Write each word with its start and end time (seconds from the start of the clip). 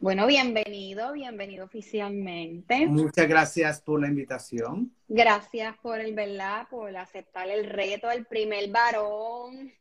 Bueno, 0.00 0.28
bienvenido, 0.28 1.12
bienvenido 1.12 1.64
oficialmente. 1.64 2.86
Muchas 2.86 3.26
gracias 3.26 3.80
por 3.80 4.00
la 4.00 4.06
invitación. 4.06 4.92
Gracias 5.08 5.76
por 5.78 5.98
el, 5.98 6.14
¿verdad? 6.14 6.68
Por 6.70 6.96
aceptar 6.96 7.48
el 7.48 7.64
reto 7.68 8.06
del 8.06 8.24
primer 8.24 8.70
varón. 8.70 9.72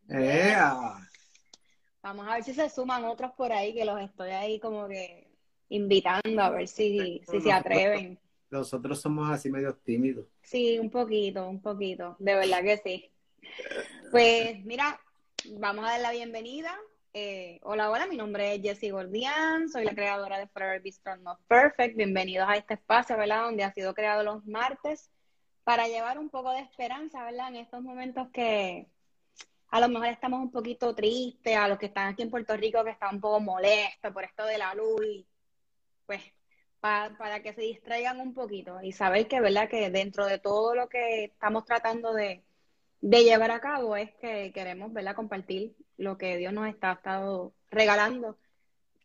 Vamos 2.01 2.27
a 2.27 2.33
ver 2.33 2.44
si 2.44 2.56
se 2.56 2.67
suman 2.72 3.06
otros 3.06 3.31
por 3.33 3.51
ahí, 3.51 3.75
que 3.75 3.85
los 3.85 4.01
estoy 4.01 4.31
ahí 4.31 4.59
como 4.59 4.88
que 4.88 5.27
invitando 5.69 6.41
a 6.41 6.50
ver 6.50 6.67
si, 6.67 7.22
si 7.29 7.39
se 7.39 7.51
atreven. 7.51 8.17
Nosotros 8.50 9.00
somos 9.00 9.29
así 9.29 9.51
medio 9.51 9.75
tímidos. 9.75 10.25
Sí, 10.41 10.79
un 10.79 10.89
poquito, 10.89 11.47
un 11.47 11.61
poquito. 11.61 12.16
De 12.17 12.33
verdad 12.33 12.63
que 12.63 12.77
sí. 12.77 13.11
Pues 14.09 14.66
mira, 14.66 15.00
vamos 15.59 15.85
a 15.85 15.89
dar 15.89 16.01
la 16.01 16.11
bienvenida 16.11 16.75
eh, 17.19 17.59
hola, 17.63 17.89
hola, 17.89 18.05
mi 18.05 18.16
nombre 18.16 18.53
es 18.53 18.61
Jessie 18.61 18.91
Gordian, 18.91 19.69
soy 19.69 19.85
la 19.85 19.95
creadora 19.95 20.38
de 20.38 20.45
Forever 20.45 20.79
Be 20.79 20.91
Strong 20.91 21.22
Not 21.23 21.39
Perfect. 21.47 21.97
Bienvenidos 21.97 22.47
a 22.47 22.57
este 22.57 22.75
espacio, 22.75 23.17
¿verdad? 23.17 23.45
Donde 23.45 23.63
ha 23.63 23.73
sido 23.73 23.95
creado 23.95 24.22
los 24.22 24.45
martes 24.45 25.09
para 25.63 25.88
llevar 25.88 26.19
un 26.19 26.29
poco 26.29 26.51
de 26.51 26.59
esperanza, 26.59 27.23
¿verdad? 27.23 27.47
En 27.47 27.56
estos 27.56 27.81
momentos 27.81 28.27
que 28.31 28.85
a 29.69 29.79
lo 29.79 29.89
mejor 29.89 30.09
estamos 30.09 30.41
un 30.41 30.51
poquito 30.51 30.94
tristes, 30.94 31.57
a 31.57 31.67
los 31.67 31.79
que 31.79 31.88
están 31.88 32.09
aquí 32.09 32.22
en 32.22 32.29
Puerto 32.29 32.56
Rico 32.56 32.83
que 32.83 32.91
están 32.91 33.16
un 33.16 33.22
poco 33.22 33.39
molestos 33.39 34.13
por 34.13 34.23
esto 34.23 34.45
de 34.45 34.59
la 34.59 34.75
luz, 34.75 35.25
pues 36.06 36.22
para 36.79 37.41
que 37.41 37.53
se 37.53 37.61
distraigan 37.61 38.19
un 38.19 38.35
poquito 38.35 38.79
y 38.83 38.91
saber 38.91 39.27
que, 39.27 39.41
¿verdad? 39.41 39.67
Que 39.67 39.89
dentro 39.89 40.27
de 40.27 40.38
todo 40.38 40.75
lo 40.75 40.88
que 40.88 41.23
estamos 41.23 41.66
tratando 41.66 42.13
de, 42.13 42.44
de 43.01 43.23
llevar 43.23 43.50
a 43.50 43.59
cabo 43.59 43.95
es 43.95 44.13
que 44.22 44.51
queremos, 44.53 44.94
¿verdad? 44.94 45.16
Compartir 45.16 45.75
lo 45.97 46.18
que 46.18 46.38
Dios 46.38 46.53
nos 46.53 46.68
está 46.68 46.94
estado 46.94 47.53
regalando 47.69 48.38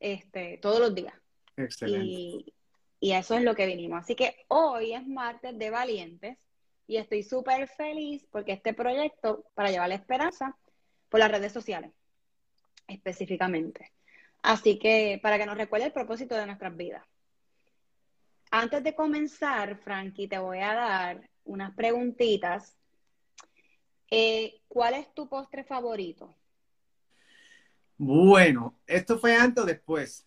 este, 0.00 0.58
todos 0.58 0.80
los 0.80 0.94
días. 0.94 1.14
Excelente. 1.56 2.06
Y, 2.06 2.54
y 3.00 3.12
eso 3.12 3.36
es 3.36 3.42
lo 3.42 3.54
que 3.54 3.66
vinimos. 3.66 4.00
Así 4.00 4.14
que 4.14 4.44
hoy 4.48 4.94
es 4.94 5.06
martes 5.06 5.58
de 5.58 5.70
valientes 5.70 6.38
y 6.86 6.96
estoy 6.96 7.22
súper 7.22 7.68
feliz 7.68 8.26
porque 8.30 8.52
este 8.52 8.74
proyecto 8.74 9.44
para 9.54 9.70
llevar 9.70 9.88
la 9.88 9.94
esperanza 9.96 10.56
por 11.08 11.20
las 11.20 11.30
redes 11.30 11.52
sociales 11.52 11.92
específicamente. 12.86 13.92
Así 14.42 14.78
que 14.78 15.20
para 15.22 15.38
que 15.38 15.46
nos 15.46 15.56
recuerde 15.56 15.86
el 15.86 15.92
propósito 15.92 16.34
de 16.34 16.46
nuestras 16.46 16.76
vidas. 16.76 17.04
Antes 18.50 18.82
de 18.82 18.94
comenzar, 18.94 19.78
Frankie, 19.78 20.28
te 20.28 20.38
voy 20.38 20.58
a 20.58 20.74
dar 20.74 21.30
unas 21.44 21.74
preguntitas. 21.74 22.76
Eh, 24.10 24.60
¿Cuál 24.68 24.94
es 24.94 25.14
tu 25.14 25.28
postre 25.28 25.64
favorito? 25.64 26.34
Bueno, 28.04 28.80
¿esto 28.84 29.16
fue 29.16 29.36
antes 29.36 29.62
o 29.62 29.64
después? 29.64 30.26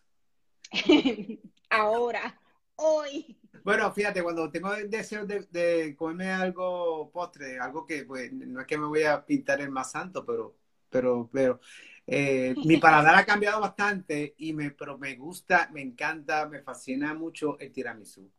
Ahora, 1.69 2.40
hoy. 2.78 3.38
Bueno, 3.66 3.91
fíjate, 3.91 4.24
cuando 4.24 4.50
tengo 4.50 4.74
el 4.74 4.90
deseo 4.90 5.25
de, 5.25 5.94
comerme 5.97 6.31
algo 6.31 7.12
postre, 7.12 7.59
algo 7.59 7.86
que 7.86 8.06
pues, 8.06 8.31
no 8.31 8.62
es 8.62 8.66
que 8.66 8.78
me 8.78 8.86
voy 8.86 9.03
a 9.03 9.25
pintar 9.25 9.59
el 9.59 9.72
más 9.72 9.91
santo, 9.91 10.25
pero, 10.25 10.56
pero, 10.90 11.30
pero 11.34 11.59
eh, 12.08 12.56
mi 12.63 12.78
paladar 12.80 13.16
ha 13.16 13.25
cambiado 13.25 13.59
bastante 13.59 14.36
y 14.38 14.53
me, 14.53 14.72
pero 14.72 14.97
me 14.97 15.18
gusta, 15.18 15.69
me 15.74 15.81
encanta, 15.81 16.47
me 16.47 16.62
fascina 16.62 17.13
mucho 17.13 17.59
el 17.59 17.74
tiramisú. 17.74 18.31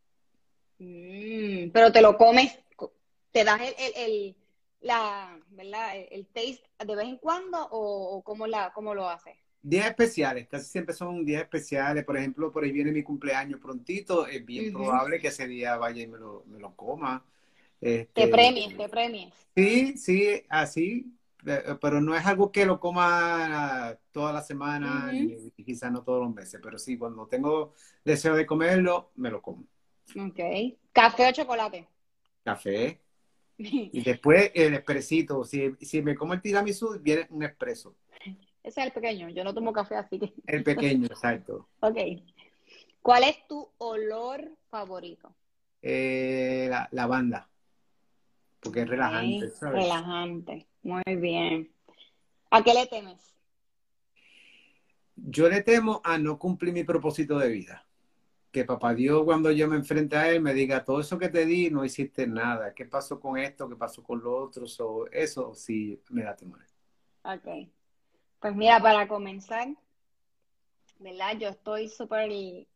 Mm, 0.78 1.68
pero 1.74 1.92
te 1.92 2.00
lo 2.00 2.16
comes, 2.16 2.58
te 3.32 3.44
das 3.44 3.60
el 3.60 4.34
la, 4.80 5.38
¿verdad? 5.50 5.90
El, 6.10 6.26
taste 6.26 6.62
de 6.84 6.96
vez 6.96 7.08
en 7.08 7.16
cuando 7.18 7.66
o, 7.70 8.22
cómo, 8.22 8.46
la, 8.46 8.72
cómo 8.72 8.94
lo 8.94 9.08
hace? 9.08 9.36
Días 9.62 9.86
especiales, 9.86 10.46
casi 10.46 10.66
siempre 10.66 10.94
son 10.94 11.24
días 11.24 11.42
especiales. 11.42 12.04
Por 12.04 12.16
ejemplo, 12.16 12.52
por 12.52 12.62
ahí 12.62 12.70
viene 12.70 12.92
mi 12.92 13.02
cumpleaños 13.02 13.60
prontito. 13.60 14.26
Es 14.26 14.44
bien 14.44 14.72
probable 14.72 15.18
que 15.18 15.28
ese 15.28 15.48
día 15.48 15.76
vaya 15.76 16.02
y 16.02 16.06
me 16.06 16.18
lo, 16.18 16.44
me 16.46 16.58
lo 16.60 16.74
coma. 16.76 17.24
Este, 17.80 18.26
te 18.26 18.28
premies, 18.28 18.76
te 18.76 18.88
premies. 18.88 19.34
Sí, 19.56 19.98
sí, 19.98 20.44
así. 20.48 21.12
Eh, 21.46 21.76
pero 21.80 22.00
no 22.00 22.14
es 22.16 22.26
algo 22.26 22.50
que 22.50 22.66
lo 22.66 22.80
coma 22.80 23.96
toda 24.10 24.32
la 24.32 24.42
semana 24.42 25.10
y, 25.12 25.50
quizás 25.64 25.90
no 25.90 26.02
todos 26.02 26.24
los 26.24 26.34
meses. 26.34 26.60
Pero 26.62 26.78
sí, 26.78 26.96
cuando 26.96 27.26
tengo 27.26 27.74
deseo 28.04 28.34
de 28.34 28.46
comerlo, 28.46 29.10
me 29.16 29.30
lo 29.30 29.42
como. 29.42 29.64
Ok. 30.16 30.40
¿Café 30.92 31.28
o 31.28 31.32
chocolate? 31.32 31.88
Café. 32.44 33.00
Y 33.92 34.02
después 34.02 34.50
el 34.54 34.74
expresito. 34.74 35.44
Si, 35.44 35.74
si 35.80 36.02
me 36.02 36.14
como 36.14 36.34
el 36.34 36.42
tiramisú, 36.42 36.98
viene 37.00 37.26
un 37.30 37.42
expreso. 37.42 37.96
Ese 38.62 38.80
es 38.80 38.86
el 38.86 38.92
pequeño. 38.92 39.28
Yo 39.30 39.44
no 39.44 39.54
tomo 39.54 39.72
café 39.72 39.96
así 39.96 40.18
que. 40.18 40.32
El 40.46 40.62
pequeño, 40.62 41.06
exacto. 41.10 41.68
ok. 41.80 41.96
¿Cuál 43.00 43.24
es 43.24 43.46
tu 43.46 43.68
olor 43.78 44.50
favorito? 44.68 45.34
Eh, 45.80 46.66
la 46.68 46.88
lavanda. 46.90 47.48
Porque 48.60 48.80
es 48.80 48.88
relajante. 48.88 49.52
Relajante. 49.60 50.66
Muy 50.82 51.02
bien. 51.16 51.70
¿A 52.50 52.62
qué 52.62 52.74
le 52.74 52.86
temes? 52.86 53.34
Yo 55.14 55.48
le 55.48 55.62
temo 55.62 56.00
a 56.04 56.18
no 56.18 56.38
cumplir 56.38 56.74
mi 56.74 56.84
propósito 56.84 57.38
de 57.38 57.48
vida 57.48 57.85
que 58.56 58.64
papá 58.64 58.94
Dios 58.94 59.22
cuando 59.26 59.50
yo 59.50 59.68
me 59.68 59.76
enfrente 59.76 60.16
a 60.16 60.30
él 60.30 60.40
me 60.40 60.54
diga, 60.54 60.82
todo 60.82 61.00
eso 61.00 61.18
que 61.18 61.28
te 61.28 61.44
di 61.44 61.68
no 61.68 61.84
hiciste 61.84 62.26
nada, 62.26 62.72
¿qué 62.72 62.86
pasó 62.86 63.20
con 63.20 63.36
esto? 63.36 63.68
¿Qué 63.68 63.76
pasó 63.76 64.02
con 64.02 64.22
lo 64.22 64.34
otro? 64.34 64.64
o 64.78 65.06
eso 65.12 65.54
sí 65.54 66.00
me 66.08 66.22
da 66.22 66.34
temor. 66.34 66.60
Ok. 67.22 67.68
Pues 68.40 68.56
mira, 68.56 68.80
para 68.80 69.06
comenzar, 69.08 69.68
¿verdad? 70.98 71.36
Yo 71.38 71.48
estoy 71.48 71.90
súper 71.90 72.30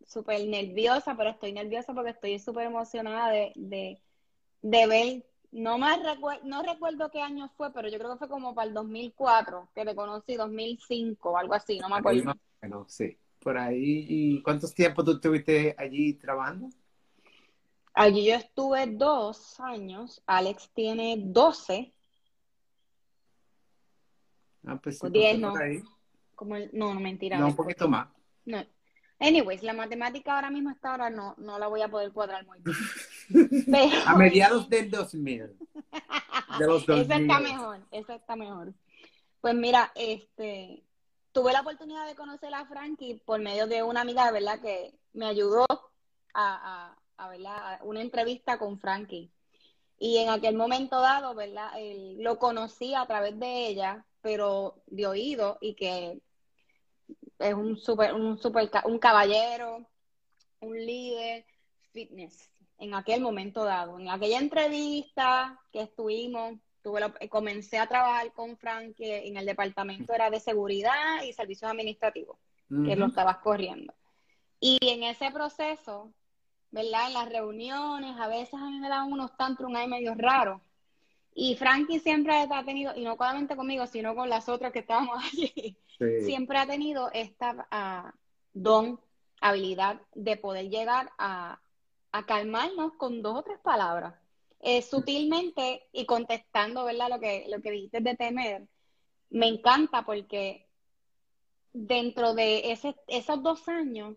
súper 0.07 0.47
nerviosa, 0.47 1.17
pero 1.17 1.31
estoy 1.31 1.55
nerviosa 1.55 1.95
porque 1.95 2.11
estoy 2.11 2.39
súper 2.39 2.67
emocionada 2.67 3.31
de, 3.31 3.53
de, 3.57 4.03
de 4.61 4.87
ver 4.87 5.25
no 5.53 5.79
me 5.79 5.97
recuerdo, 5.97 6.47
no 6.47 6.63
recuerdo 6.63 7.11
qué 7.11 7.23
año 7.23 7.49
fue, 7.57 7.73
pero 7.73 7.89
yo 7.89 7.99
creo 7.99 8.13
que 8.13 8.19
fue 8.19 8.29
como 8.29 8.55
para 8.55 8.69
el 8.69 8.75
2004, 8.75 9.71
que 9.75 9.85
te 9.87 9.95
conocí, 9.95 10.37
2005, 10.37 11.39
algo 11.39 11.55
así, 11.55 11.79
no 11.79 11.89
me 11.89 11.97
acuerdo. 11.97 12.35
Bueno, 12.61 12.85
sí, 12.87 13.17
por 13.41 13.59
ahí. 13.59 14.07
¿Y 14.09 14.43
cuántos 14.43 14.75
tiempos 14.75 15.05
tú 15.05 15.13
estuviste 15.13 15.75
allí 15.79 16.15
trabajando? 16.15 16.69
Allí 17.93 18.27
yo 18.27 18.35
estuve 18.35 18.87
dos 18.87 19.59
años, 19.61 20.23
Alex 20.27 20.71
tiene 20.73 21.17
12. 21.19 21.93
Ah, 24.67 24.79
pues 24.83 24.99
sí, 24.99 25.09
pues 25.11 25.39
no. 25.39 25.55
Como 26.35 26.57
no, 26.59 26.95
no, 26.95 27.01
mentira. 27.01 27.39
No, 27.39 27.49
un 27.49 27.57
poquito 27.57 27.89
más. 27.89 28.09
No, 28.45 28.65
Anyways, 29.21 29.63
la 29.63 29.75
matemática 29.75 30.35
ahora 30.35 30.51
mismo 30.51 30.71
hasta 30.71 30.93
ahora 30.93 31.11
no, 31.11 31.35
no 31.37 31.59
la 31.59 31.67
voy 31.67 31.83
a 31.83 31.89
poder 31.89 32.11
cuadrar 32.11 32.47
muy 32.47 32.59
bien. 32.63 33.85
A 34.07 34.17
mediados 34.17 34.69
del 34.71 34.91
2000. 34.91 35.59
De 36.59 36.67
los 36.67 36.87
2000. 36.87 37.03
Eso 37.03 37.21
está 37.21 37.41
mejor, 37.41 37.81
eso 37.91 38.13
está 38.15 38.37
mejor. 38.37 38.73
Pues 39.43 39.55
mira, 39.55 39.93
este, 39.95 40.83
tuve 41.33 41.53
la 41.53 41.61
oportunidad 41.61 42.07
de 42.07 42.15
conocer 42.15 42.53
a 42.55 42.67
Frankie 42.67 43.23
por 43.25 43.41
medio 43.41 43.67
de 43.67 43.83
una 43.83 44.01
amiga, 44.03 44.31
verdad, 44.31 44.61
que 44.61 44.99
me 45.13 45.27
ayudó 45.27 45.67
a, 46.35 46.97
a, 47.17 47.33
a, 47.33 47.79
una 47.85 48.01
entrevista 48.01 48.59
con 48.59 48.79
Frankie. 48.79 49.31
Y 49.99 50.17
en 50.19 50.31
aquel 50.31 50.57
momento 50.57 51.01
dado, 51.01 51.35
¿verdad? 51.35 51.73
lo 52.19 52.39
conocí 52.39 52.95
a 52.95 53.07
través 53.07 53.39
de 53.39 53.67
ella, 53.69 54.07
pero 54.23 54.83
de 54.87 55.07
oído 55.07 55.59
y 55.61 55.75
que 55.75 56.21
es 57.39 57.55
un 57.55 57.77
super, 57.77 58.15
un 58.15 58.39
super, 58.39 58.71
un 58.85 58.99
caballero, 58.99 59.87
un 60.61 60.77
líder, 60.77 61.45
fitness, 61.93 62.51
en 62.79 62.95
aquel 62.95 63.21
momento 63.21 63.65
dado. 63.65 63.99
En 63.99 64.09
aquella 64.09 64.39
entrevista 64.39 65.61
que 65.73 65.83
estuvimos, 65.83 66.59
tuve 66.83 67.01
comencé 67.29 67.79
a 67.79 67.87
trabajar 67.87 68.33
con 68.33 68.57
Frank 68.57 68.97
que 68.97 69.27
en 69.27 69.37
el 69.37 69.47
departamento 69.47 70.13
era 70.13 70.31
de 70.31 70.41
seguridad 70.41 71.23
y 71.23 71.33
servicios 71.33 71.71
administrativos, 71.71 72.39
que 72.69 72.97
lo 72.97 73.07
estabas 73.07 73.39
corriendo. 73.39 73.93
Y 74.61 74.79
en 74.83 75.03
ese 75.05 75.31
proceso, 75.31 76.13
¿verdad? 76.71 77.09
En 77.09 77.15
las 77.15 77.29
reuniones, 77.29 78.17
a 78.19 78.29
veces 78.29 78.55
a 78.55 78.71
mí 78.71 78.79
me 78.79 78.89
daban 78.89 79.13
unos 79.13 79.37
tantrums 79.37 79.77
ahí 79.77 79.89
medio 79.89 80.15
raros. 80.15 80.61
Y 81.35 81.57
Frankie 81.57 82.01
siempre 82.01 82.35
ha 82.35 82.65
tenido, 82.65 82.95
y 82.95 83.03
no 83.03 83.17
solamente 83.17 83.57
conmigo, 83.57 83.87
sino 83.87 84.15
con 84.15 84.29
las 84.29 84.49
otras 84.49 84.73
que 84.73 84.81
estábamos 84.81 85.23
allí, 85.33 85.77
siempre 86.25 86.59
ha 86.59 86.67
tenido 86.67 87.11
esta 87.13 87.67
ah, 87.71 88.13
don, 88.53 89.01
habilidad 89.41 90.01
de 90.15 90.37
poder 90.37 90.69
llegar 90.69 91.11
a, 91.19 91.61
calmarnos 92.27 92.93
con 92.95 93.23
dos 93.23 93.39
o 93.39 93.43
tres 93.43 93.59
palabras. 93.61 94.15
Eh, 94.61 94.83
sutilmente 94.83 95.89
y 95.93 96.05
contestando, 96.05 96.85
¿verdad? 96.85 97.09
Lo 97.09 97.19
que, 97.19 97.47
lo 97.49 97.63
que 97.63 97.71
dijiste 97.71 98.01
de 98.01 98.17
temer, 98.17 98.69
me 99.31 99.47
encanta 99.49 100.05
porque 100.05 100.69
dentro 101.73 102.35
de 102.35 102.73
esos 103.09 103.43
dos 103.43 103.67
años, 103.69 104.17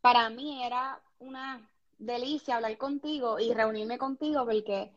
para 0.00 0.30
mí 0.30 0.62
era 0.64 1.02
una 1.18 1.68
delicia 1.98 2.56
hablar 2.56 2.76
contigo 2.78 3.40
y 3.40 3.52
reunirme 3.54 3.98
contigo 3.98 4.44
porque 4.44 4.92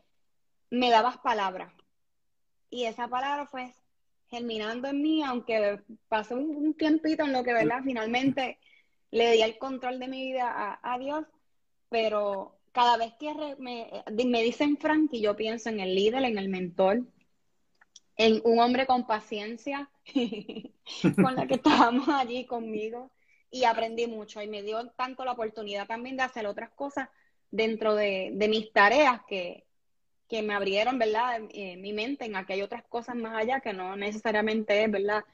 me 0.70 0.90
dabas 0.90 1.18
palabras. 1.18 1.72
Y 2.70 2.84
esa 2.84 3.08
palabra 3.08 3.46
fue 3.46 3.74
germinando 4.28 4.88
en 4.88 5.02
mí, 5.02 5.22
aunque 5.22 5.80
pasó 6.08 6.36
un, 6.36 6.74
tiempito 6.74 7.24
en 7.24 7.32
lo 7.32 7.42
que, 7.42 7.52
¿verdad? 7.52 7.80
Finalmente 7.84 8.58
le 9.10 9.32
di 9.32 9.42
el 9.42 9.58
control 9.58 9.98
de 9.98 10.06
mi 10.06 10.32
vida 10.32 10.78
a, 10.80 10.98
Dios, 10.98 11.26
pero 11.88 12.59
cada 12.72 12.96
vez 12.96 13.14
que 13.18 13.32
me, 13.58 13.90
me 14.26 14.42
dicen 14.42 14.76
Frankie, 14.78 15.20
yo 15.20 15.36
pienso 15.36 15.68
en 15.68 15.80
el 15.80 15.94
líder, 15.94 16.24
en 16.24 16.38
el 16.38 16.48
mentor, 16.48 17.02
en 18.16 18.40
un 18.44 18.60
hombre 18.60 18.86
con 18.86 19.06
paciencia, 19.06 19.90
con 21.22 21.34
la 21.34 21.46
que 21.46 21.54
estábamos 21.54 22.08
allí 22.08 22.46
conmigo, 22.46 23.10
y 23.50 23.64
aprendí 23.64 24.06
mucho, 24.06 24.40
y 24.42 24.48
me 24.48 24.62
dio 24.62 24.88
tanto 24.90 25.24
la 25.24 25.32
oportunidad 25.32 25.86
también 25.86 26.16
de 26.16 26.22
hacer 26.22 26.46
otras 26.46 26.70
cosas 26.70 27.08
dentro 27.50 27.94
de, 27.94 28.30
de 28.34 28.48
mis 28.48 28.72
tareas 28.72 29.22
que, 29.26 29.64
que 30.30 30.42
me 30.42 30.54
abrieron, 30.54 30.98
¿verdad? 30.98 31.40
Eh, 31.50 31.76
mi 31.76 31.92
mente 31.92 32.24
en 32.24 32.46
que 32.46 32.52
hay 32.52 32.62
otras 32.62 32.84
cosas 32.84 33.16
más 33.16 33.36
allá 33.36 33.60
que 33.60 33.72
no 33.72 33.96
necesariamente 33.96 34.84
es, 34.84 34.90
¿verdad? 34.90 35.24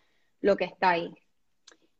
Lo 0.41 0.57
que 0.57 0.65
está 0.65 0.91
ahí. 0.91 1.15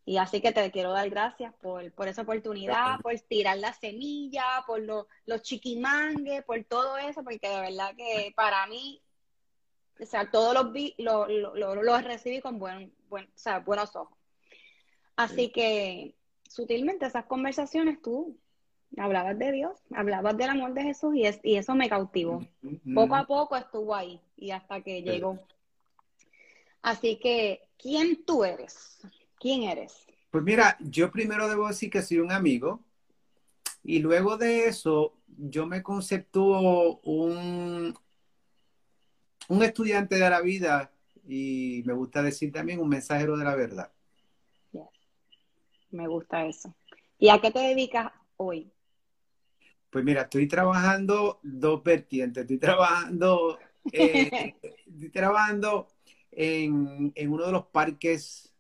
Y 0.09 0.19
así 0.19 0.41
que 0.41 0.53
te 0.53 0.71
quiero 0.71 0.93
dar 0.93 1.11
gracias 1.11 1.53
por, 1.55 1.91
por 1.91 2.07
esa 2.07 2.23
oportunidad, 2.23 3.01
por 3.01 3.13
tirar 3.19 3.59
la 3.59 3.73
semilla, 3.73 4.63
por 4.65 4.81
los 4.81 5.43
chiquimangues, 5.43 6.45
por 6.45 6.63
todo 6.63 6.97
eso, 6.97 7.25
porque 7.25 7.49
de 7.49 7.61
verdad 7.61 7.93
que 7.97 8.33
para 8.37 8.69
mí, 8.69 9.03
o 10.01 10.07
sea, 10.07 10.31
todos 10.31 10.55
los 10.55 10.73
vi, 10.73 10.95
lo, 10.99 11.27
lo, 11.27 11.99
recibí 11.99 12.41
con 12.41 12.61
buen, 12.61 12.95
buen, 13.09 13.25
o 13.25 13.29
sea, 13.35 13.59
buenos 13.59 13.97
ojos. 13.97 14.17
Así 15.17 15.51
que 15.51 16.15
sutilmente 16.49 17.07
esas 17.07 17.25
conversaciones 17.25 18.01
tú 18.01 18.39
hablabas 18.97 19.37
de 19.37 19.51
Dios, 19.51 19.77
hablabas 19.93 20.37
del 20.37 20.51
amor 20.51 20.73
de 20.73 20.85
Jesús 20.85 21.17
y, 21.17 21.27
es, 21.27 21.41
y 21.43 21.57
eso 21.57 21.75
me 21.75 21.89
cautivó. 21.89 22.47
Poco 22.95 23.17
a 23.17 23.27
poco 23.27 23.57
estuvo 23.57 23.93
ahí 23.93 24.21
y 24.37 24.53
hasta 24.53 24.83
que 24.83 25.03
llegó. 25.03 25.37
Así 26.81 27.17
que, 27.17 27.69
¿quién 27.77 28.25
tú 28.25 28.45
eres? 28.45 29.01
¿Quién 29.47 29.63
eres? 29.63 30.05
Pues 30.33 30.43
mira, 30.43 30.77
yo 30.81 31.09
primero 31.13 31.49
debo 31.49 31.69
decir 31.69 31.89
que 31.89 32.03
soy 32.03 32.19
un 32.19 32.33
amigo 32.33 32.83
y 33.85 34.01
luego 34.01 34.37
de 34.37 34.65
eso 34.65 35.15
yo 35.29 35.67
me 35.69 35.85
conceptúo 35.85 36.99
un, 37.05 37.97
un 39.47 39.63
estudiante 39.63 40.17
de 40.17 40.29
la 40.29 40.41
vida 40.41 40.91
y 41.29 41.85
me 41.87 41.93
gusta 41.93 42.25
decir 42.25 42.51
también 42.51 42.81
un 42.81 42.89
mensajero 42.89 43.37
de 43.37 43.45
la 43.45 43.55
verdad. 43.55 43.93
Me 45.93 46.09
gusta 46.09 46.45
eso. 46.45 46.75
¿Y 47.17 47.29
a 47.29 47.41
qué 47.41 47.53
te 47.53 47.61
dedicas 47.61 48.11
hoy? 48.39 48.73
Pues 49.91 50.05
mira, 50.05 50.23
estoy 50.23 50.49
trabajando 50.49 51.39
dos 51.45 51.85
vertientes. 51.85 52.43
Estoy 52.43 52.59
trabajando, 52.59 53.61
eh, 53.93 54.57
estoy 54.89 55.11
trabajando 55.11 55.87
en, 56.37 57.13
uno 57.29 57.47
de 57.47 57.53
los 57.53 57.67
parques, 57.67 58.53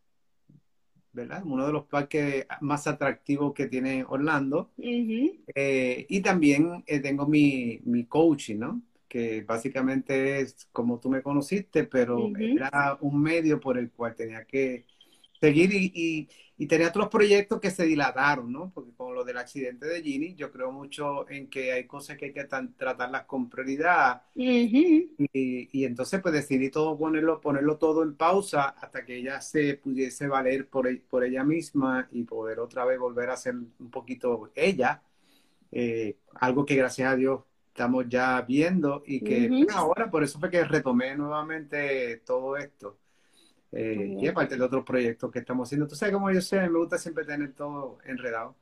¿verdad? 1.16 1.42
Uno 1.46 1.66
de 1.66 1.72
los 1.74 1.86
parques 1.86 2.46
más 2.62 2.86
atractivos 2.88 3.54
que 3.54 3.68
tiene 3.68 4.04
Orlando. 4.08 4.72
Eh, 5.54 6.06
y 6.08 6.20
también 6.22 6.84
eh, 6.86 7.00
tengo 7.00 7.26
mi, 7.26 7.80
mi 7.84 8.06
coaching, 8.06 8.58
¿no? 8.58 8.82
Que 9.08 9.42
básicamente 9.42 10.40
es 10.40 10.68
como 10.72 11.00
tú 11.00 11.08
me 11.10 11.22
conociste, 11.22 11.84
pero 11.84 12.32
era 12.54 12.98
un 13.00 13.22
medio 13.22 13.60
por 13.60 13.78
el 13.78 13.90
cual 13.92 14.14
tenía 14.16 14.44
que 14.46 14.86
seguir 15.40 15.72
y, 15.72 16.28
y, 16.56 16.66
tenía 16.66 16.88
otros 16.88 17.08
proyectos 17.08 17.60
que 17.60 17.70
se 17.70 17.84
dilataron, 17.84 18.50
¿no? 18.50 18.72
Porque 18.74 18.92
con 18.94 19.14
lo 19.14 19.24
del 19.24 19.36
accidente 19.36 19.86
de 19.86 20.02
Ginny, 20.02 20.34
yo 20.34 20.50
creo 20.50 20.72
mucho 20.72 21.28
en 21.28 21.48
que 21.48 21.72
hay 21.72 21.86
cosas 21.86 22.16
que 22.16 22.26
hay 22.26 22.32
que 22.32 22.44
tratarlas 22.44 23.24
con 23.24 23.50
prioridad. 23.50 24.22
y, 25.18 25.68
y, 25.72 25.84
entonces 25.84 26.20
pues 26.20 26.34
decidí 26.34 26.70
todo 26.70 26.96
ponerlo, 26.98 27.40
ponerlo 27.40 27.76
todo 27.76 28.02
en 28.02 28.14
pausa 28.14 28.68
hasta 28.80 29.04
que 29.04 29.16
ella 29.16 29.40
se 29.40 29.74
pudiese 29.74 30.26
valer 30.26 30.68
por, 30.68 30.86
e, 30.88 30.96
por 30.96 31.24
ella 31.24 31.44
misma 31.44 32.08
y 32.12 32.24
poder 32.24 32.60
otra 32.60 32.84
vez 32.84 32.98
volver 32.98 33.30
a 33.30 33.36
ser 33.36 33.54
un 33.54 33.90
poquito 33.90 34.50
ella. 34.54 35.02
Eh, 35.72 36.16
algo 36.34 36.64
que 36.64 36.76
gracias 36.76 37.12
a 37.12 37.16
Dios 37.16 37.40
estamos 37.68 38.06
ya 38.08 38.40
viendo 38.40 39.02
y 39.06 39.20
que 39.20 39.66
ahora 39.74 40.10
por 40.10 40.24
eso 40.24 40.38
fue 40.40 40.48
que 40.48 40.64
retomé 40.64 41.14
nuevamente 41.14 42.22
todo 42.24 42.56
esto. 42.56 42.96
Eh, 43.78 44.16
y 44.18 44.26
aparte 44.26 44.56
de 44.56 44.62
otros 44.62 44.84
proyectos 44.84 45.30
que 45.30 45.40
estamos 45.40 45.68
haciendo. 45.68 45.86
Tú 45.86 45.94
sabes 45.94 46.14
cómo 46.14 46.30
yo 46.30 46.40
sé, 46.40 46.60
me 46.60 46.78
gusta 46.78 46.96
siempre 46.96 47.24
tener 47.24 47.52
todo 47.52 47.98
enredado. 48.04 48.56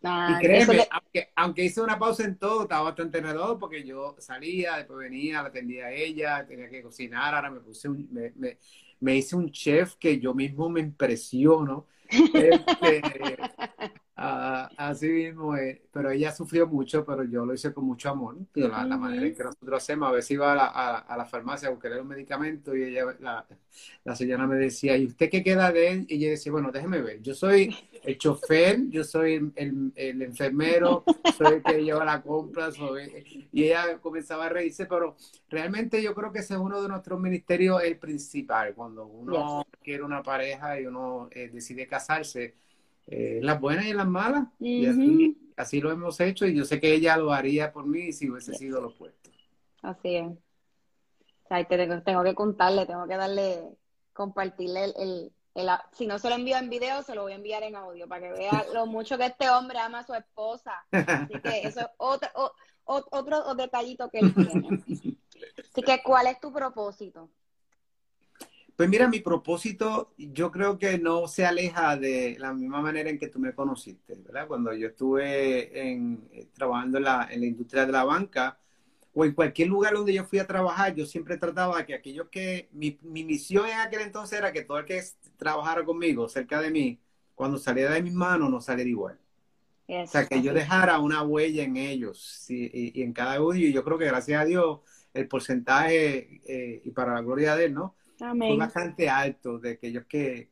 y 0.00 0.38
créeme, 0.38 0.86
aunque, 1.34 1.64
hice 1.64 1.80
una 1.80 1.98
pausa 1.98 2.24
en 2.24 2.36
todo, 2.36 2.62
estaba 2.62 2.82
bastante 2.82 3.18
enredado 3.18 3.58
porque 3.58 3.84
yo 3.84 4.14
salía, 4.18 4.76
después 4.76 4.98
venía, 5.00 5.42
la 5.42 5.48
atendía 5.48 5.86
a 5.86 5.92
ella, 5.92 6.46
tenía 6.46 6.68
que 6.68 6.82
cocinar, 6.82 7.34
ahora 7.34 7.50
me 7.50 7.58
puse 7.58 7.88
un, 7.88 8.06
me, 8.12 8.32
me, 8.36 8.58
me 9.00 9.16
hice 9.16 9.34
un 9.34 9.50
chef 9.50 9.96
que 9.96 10.20
yo 10.20 10.34
mismo 10.34 10.68
me 10.68 10.80
impresiono. 10.80 11.86
Este, 12.10 13.36
Ah, 14.20 14.68
así 14.76 15.06
mismo, 15.08 15.54
pero 15.92 16.10
ella 16.10 16.32
sufrió 16.32 16.66
mucho, 16.66 17.04
pero 17.06 17.22
yo 17.22 17.46
lo 17.46 17.54
hice 17.54 17.72
con 17.72 17.84
mucho 17.84 18.10
amor. 18.10 18.36
la, 18.54 18.84
manera 18.96 19.24
en 19.24 19.32
que 19.32 19.44
nosotros 19.44 19.80
hacemos, 19.80 20.08
a 20.08 20.12
veces 20.12 20.32
iba 20.32 20.50
a 20.50 20.56
la, 20.56 20.66
a, 20.98 21.16
la 21.16 21.24
farmacia 21.24 21.68
a 21.68 21.70
buscar 21.70 21.92
un 22.00 22.08
medicamento 22.08 22.74
y 22.74 22.82
ella, 22.82 23.16
la, 23.20 23.46
la, 24.02 24.16
señora 24.16 24.44
me 24.48 24.56
decía, 24.56 24.96
¿y 24.96 25.06
usted 25.06 25.30
qué 25.30 25.44
queda 25.44 25.70
de 25.70 25.92
él? 25.92 26.06
Y 26.08 26.16
ella 26.16 26.30
decía, 26.30 26.50
bueno, 26.50 26.72
déjeme 26.72 27.00
ver, 27.00 27.22
yo 27.22 27.32
soy 27.32 27.72
el 28.02 28.18
chofer, 28.18 28.88
yo 28.88 29.04
soy 29.04 29.52
el, 29.54 29.92
el, 29.94 30.22
enfermero, 30.22 31.04
soy 31.36 31.54
el 31.54 31.62
que 31.62 31.84
lleva 31.84 32.04
la 32.04 32.20
compra, 32.20 32.70
y 33.52 33.62
ella 33.62 33.98
comenzaba 34.00 34.46
a 34.46 34.48
reírse, 34.48 34.86
pero 34.86 35.14
realmente 35.48 36.02
yo 36.02 36.12
creo 36.12 36.32
que 36.32 36.40
ese 36.40 36.54
es 36.54 36.60
uno 36.60 36.82
de 36.82 36.88
nuestros 36.88 37.20
ministerios, 37.20 37.84
el 37.84 37.96
principal, 37.98 38.74
cuando 38.74 39.06
uno 39.06 39.64
quiere 39.80 40.02
una 40.02 40.24
pareja 40.24 40.80
y 40.80 40.86
uno 40.86 41.28
eh, 41.30 41.50
decide 41.52 41.86
casarse 41.86 42.56
eh, 43.10 43.40
las 43.42 43.58
buenas 43.58 43.86
y 43.86 43.94
las 43.94 44.06
malas. 44.06 44.48
Y 44.60 44.86
así, 44.86 45.52
así, 45.56 45.80
lo 45.80 45.90
hemos 45.90 46.20
hecho 46.20 46.46
y 46.46 46.54
yo 46.54 46.64
sé 46.64 46.78
que 46.78 46.92
ella 46.92 47.16
lo 47.16 47.32
haría 47.32 47.72
por 47.72 47.86
mí 47.86 48.12
si 48.12 48.30
hubiese 48.30 48.54
sido 48.54 48.80
lo 48.80 48.88
opuesto. 48.88 49.30
Así 49.82 50.16
es. 50.16 50.26
O 50.26 51.48
sea, 51.48 51.64
tengo, 51.64 52.02
tengo, 52.02 52.22
que 52.22 52.34
contarle, 52.34 52.84
tengo 52.84 53.08
que 53.08 53.16
darle, 53.16 53.62
compartirle 54.12 54.84
el, 54.84 55.32
el, 55.54 55.70
si 55.92 56.06
no 56.06 56.18
se 56.18 56.28
lo 56.28 56.34
envío 56.34 56.58
en 56.58 56.68
video, 56.68 57.02
se 57.02 57.14
lo 57.14 57.22
voy 57.22 57.32
a 57.32 57.36
enviar 57.36 57.62
en 57.62 57.76
audio 57.76 58.06
para 58.06 58.28
que 58.28 58.32
vea 58.38 58.66
lo 58.74 58.84
mucho 58.86 59.16
que 59.16 59.26
este 59.26 59.48
hombre 59.48 59.78
ama 59.78 60.00
a 60.00 60.06
su 60.06 60.12
esposa. 60.12 60.84
Así 60.90 61.40
que 61.40 61.62
eso 61.62 61.80
es 61.80 61.86
otro, 61.96 62.28
otro 62.84 63.54
detallito 63.54 64.10
que 64.10 64.18
él 64.18 64.34
tiene. 64.34 64.68
Así 65.72 65.82
que, 65.82 66.02
¿cuál 66.04 66.26
es 66.26 66.40
tu 66.40 66.52
propósito? 66.52 67.30
Pues 68.78 68.88
mira, 68.88 69.08
mi 69.08 69.18
propósito 69.18 70.12
yo 70.16 70.52
creo 70.52 70.78
que 70.78 70.98
no 70.98 71.26
se 71.26 71.44
aleja 71.44 71.96
de 71.96 72.36
la 72.38 72.54
misma 72.54 72.80
manera 72.80 73.10
en 73.10 73.18
que 73.18 73.26
tú 73.26 73.40
me 73.40 73.52
conociste, 73.52 74.14
¿verdad? 74.14 74.46
Cuando 74.46 74.72
yo 74.72 74.86
estuve 74.86 75.90
en, 75.90 76.28
eh, 76.30 76.46
trabajando 76.54 76.98
en 76.98 77.02
la, 77.02 77.26
en 77.28 77.40
la 77.40 77.46
industria 77.46 77.86
de 77.86 77.90
la 77.90 78.04
banca 78.04 78.56
o 79.12 79.24
en 79.24 79.32
cualquier 79.32 79.66
lugar 79.66 79.94
donde 79.94 80.14
yo 80.14 80.24
fui 80.24 80.38
a 80.38 80.46
trabajar, 80.46 80.94
yo 80.94 81.06
siempre 81.06 81.36
trataba 81.38 81.84
que 81.84 81.92
aquellos 81.92 82.28
que, 82.28 82.68
mi, 82.70 82.96
mi 83.02 83.24
misión 83.24 83.66
en 83.66 83.80
aquel 83.80 84.02
entonces 84.02 84.38
era 84.38 84.52
que 84.52 84.62
todo 84.62 84.78
el 84.78 84.84
que 84.84 85.02
trabajara 85.36 85.84
conmigo, 85.84 86.28
cerca 86.28 86.60
de 86.60 86.70
mí, 86.70 87.00
cuando 87.34 87.58
saliera 87.58 87.94
de 87.94 88.02
mis 88.04 88.14
manos, 88.14 88.48
no 88.48 88.60
saliera 88.60 88.88
igual. 88.88 89.18
o 89.88 90.06
sea, 90.06 90.24
que 90.28 90.40
yo 90.40 90.54
dejara 90.54 91.00
una 91.00 91.24
huella 91.24 91.64
en 91.64 91.76
ellos 91.78 92.48
y, 92.48 93.02
en 93.02 93.12
cada 93.12 93.42
uno. 93.42 93.58
Y 93.58 93.72
yo 93.72 93.82
creo 93.82 93.98
que 93.98 94.06
gracias 94.06 94.40
a 94.40 94.44
Dios 94.44 94.78
el 95.14 95.26
porcentaje, 95.26 96.40
eh, 96.46 96.80
y 96.84 96.92
para 96.92 97.14
la 97.14 97.22
gloria 97.22 97.56
de 97.56 97.64
Él, 97.64 97.74
¿no? 97.74 97.96
Fue 98.18 98.56
bastante 98.56 99.08
alto 99.08 99.58
de 99.58 99.70
aquellos 99.72 100.04
que 100.06 100.50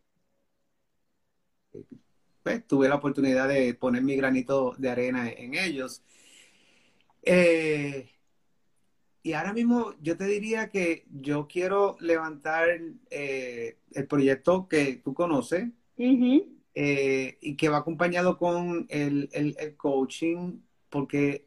pues, 2.42 2.66
tuve 2.66 2.88
la 2.88 2.94
oportunidad 2.94 3.48
de 3.48 3.74
poner 3.74 4.02
mi 4.02 4.14
granito 4.16 4.74
de 4.78 4.88
arena 4.88 5.28
en 5.28 5.54
ellos. 5.54 6.02
Eh, 7.22 8.08
y 9.22 9.32
ahora 9.32 9.52
mismo 9.52 9.94
yo 10.00 10.16
te 10.16 10.26
diría 10.26 10.68
que 10.68 11.06
yo 11.10 11.48
quiero 11.48 11.96
levantar 11.98 12.68
eh, 13.10 13.78
el 13.92 14.06
proyecto 14.06 14.68
que 14.68 15.00
tú 15.02 15.12
conoces 15.12 15.68
eh, 16.74 17.38
y 17.40 17.56
que 17.56 17.68
va 17.68 17.78
acompañado 17.78 18.38
con 18.38 18.86
el, 18.90 19.28
el 19.32 19.76
coaching, 19.76 20.60
porque 20.88 21.46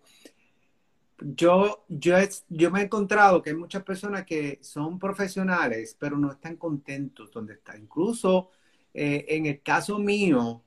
yo, 1.22 1.86
yo, 1.88 2.16
yo 2.50 2.72
me 2.72 2.82
he 2.82 2.84
encontrado 2.84 3.42
que 3.42 3.52
hay 3.52 3.56
muchas 3.56 3.84
personas 3.84 4.26
que 4.26 4.60
son 4.62 5.00
profesionales, 5.00 5.96
pero 6.00 6.18
no 6.18 6.32
están 6.32 6.56
contentos 6.58 7.32
donde 7.32 7.54
están. 7.54 7.82
Incluso 7.82 8.52
eh, 8.94 9.26
en 9.30 9.46
el 9.46 9.62
caso 9.62 10.00
mío, 10.00 10.64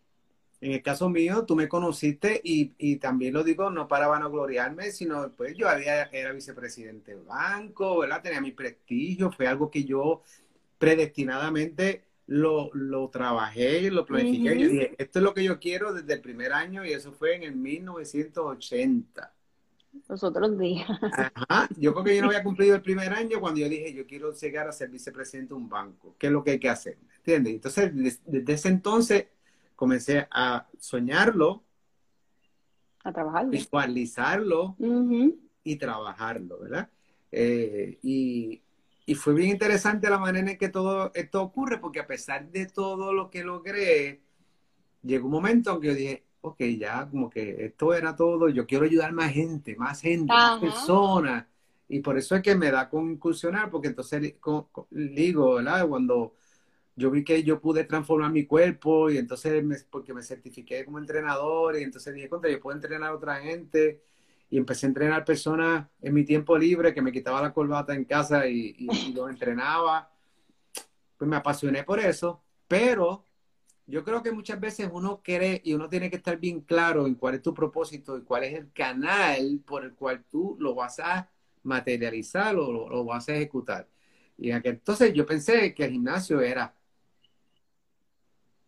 en 0.60 0.72
el 0.72 0.82
caso 0.82 1.08
mío, 1.08 1.44
tú 1.44 1.56
me 1.56 1.68
conociste 1.68 2.40
y, 2.44 2.74
y, 2.78 2.96
también 2.96 3.34
lo 3.34 3.42
digo 3.42 3.70
no 3.70 3.88
para 3.88 4.06
vanagloriarme, 4.06 4.92
sino 4.92 5.32
pues 5.32 5.56
yo 5.56 5.68
había, 5.68 6.04
era 6.04 6.32
vicepresidente 6.32 7.14
del 7.14 7.24
banco, 7.24 7.98
¿verdad? 7.98 8.22
Tenía 8.22 8.40
mi 8.40 8.52
prestigio, 8.52 9.32
fue 9.32 9.46
algo 9.48 9.70
que 9.70 9.84
yo 9.84 10.22
predestinadamente 10.78 12.04
lo, 12.26 12.70
lo 12.74 13.08
trabajé, 13.08 13.90
lo 13.90 14.04
planifiqué. 14.06 14.58
Yo 14.58 14.68
dije, 14.68 14.94
esto 14.98 15.18
es 15.18 15.22
lo 15.24 15.34
que 15.34 15.44
yo 15.44 15.58
quiero 15.58 15.92
desde 15.92 16.14
el 16.14 16.20
primer 16.20 16.52
año 16.52 16.84
y 16.84 16.92
eso 16.92 17.12
fue 17.12 17.34
en 17.34 17.42
el 17.42 17.56
1980 17.56 19.32
los 20.08 20.24
otros 20.24 20.58
días. 20.58 20.88
Ajá. 20.90 21.68
Yo 21.76 21.92
creo 21.92 22.04
que 22.04 22.16
yo 22.16 22.22
no 22.22 22.28
había 22.28 22.42
cumplido 22.44 22.74
el 22.74 22.82
primer 22.82 23.12
año 23.12 23.40
cuando 23.40 23.60
yo 23.60 23.68
dije, 23.68 23.92
yo 23.92 24.06
quiero 24.06 24.32
llegar 24.32 24.68
a 24.68 24.72
ser 24.72 24.90
vicepresidente 24.90 25.50
de 25.50 25.54
un 25.54 25.68
banco. 25.68 26.16
¿Qué 26.18 26.26
es 26.28 26.32
lo 26.32 26.42
que 26.42 26.52
hay 26.52 26.58
que 26.58 26.68
hacer? 26.68 26.98
¿Entiendes? 27.18 27.54
Entonces, 27.54 27.94
desde, 28.26 28.52
ese 28.52 28.68
entonces 28.68 29.26
comencé 29.76 30.26
a 30.30 30.66
soñarlo, 30.78 31.64
a 33.04 33.12
trabajarlo, 33.12 33.50
visualizarlo 33.50 34.76
y 35.64 35.76
trabajarlo, 35.76 36.58
¿verdad? 36.60 36.88
Eh, 37.30 37.98
y, 38.02 38.62
y 39.06 39.14
fue 39.14 39.34
bien 39.34 39.50
interesante 39.50 40.08
la 40.08 40.18
manera 40.18 40.50
en 40.50 40.58
que 40.58 40.68
todo 40.68 41.10
esto 41.14 41.42
ocurre, 41.42 41.78
porque 41.78 42.00
a 42.00 42.06
pesar 42.06 42.48
de 42.50 42.66
todo 42.66 43.12
lo 43.12 43.30
que 43.30 43.42
logré, 43.42 44.20
llegó 45.02 45.26
un 45.26 45.32
momento 45.32 45.74
en 45.74 45.80
que 45.80 45.86
yo 45.88 45.94
dije, 45.94 46.24
ok, 46.42 46.60
ya 46.78 47.08
como 47.10 47.30
que 47.30 47.66
esto 47.66 47.94
era 47.94 48.16
todo, 48.16 48.48
yo 48.50 48.66
quiero 48.66 48.86
ayudar 48.86 49.12
más 49.12 49.32
gente, 49.32 49.76
más 49.76 50.00
gente, 50.02 50.38
más 50.38 50.54
personas. 50.54 51.46
Y 51.88 52.00
por 52.00 52.18
eso 52.18 52.36
es 52.36 52.42
que 52.42 52.56
me 52.56 52.70
da 52.72 52.88
con 52.90 53.12
incursionar, 53.12 53.70
porque 53.70 53.88
entonces 53.88 54.36
digo, 54.90 55.54
¿verdad? 55.56 55.88
Cuando 55.88 56.34
yo 56.96 57.10
vi 57.10 57.24
que 57.24 57.42
yo 57.42 57.60
pude 57.60 57.84
transformar 57.84 58.30
mi 58.32 58.46
cuerpo 58.46 59.10
y 59.10 59.18
entonces, 59.18 59.64
porque 59.90 60.14
me 60.14 60.22
certifiqué 60.22 60.84
como 60.84 60.98
entrenador 60.98 61.76
y 61.78 61.82
entonces 61.84 62.14
dije, 62.14 62.28
contra, 62.28 62.50
yo 62.50 62.60
puedo 62.60 62.76
entrenar 62.76 63.10
a 63.10 63.14
otra 63.16 63.40
gente 63.40 64.02
y 64.50 64.58
empecé 64.58 64.86
a 64.86 64.88
entrenar 64.90 65.24
personas 65.24 65.88
en 66.02 66.14
mi 66.14 66.24
tiempo 66.24 66.58
libre, 66.58 66.94
que 66.94 67.02
me 67.02 67.12
quitaba 67.12 67.42
la 67.42 67.52
corbata 67.54 67.94
en 67.94 68.04
casa 68.04 68.46
y, 68.48 68.74
y, 68.78 69.10
y 69.10 69.12
los 69.14 69.30
entrenaba. 69.30 70.10
Pues 71.16 71.28
me 71.28 71.36
apasioné 71.36 71.84
por 71.84 72.00
eso, 72.00 72.42
pero 72.66 73.24
yo 73.86 74.04
creo 74.04 74.22
que 74.22 74.32
muchas 74.32 74.60
veces 74.60 74.88
uno 74.92 75.20
quiere 75.22 75.60
y 75.64 75.74
uno 75.74 75.88
tiene 75.88 76.10
que 76.10 76.16
estar 76.16 76.38
bien 76.38 76.60
claro 76.62 77.06
en 77.06 77.14
cuál 77.14 77.34
es 77.36 77.42
tu 77.42 77.54
propósito 77.54 78.16
y 78.16 78.22
cuál 78.22 78.44
es 78.44 78.54
el 78.54 78.72
canal 78.72 79.60
por 79.66 79.84
el 79.84 79.94
cual 79.94 80.24
tú 80.30 80.56
lo 80.60 80.74
vas 80.74 81.00
a 81.00 81.30
materializar 81.62 82.56
o 82.56 82.88
lo, 82.88 83.04
vas 83.04 83.28
a 83.28 83.34
ejecutar. 83.34 83.88
Y 84.38 84.50
entonces 84.50 85.12
yo 85.14 85.26
pensé 85.26 85.74
que 85.74 85.84
el 85.84 85.92
gimnasio 85.92 86.40
era, 86.40 86.74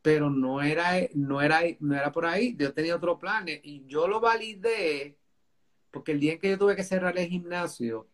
pero 0.03 0.31
no 0.31 0.63
era, 0.63 0.93
no 1.15 1.41
era, 1.41 1.61
no 1.81 1.95
era 1.95 2.13
por 2.13 2.27
ahí. 2.27 2.55
Yo 2.59 2.73
tenía 2.75 2.97
otro 2.97 3.19
plan 3.19 3.47
y 3.49 3.85
yo 3.87 4.07
lo 4.09 4.21
validé 4.21 5.19
porque 5.95 6.13
el 6.13 6.21
día 6.21 6.33
en 6.35 6.41
que 6.41 6.51
yo 6.51 6.59
tuve 6.59 6.75
que 6.77 6.83
cerrar 6.83 7.17
el 7.17 7.29
gimnasio, 7.29 8.09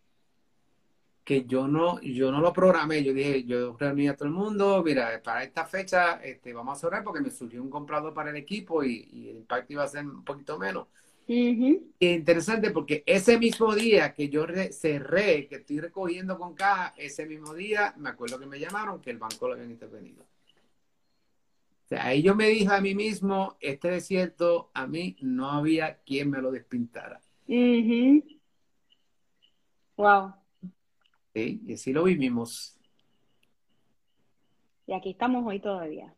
que 1.30 1.44
yo 1.44 1.68
no, 1.68 2.00
yo 2.00 2.32
no 2.32 2.40
lo 2.40 2.52
programé, 2.52 3.04
yo 3.04 3.14
dije, 3.14 3.44
yo 3.44 3.76
reuní 3.78 4.08
a 4.08 4.16
todo 4.16 4.26
el 4.26 4.34
mundo, 4.34 4.82
mira, 4.84 5.22
para 5.22 5.44
esta 5.44 5.64
fecha 5.64 6.14
este, 6.25 6.52
vamos 6.52 6.76
a 6.76 6.80
cerrar 6.80 7.04
porque 7.04 7.20
me 7.20 7.30
surgió 7.30 7.62
un 7.62 7.70
comprador 7.70 8.12
para 8.12 8.30
el 8.30 8.37
equipo 8.37 8.82
y, 8.82 9.28
el 9.30 9.37
impacto 9.37 9.75
iba 9.75 9.84
a 9.84 9.87
ser 9.87 10.04
un 10.04 10.25
poquito 10.25 10.58
menos. 10.58 10.88
interesante 12.00 12.72
porque 12.72 13.04
ese 13.06 13.38
mismo 13.38 13.72
día 13.76 14.12
que 14.12 14.28
yo 14.28 14.44
cerré, 14.72 15.46
que 15.46 15.54
estoy 15.54 15.78
recogiendo 15.78 16.37
con 16.37 16.56
caja, 16.56 16.94
ese 16.96 17.26
mismo 17.26 17.54
día 17.54 17.94
me 17.96 18.08
acuerdo 18.08 18.40
que 18.40 18.46
me 18.46 18.58
llamaron 18.58 19.00
que 19.00 19.12
el 19.12 19.18
banco 19.18 19.46
lo 19.46 19.54
habían 19.54 19.70
intervenido. 19.70 20.25
O 20.25 21.88
sea, 21.90 22.06
ahí 22.06 22.22
yo 22.22 22.34
me 22.34 22.49
dije 22.49 22.75
a 22.75 22.80
mí 22.80 22.96
mismo, 22.96 23.56
este 23.60 23.88
desierto, 23.88 24.72
a 24.75 24.88
mí 24.88 25.16
no 25.20 25.49
había 25.49 25.99
quien 25.99 26.28
me 26.28 26.42
lo 26.42 26.50
despintara. 26.50 27.20
Wow. 29.96 30.39
Y 31.34 31.72
así 31.72 31.92
lo 31.92 32.04
vivimos. 32.04 32.76
Y 34.87 34.92
aquí 34.92 35.10
estamos 35.10 35.46
hoy 35.46 35.60
todavía. 35.60 36.14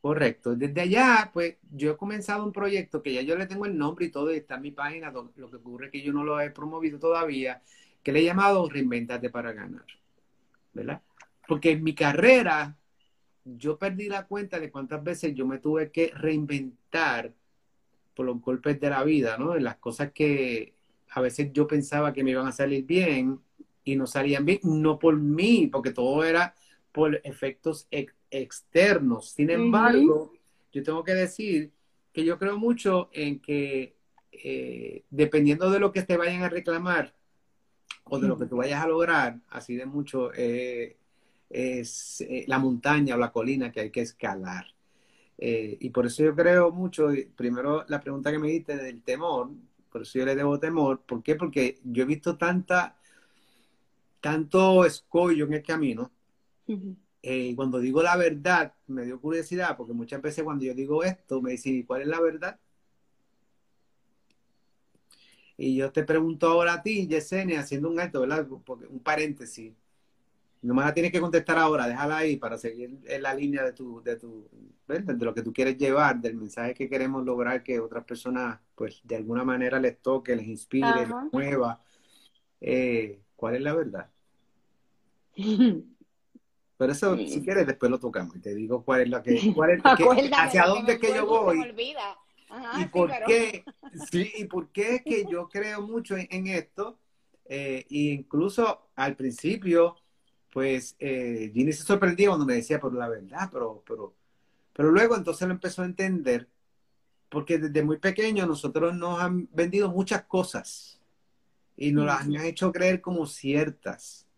Correcto. 0.00 0.54
Desde 0.54 0.80
allá, 0.80 1.30
pues 1.32 1.56
yo 1.70 1.92
he 1.92 1.96
comenzado 1.96 2.44
un 2.44 2.52
proyecto 2.52 3.02
que 3.02 3.12
ya 3.12 3.22
yo 3.22 3.36
le 3.36 3.46
tengo 3.46 3.66
el 3.66 3.76
nombre 3.76 4.06
y 4.06 4.10
todo, 4.10 4.30
está 4.30 4.56
en 4.56 4.62
mi 4.62 4.70
página, 4.70 5.10
lo 5.10 5.50
que 5.50 5.56
ocurre 5.56 5.86
es 5.86 5.92
que 5.92 6.02
yo 6.02 6.12
no 6.12 6.24
lo 6.24 6.40
he 6.40 6.50
promovido 6.50 6.98
todavía, 6.98 7.62
que 8.02 8.12
le 8.12 8.20
he 8.20 8.24
llamado 8.24 8.68
Reinventate 8.68 9.30
para 9.30 9.52
ganar. 9.52 9.84
¿Verdad? 10.72 11.02
Porque 11.46 11.72
en 11.72 11.82
mi 11.82 11.94
carrera 11.94 12.76
yo 13.44 13.78
perdí 13.78 14.08
la 14.08 14.26
cuenta 14.26 14.58
de 14.60 14.70
cuántas 14.70 15.02
veces 15.02 15.34
yo 15.34 15.46
me 15.46 15.58
tuve 15.58 15.90
que 15.90 16.12
reinventar 16.14 17.32
por 18.14 18.26
los 18.26 18.40
golpes 18.40 18.80
de 18.80 18.90
la 18.90 19.02
vida, 19.02 19.36
¿no? 19.38 19.56
En 19.56 19.64
las 19.64 19.76
cosas 19.76 20.12
que 20.12 20.74
a 21.10 21.20
veces 21.20 21.52
yo 21.52 21.66
pensaba 21.66 22.12
que 22.12 22.22
me 22.22 22.30
iban 22.30 22.46
a 22.46 22.52
salir 22.52 22.84
bien 22.84 23.40
y 23.84 23.96
no 23.96 24.06
salían 24.06 24.44
bien, 24.44 24.60
no 24.62 24.98
por 24.98 25.16
mí, 25.16 25.68
porque 25.70 25.90
todo 25.90 26.24
era 26.24 26.54
por 26.92 27.20
efectos 27.24 27.88
externos. 28.30 29.30
Sin 29.30 29.50
embargo, 29.50 30.32
yo 30.72 30.82
tengo 30.82 31.04
que 31.04 31.14
decir 31.14 31.72
que 32.12 32.24
yo 32.24 32.38
creo 32.38 32.58
mucho 32.58 33.10
en 33.12 33.40
que 33.40 33.96
eh, 34.32 35.04
dependiendo 35.10 35.70
de 35.70 35.80
lo 35.80 35.92
que 35.92 36.02
te 36.02 36.16
vayan 36.16 36.42
a 36.42 36.48
reclamar 36.48 37.14
o 38.04 38.18
de 38.18 38.28
lo 38.28 38.38
que 38.38 38.46
tú 38.46 38.56
vayas 38.56 38.82
a 38.82 38.88
lograr, 38.88 39.38
así 39.48 39.76
de 39.76 39.86
mucho 39.86 40.32
eh, 40.34 40.96
es 41.48 42.20
eh, 42.22 42.44
la 42.48 42.58
montaña 42.58 43.14
o 43.14 43.18
la 43.18 43.32
colina 43.32 43.70
que 43.70 43.80
hay 43.80 43.90
que 43.90 44.00
escalar. 44.00 44.66
y 45.38 45.90
por 45.90 46.06
eso 46.06 46.22
yo 46.22 46.34
creo 46.34 46.70
mucho, 46.70 47.08
primero 47.36 47.84
la 47.88 48.00
pregunta 48.00 48.30
que 48.30 48.38
me 48.38 48.48
diste 48.48 48.76
del 48.76 49.02
temor, 49.02 49.50
por 49.90 50.02
eso 50.02 50.18
yo 50.18 50.26
le 50.26 50.36
debo 50.36 50.58
temor. 50.58 51.00
¿Por 51.00 51.22
qué? 51.22 51.34
Porque 51.34 51.80
yo 51.84 52.02
he 52.02 52.06
visto 52.06 52.36
tanta 52.36 52.96
tanto 54.20 54.84
escollo 54.84 55.46
en 55.46 55.54
el 55.54 55.62
camino. 55.62 56.10
Eh, 57.22 57.54
cuando 57.56 57.80
digo 57.80 58.02
la 58.02 58.16
verdad, 58.16 58.74
me 58.86 59.04
dio 59.04 59.20
curiosidad, 59.20 59.76
porque 59.76 59.92
muchas 59.92 60.22
veces 60.22 60.44
cuando 60.44 60.64
yo 60.64 60.74
digo 60.74 61.02
esto, 61.04 61.42
me 61.42 61.52
dicen, 61.52 61.82
¿cuál 61.82 62.02
es 62.02 62.08
la 62.08 62.20
verdad? 62.20 62.58
Y 65.56 65.76
yo 65.76 65.92
te 65.92 66.04
pregunto 66.04 66.48
ahora 66.48 66.74
a 66.74 66.82
ti, 66.82 67.06
Yesenia, 67.06 67.60
haciendo 67.60 67.90
un 67.90 68.00
alto, 68.00 68.22
¿verdad? 68.22 68.48
un 68.50 69.00
paréntesis. 69.00 69.74
no 70.62 70.74
me 70.74 70.82
la 70.82 70.94
tienes 70.94 71.12
que 71.12 71.20
contestar 71.20 71.58
ahora, 71.58 71.86
déjala 71.86 72.18
ahí 72.18 72.36
para 72.36 72.56
seguir 72.56 72.98
en 73.04 73.22
la 73.22 73.34
línea 73.34 73.64
de 73.64 73.72
tu, 73.72 74.02
de 74.02 74.16
tu, 74.16 74.48
de 74.86 75.24
lo 75.24 75.34
que 75.34 75.42
tú 75.42 75.52
quieres 75.52 75.76
llevar, 75.76 76.20
del 76.20 76.36
mensaje 76.36 76.74
que 76.74 76.88
queremos 76.88 77.24
lograr 77.24 77.62
que 77.62 77.80
otras 77.80 78.04
personas, 78.04 78.58
pues, 78.74 79.00
de 79.04 79.16
alguna 79.16 79.44
manera 79.44 79.78
les 79.78 80.00
toque, 80.00 80.34
les 80.36 80.46
inspire, 80.46 81.00
les 81.00 81.08
mueva. 81.32 81.82
Eh, 82.60 83.20
¿Cuál 83.40 83.56
es 83.56 83.62
la 83.62 83.74
verdad? 83.74 84.10
Pero 86.76 86.92
eso, 86.92 87.16
si 87.16 87.42
quieres, 87.42 87.66
después 87.66 87.90
lo 87.90 87.98
tocamos 87.98 88.36
y 88.36 88.40
te 88.40 88.54
digo 88.54 88.84
cuál 88.84 89.00
es 89.00 89.08
la 89.08 89.22
que, 89.22 89.52
cuál 89.54 89.70
es, 89.70 89.80
hacia 90.30 90.66
dónde 90.66 90.92
es 90.92 90.98
que 90.98 91.14
yo 91.14 91.24
voy. 91.24 91.74
y 92.78 92.84
por 92.86 93.10
qué, 93.26 93.64
sí, 94.10 94.30
y 94.36 94.44
por 94.44 94.68
qué 94.68 94.96
es 94.96 95.02
que 95.02 95.24
yo 95.24 95.48
creo 95.48 95.80
mucho 95.80 96.16
en, 96.18 96.48
esto. 96.48 96.98
Eh, 97.46 97.86
e 97.88 97.98
incluso 98.12 98.90
al 98.94 99.16
principio, 99.16 99.96
pues 100.52 100.96
eh, 100.98 101.50
Ginny 101.54 101.72
se 101.72 101.84
sorprendía 101.84 102.28
cuando 102.28 102.44
me 102.44 102.56
decía, 102.56 102.78
pero 102.78 102.92
la 102.92 103.08
verdad, 103.08 103.48
pero, 103.50 103.82
pero, 103.86 104.14
pero 104.74 104.90
luego 104.90 105.16
entonces 105.16 105.48
lo 105.48 105.54
empezó 105.54 105.80
a 105.80 105.86
entender, 105.86 106.46
porque 107.30 107.56
desde 107.56 107.82
muy 107.82 107.96
pequeño 107.96 108.46
nosotros 108.46 108.94
nos 108.94 109.18
han 109.18 109.48
vendido 109.50 109.90
muchas 109.90 110.24
cosas 110.24 110.99
y 111.80 111.92
nos 111.92 112.04
las 112.04 112.20
han 112.20 112.36
hecho 112.36 112.70
creer 112.72 113.00
como 113.00 113.26
ciertas. 113.26 114.28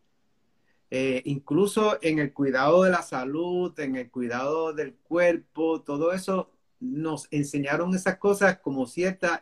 Eh, 0.92 1.22
incluso 1.24 1.98
en 2.00 2.20
el 2.20 2.32
cuidado 2.32 2.84
de 2.84 2.90
la 2.90 3.02
salud, 3.02 3.78
en 3.80 3.96
el 3.96 4.10
cuidado 4.10 4.72
del 4.72 4.94
cuerpo, 4.94 5.82
todo 5.82 6.12
eso 6.12 6.52
nos 6.78 7.26
enseñaron 7.32 7.92
esas 7.96 8.18
cosas 8.18 8.60
como 8.60 8.86
ciertas 8.86 9.40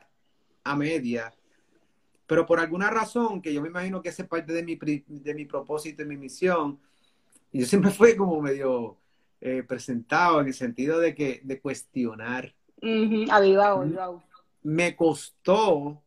a 0.65 0.77
media. 0.77 1.31
Pero 2.27 2.47
por 2.47 2.59
alguna 2.59 2.89
razón, 2.89 3.43
que 3.43 3.53
yo 3.53 3.61
me 3.61 3.69
imagino 3.69 4.01
que 4.01 4.09
esa 4.09 4.23
es 4.23 4.29
parte 4.29 4.55
de 4.55 4.63
mi, 4.63 4.77
de 4.77 5.35
mi 5.35 5.45
propósito 5.45 6.03
y 6.03 6.07
mi 6.07 6.17
misión, 6.17 6.81
yo 7.53 7.67
siempre 7.67 7.91
fui 7.91 8.17
como 8.17 8.41
medio 8.41 8.97
eh, 9.43 9.63
presentado 9.63 10.41
en 10.41 10.47
el 10.47 10.55
sentido 10.55 10.99
de 10.99 11.15
que 11.15 11.43
de 11.45 11.61
cuestionar. 11.61 12.55
Me 14.63 14.97
costó 14.97 16.03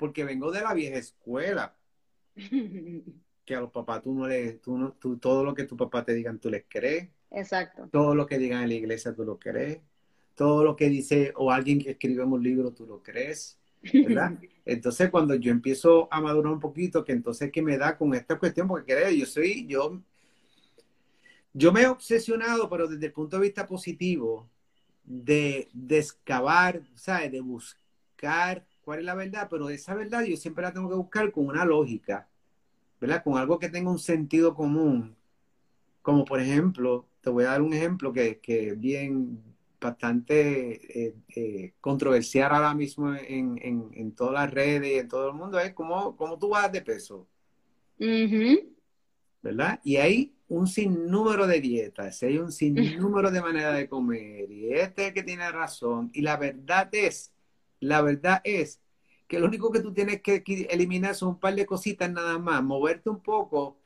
porque 0.00 0.24
vengo 0.24 0.50
de 0.50 0.62
la 0.62 0.72
vieja 0.72 0.96
escuela. 0.96 1.76
que 3.44 3.54
a 3.54 3.60
los 3.60 3.70
papás 3.70 4.00
tú 4.00 4.14
no 4.14 4.26
le, 4.26 4.54
tú 4.54 4.78
no, 4.78 4.92
tú, 4.92 5.18
todo 5.18 5.44
lo 5.44 5.52
que 5.54 5.64
tu 5.64 5.76
papá 5.76 6.02
te 6.04 6.14
digan, 6.14 6.38
tú 6.38 6.48
les 6.48 6.64
crees. 6.66 7.10
Exacto. 7.30 7.86
Todo 7.92 8.14
lo 8.14 8.26
que 8.26 8.38
digan 8.38 8.62
en 8.62 8.70
la 8.70 8.74
iglesia, 8.76 9.14
tú 9.14 9.24
lo 9.24 9.38
crees. 9.38 9.80
Todo 10.34 10.64
lo 10.64 10.74
que 10.74 10.88
dice, 10.88 11.34
o 11.36 11.52
alguien 11.52 11.78
que 11.78 11.90
escribe 11.90 12.24
un 12.24 12.42
libro, 12.42 12.72
tú 12.72 12.86
lo 12.86 13.02
crees. 13.02 13.58
¿verdad? 13.92 14.38
Entonces, 14.64 15.10
cuando 15.10 15.34
yo 15.34 15.52
empiezo 15.52 16.08
a 16.10 16.22
madurar 16.22 16.52
un 16.52 16.60
poquito, 16.60 17.04
que 17.04 17.12
entonces, 17.12 17.50
¿qué 17.52 17.60
me 17.60 17.76
da 17.76 17.98
con 17.98 18.14
esta 18.14 18.38
cuestión? 18.38 18.68
Porque 18.68 18.94
creo, 18.94 19.10
yo 19.10 19.26
soy, 19.26 19.66
yo, 19.66 20.00
yo 21.52 21.72
me 21.72 21.82
he 21.82 21.88
obsesionado, 21.88 22.70
pero 22.70 22.88
desde 22.88 23.06
el 23.06 23.12
punto 23.12 23.36
de 23.36 23.42
vista 23.42 23.66
positivo, 23.66 24.48
de, 25.04 25.68
de 25.72 25.98
excavar, 25.98 26.82
¿sabes? 26.94 27.32
De 27.32 27.40
buscar 27.40 28.64
cuál 28.90 28.98
es 28.98 29.04
la 29.04 29.14
verdad, 29.14 29.46
pero 29.48 29.70
esa 29.70 29.94
verdad 29.94 30.24
yo 30.24 30.36
siempre 30.36 30.62
la 30.62 30.72
tengo 30.72 30.88
que 30.88 30.96
buscar 30.96 31.30
con 31.30 31.46
una 31.46 31.64
lógica. 31.64 32.28
¿verdad? 33.00 33.22
Con 33.22 33.38
algo 33.38 33.56
que 33.60 33.68
tenga 33.68 33.88
un 33.88 34.00
sentido 34.00 34.52
común. 34.52 35.16
Como 36.02 36.24
por 36.24 36.40
ejemplo, 36.40 37.06
te 37.20 37.30
voy 37.30 37.44
a 37.44 37.50
dar 37.50 37.62
un 37.62 37.72
ejemplo 37.72 38.12
que, 38.12 38.40
que 38.40 38.70
es 38.70 38.80
bien 38.80 39.40
bastante 39.80 41.06
eh, 41.06 41.14
eh, 41.36 41.72
controversial 41.80 42.52
ahora 42.52 42.74
mismo 42.74 43.14
en, 43.14 43.60
en, 43.62 43.90
en, 43.94 44.12
todas 44.12 44.34
las 44.34 44.50
redes 44.50 44.90
y 44.90 44.98
en 44.98 45.06
todo 45.06 45.28
el 45.28 45.34
mundo, 45.34 45.60
es 45.60 45.72
cómo, 45.72 46.16
cómo 46.16 46.36
tú 46.36 46.48
vas 46.48 46.72
de 46.72 46.82
peso. 46.82 47.28
¿Verdad? 49.40 49.78
Y 49.84 49.98
hay 49.98 50.34
un 50.48 50.66
sinnúmero 50.66 51.46
de 51.46 51.60
dietas, 51.60 52.24
hay 52.24 52.38
un 52.38 52.50
sinnúmero 52.50 53.30
de 53.30 53.40
maneras 53.40 53.76
de 53.76 53.88
comer, 53.88 54.50
y 54.50 54.74
este 54.74 55.02
es 55.02 55.08
el 55.08 55.14
que 55.14 55.22
tiene 55.22 55.48
razón. 55.52 56.10
Y 56.12 56.22
la 56.22 56.36
verdad 56.36 56.88
es, 56.92 57.32
la 57.78 58.02
verdad 58.02 58.40
es 58.44 58.79
que 59.30 59.38
lo 59.38 59.46
único 59.46 59.70
que 59.70 59.78
tú 59.78 59.94
tienes 59.94 60.22
que 60.22 60.42
eliminar 60.70 61.14
son 61.14 61.28
un 61.28 61.38
par 61.38 61.54
de 61.54 61.64
cositas 61.64 62.10
nada 62.10 62.36
más, 62.40 62.64
moverte 62.64 63.10
un 63.10 63.20
poco, 63.20 63.76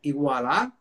igual 0.00 0.72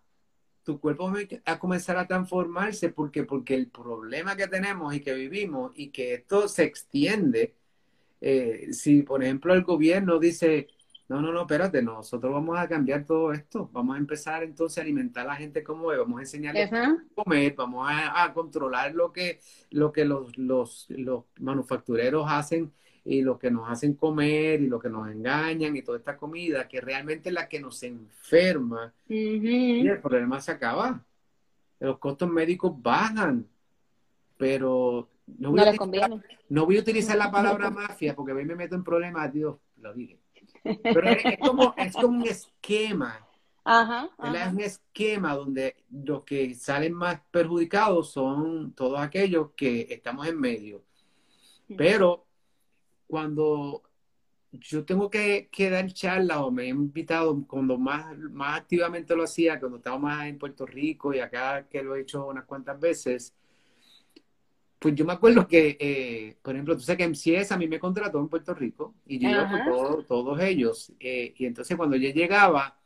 tu 0.64 0.80
cuerpo 0.80 1.12
va 1.12 1.20
a 1.46 1.58
comenzar 1.58 1.98
a 1.98 2.06
transformarse 2.06 2.90
porque, 2.90 3.24
porque 3.24 3.56
el 3.56 3.68
problema 3.68 4.36
que 4.36 4.48
tenemos 4.48 4.94
y 4.94 5.00
que 5.00 5.16
vivimos 5.16 5.72
y 5.74 5.90
que 5.90 6.14
esto 6.14 6.48
se 6.48 6.66
extiende, 6.66 7.56
eh, 8.22 8.68
si 8.74 9.02
por 9.02 9.24
ejemplo 9.24 9.56
el 9.56 9.64
gobierno 9.64 10.20
dice, 10.20 10.68
no, 11.10 11.20
no, 11.20 11.32
no, 11.32 11.42
espérate, 11.42 11.82
nosotros 11.82 12.32
vamos 12.32 12.60
a 12.60 12.68
cambiar 12.68 13.06
todo 13.06 13.34
esto, 13.34 13.72
vamos 13.74 13.96
a 13.96 14.00
empezar 14.00 14.44
entonces 14.44 14.78
a 14.78 14.82
alimentar 14.82 15.26
a 15.26 15.30
la 15.30 15.36
gente 15.36 15.64
como 15.64 15.92
es, 15.92 15.98
vamos 15.98 16.20
a 16.20 16.22
enseñarles 16.22 16.72
a 16.72 16.96
comer, 17.16 17.56
vamos 17.58 17.88
a, 17.90 18.32
controlar 18.36 18.94
lo 18.94 19.12
que, 19.12 19.40
lo 19.72 19.92
que 19.92 20.06
los, 20.06 20.38
los, 20.38 20.86
los 20.90 21.24
manufactureros 21.40 22.28
hacen 22.30 22.72
y 23.06 23.22
lo 23.22 23.38
que 23.38 23.52
nos 23.52 23.70
hacen 23.70 23.94
comer 23.94 24.62
y 24.62 24.68
lo 24.68 24.80
que 24.80 24.90
nos 24.90 25.08
engañan 25.08 25.76
y 25.78 25.84
toda 25.84 26.00
esta 26.00 26.18
comida 26.18 26.68
que 26.68 26.82
realmente 26.82 27.30
es 27.30 27.36
la 27.36 27.48
que 27.48 27.60
nos 27.60 27.82
enferma 27.84 28.92
y 29.08 29.88
el 29.88 30.02
problema 30.02 30.42
se 30.42 30.52
acaba. 30.52 31.06
Los 31.80 32.00
costos 32.00 32.28
médicos 32.30 32.74
bajan, 32.76 33.48
pero 34.38 35.08
no 35.38 35.52
voy, 35.52 35.60
a, 35.60 35.72
utilizar, 35.72 36.12
no 36.50 36.66
voy 36.66 36.78
a 36.78 36.82
utilizar 36.82 37.16
la 37.16 37.32
palabra 37.32 37.70
mafia 37.72 38.16
porque 38.16 38.32
a 38.32 38.36
mí 38.36 38.44
me 38.44 38.56
meto 38.56 38.74
en 38.74 38.84
problemas, 38.84 39.32
Dios, 39.32 39.58
lo 39.78 39.94
dije. 39.94 40.20
Pero 40.64 41.08
es, 41.08 41.38
como, 41.38 41.76
es 41.78 41.94
como 41.94 42.08
un 42.08 42.28
esquema. 42.28 43.20
Ajá, 43.64 44.10
Es 44.20 44.54
un 44.54 44.62
esquema 44.62 45.36
donde 45.36 45.76
los 45.92 46.24
que 46.24 46.54
salen 46.56 46.94
más 46.94 47.20
perjudicados 47.30 48.12
son 48.12 48.74
todos 48.74 49.00
aquellos 49.00 49.52
que 49.56 49.88
estamos 49.90 50.28
en 50.28 50.40
medio. 50.40 50.84
Pero 51.76 52.25
cuando 53.08 53.84
yo 54.52 54.86
tengo 54.86 55.10
que, 55.10 55.50
dar 55.58 55.92
charla 55.92 56.44
o 56.44 56.52
me 56.52 56.64
he 56.64 56.68
invitado 56.68 57.46
cuando 57.48 57.78
más, 57.78 58.18
más 58.18 58.60
activamente 58.60 59.16
lo 59.16 59.24
hacía, 59.24 59.60
cuando 59.60 59.78
estaba 59.78 59.98
más 59.98 60.28
en 60.28 60.38
Puerto 60.38 60.66
Rico 60.66 61.14
y 61.14 61.20
acá 61.20 61.68
que 61.70 61.84
lo 61.84 61.96
he 61.96 62.02
hecho 62.02 62.28
unas 62.28 62.46
cuantas 62.46 62.80
veces, 62.80 63.34
pues 64.80 64.94
yo 64.96 65.06
me 65.06 65.14
acuerdo 65.14 65.48
que, 65.48 65.78
eh, 65.80 66.38
por 66.42 66.54
ejemplo, 66.54 66.76
tú 66.76 66.82
sabes 66.82 66.98
que 66.98 67.04
MCS 67.06 67.52
a 67.52 67.58
mí 67.58 67.68
me 67.68 67.80
contrató 67.80 68.20
en 68.20 68.30
Puerto 68.30 68.54
Rico 68.54 68.96
y 69.06 69.20
yo 69.20 69.30
iba 69.30 69.50
con 69.50 70.06
todos 70.06 70.40
ellos. 70.42 70.92
Eh, 71.00 71.34
y 71.38 71.46
entonces 71.46 71.76
cuando 71.76 71.96
yo 71.96 72.10
llegaba, 72.10 72.80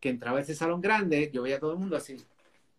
que 0.00 0.10
entraba 0.10 0.38
a 0.38 0.42
ese 0.42 0.54
salón 0.54 0.80
grande, 0.80 1.30
yo 1.32 1.42
veía 1.42 1.56
a 1.56 1.60
todo 1.60 1.72
el 1.72 1.78
mundo 1.78 1.96
así, 1.96 2.16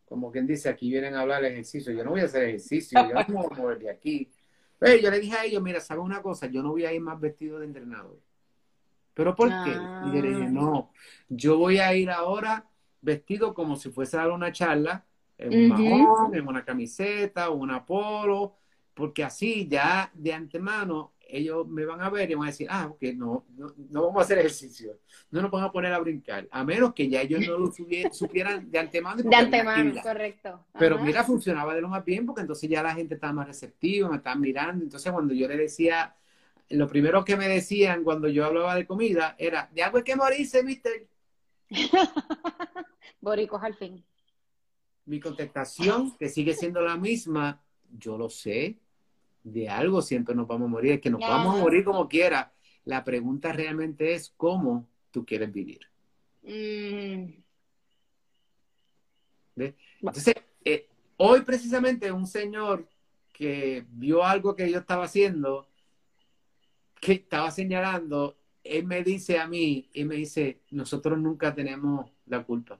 como 0.05 0.31
quien 0.31 0.47
dice, 0.47 0.69
aquí 0.69 0.89
vienen 0.89 1.15
a 1.15 1.21
hablar 1.21 1.41
de 1.41 1.49
ejercicio. 1.49 1.91
Yo 1.91 2.03
no 2.03 2.11
voy 2.11 2.21
a 2.21 2.25
hacer 2.25 2.43
ejercicio, 2.43 2.99
yo 3.01 3.13
no 3.27 3.33
voy 3.33 3.47
a 3.51 3.55
mover 3.55 3.79
de 3.79 3.89
aquí 3.89 4.29
yo 4.81 5.11
le 5.11 5.19
dije 5.19 5.35
a 5.35 5.45
ellos, 5.45 5.61
mira, 5.61 5.79
¿sabes 5.79 6.03
una 6.03 6.21
cosa? 6.21 6.47
Yo 6.47 6.63
no 6.63 6.71
voy 6.71 6.85
a 6.85 6.93
ir 6.93 7.01
más 7.01 7.19
vestido 7.19 7.59
de 7.59 7.65
entrenador. 7.65 8.19
¿Pero 9.13 9.35
por 9.35 9.49
qué? 9.49 9.75
Y 10.05 10.11
le 10.11 10.21
dije, 10.21 10.45
ah. 10.45 10.49
no, 10.49 10.91
yo 11.27 11.57
voy 11.57 11.79
a 11.79 11.93
ir 11.93 12.09
ahora 12.09 12.65
vestido 13.01 13.53
como 13.53 13.75
si 13.75 13.89
fuese 13.89 14.17
a 14.17 14.21
dar 14.21 14.31
una 14.31 14.51
charla, 14.51 15.05
en 15.37 15.71
un 15.71 16.35
en 16.35 16.47
una 16.47 16.65
camiseta, 16.65 17.49
una 17.49 17.85
polo, 17.85 18.55
porque 18.93 19.23
así 19.23 19.67
ya 19.67 20.11
de 20.13 20.33
antemano 20.33 21.13
ellos 21.29 21.67
me 21.67 21.85
van 21.85 22.01
a 22.01 22.09
ver 22.09 22.29
y 22.29 22.33
van 22.33 22.43
a 22.43 22.51
decir, 22.51 22.67
ah, 22.69 22.87
ok, 22.87 23.01
no, 23.15 23.45
no, 23.55 24.01
vamos 24.03 24.17
a 24.17 24.21
hacer 24.21 24.39
ejercicio, 24.39 24.99
no 25.31 25.41
nos 25.41 25.51
vamos 25.51 25.69
a 25.69 25.71
poner 25.71 25.93
a 25.93 25.99
brincar, 25.99 26.47
a 26.51 26.63
menos 26.63 26.93
que 26.93 27.07
ya 27.07 27.21
ellos 27.21 27.45
no 27.47 27.57
lo 27.57 27.71
supieran 28.11 28.69
de 28.69 28.79
antemano. 28.79 29.21
De 29.21 29.35
antemano, 29.35 29.93
correcto. 30.01 30.65
Pero 30.77 30.99
mira, 30.99 31.23
funcionaba 31.23 31.75
de 31.75 31.81
lo 31.81 31.89
más 31.89 32.03
bien 32.03 32.25
porque 32.25 32.41
entonces 32.41 32.69
ya 32.69 32.83
la 32.83 32.95
gente 32.95 33.15
estaba 33.15 33.33
más 33.33 33.47
receptiva, 33.47 34.09
me 34.09 34.17
estaban 34.17 34.41
mirando, 34.41 34.83
entonces 34.83 35.11
cuando 35.11 35.33
yo 35.33 35.47
le 35.47 35.57
decía, 35.57 36.15
lo 36.69 36.87
primero 36.87 37.23
que 37.25 37.35
me 37.35 37.47
decían 37.47 38.03
cuando 38.03 38.27
yo 38.27 38.45
hablaba 38.45 38.75
de 38.75 38.85
comida 38.85 39.35
era, 39.37 39.69
de 39.73 39.83
algo 39.83 39.97
hay 39.97 40.03
que 40.03 40.15
morirse, 40.15 40.63
mister. 40.63 41.07
Boricos 43.21 43.61
al 43.63 43.75
fin. 43.75 44.03
Mi 45.05 45.19
contestación, 45.19 46.15
que 46.17 46.29
sigue 46.29 46.53
siendo 46.53 46.81
la 46.81 46.95
misma, 46.95 47.61
yo 47.97 48.17
lo 48.17 48.29
sé, 48.29 48.77
de 49.43 49.69
algo 49.69 50.01
siempre 50.01 50.35
nos 50.35 50.47
vamos 50.47 50.67
a 50.67 50.71
morir, 50.71 50.93
es 50.93 51.01
que 51.01 51.09
nos 51.09 51.21
vamos 51.21 51.55
a 51.55 51.59
morir 51.59 51.83
como 51.83 52.07
quiera. 52.07 52.53
La 52.85 53.03
pregunta 53.03 53.51
realmente 53.51 54.13
es 54.13 54.33
cómo 54.35 54.87
tú 55.11 55.25
quieres 55.25 55.51
vivir. 55.51 55.81
Mm. 56.43 57.43
Entonces, 60.01 60.35
eh, 60.63 60.87
hoy 61.17 61.41
precisamente 61.41 62.11
un 62.11 62.27
señor 62.27 62.87
que 63.33 63.85
vio 63.89 64.23
algo 64.23 64.55
que 64.55 64.69
yo 64.69 64.79
estaba 64.79 65.05
haciendo, 65.05 65.69
que 66.99 67.13
estaba 67.13 67.51
señalando, 67.51 68.37
él 68.63 68.85
me 68.85 69.03
dice 69.03 69.39
a 69.39 69.47
mí, 69.47 69.89
y 69.93 70.05
me 70.05 70.15
dice, 70.15 70.61
nosotros 70.71 71.17
nunca 71.17 71.53
tenemos 71.53 72.11
la 72.25 72.43
culpa. 72.43 72.79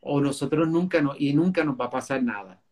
O 0.00 0.20
nosotros 0.20 0.68
nunca, 0.68 1.02
no, 1.02 1.14
y 1.18 1.32
nunca 1.34 1.64
nos 1.64 1.78
va 1.78 1.86
a 1.86 1.90
pasar 1.90 2.22
nada. 2.22 2.62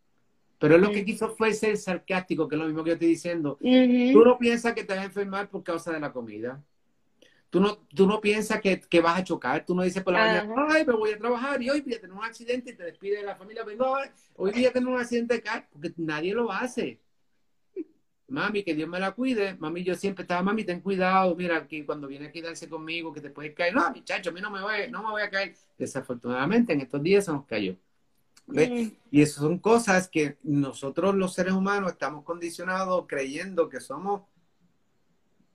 Pero 0.59 0.79
lo 0.79 0.91
que 0.91 1.05
quiso 1.05 1.29
fue 1.29 1.53
ser 1.53 1.77
sarcástico, 1.77 2.49
que 2.49 2.55
es 2.55 2.61
lo 2.61 2.67
mismo 2.67 2.83
que 2.83 2.91
yo 2.91 2.95
estoy 2.95 3.09
diciendo. 3.09 3.59
Tú 3.61 4.25
no 4.25 4.39
piensas 4.39 4.73
que 4.75 4.85
te 4.85 4.95
vas 4.95 5.03
a 5.03 5.07
enfermar 5.07 5.51
por 5.51 5.63
causa 5.63 5.93
de 5.93 6.01
la 6.01 6.13
comida. 6.13 6.63
Tú 7.51 7.61
no, 7.61 7.79
tú 7.95 8.07
no 8.07 8.21
piensas 8.21 8.61
que, 8.61 8.81
que 8.81 9.01
vas 9.01 9.19
a 9.19 9.25
chocar, 9.25 9.65
tú 9.65 9.75
no 9.75 9.83
dices 9.83 10.03
por 10.03 10.13
la 10.13 10.19
mañana, 10.27 10.67
ay, 10.69 10.85
me 10.85 10.95
voy 10.95 11.13
a 11.13 11.19
trabajar 11.19 11.63
y 11.63 11.71
hoy 11.71 11.81
voy 11.81 11.95
a 11.95 12.01
tener 12.01 12.17
un 12.17 12.25
accidente 12.25 12.71
y 12.73 12.75
te 12.75 12.83
despide 12.85 13.19
de 13.19 13.23
la 13.23 13.37
familia, 13.37 13.65
vengo, 13.65 13.97
hoy 14.35 14.51
voy 14.53 14.67
a 14.67 14.73
tener 14.73 14.89
un 14.89 14.99
accidente 14.99 15.35
de 15.35 15.43
carro, 15.43 15.65
porque 15.73 15.93
nadie 15.97 16.35
lo 16.35 16.51
hace. 16.51 17.01
Mami, 18.29 18.65
que 18.65 18.75
Dios 18.75 18.89
me 18.89 18.99
la 18.99 19.13
cuide. 19.13 19.55
Mami, 19.55 19.85
yo 19.85 19.95
siempre 19.95 20.23
estaba, 20.23 20.43
mami, 20.43 20.65
ten 20.65 20.81
cuidado. 20.81 21.37
Mira, 21.37 21.67
que 21.69 21.87
cuando 21.87 22.09
viene 22.09 22.27
a 22.27 22.33
quedarse 22.33 22.69
conmigo, 22.69 23.13
que 23.13 23.21
te 23.21 23.31
puede 23.31 23.55
caer. 23.55 23.73
No, 23.73 23.89
muchacho, 23.91 24.31
a 24.31 24.33
mí 24.33 24.41
no 24.41 24.51
me, 24.51 24.61
voy, 24.61 24.91
no 24.91 25.03
me 25.03 25.11
voy 25.11 25.23
a 25.23 25.31
caer. 25.31 25.55
Desafortunadamente, 25.79 26.73
en 26.73 26.81
estos 26.81 27.03
días 27.03 27.25
se 27.25 27.33
nos 27.33 27.47
cayó. 27.47 27.77
Y 28.49 29.23
eso 29.23 29.41
son 29.41 29.59
cosas 29.59 30.09
que 30.09 30.37
nosotros 30.43 31.15
los 31.15 31.35
seres 31.35 31.53
humanos 31.53 31.93
estamos 31.93 32.25
condicionados 32.25 33.05
creyendo 33.09 33.69
que 33.69 33.81
somos 33.81 34.23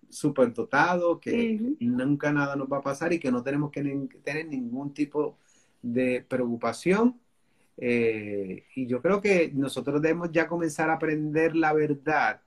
superdotados, 0.09 1.19
que 1.19 1.75
nunca 1.79 2.33
nada 2.33 2.55
nos 2.55 2.67
va 2.67 2.77
a 2.77 2.83
pasar 2.83 3.13
y 3.13 3.19
que 3.19 3.31
no 3.31 3.41
tenemos 3.43 3.71
que 3.71 3.81
tener 4.23 4.47
ningún 4.47 4.93
tipo 4.93 5.37
de 5.81 6.25
preocupación. 6.27 7.19
Eh, 7.77 8.65
y 8.75 8.87
yo 8.87 9.01
creo 9.01 9.21
que 9.21 9.51
nosotros 9.53 10.01
debemos 10.01 10.29
ya 10.31 10.47
comenzar 10.47 10.89
a 10.89 10.93
aprender 10.93 11.55
la 11.55 11.73
verdad 11.73 12.41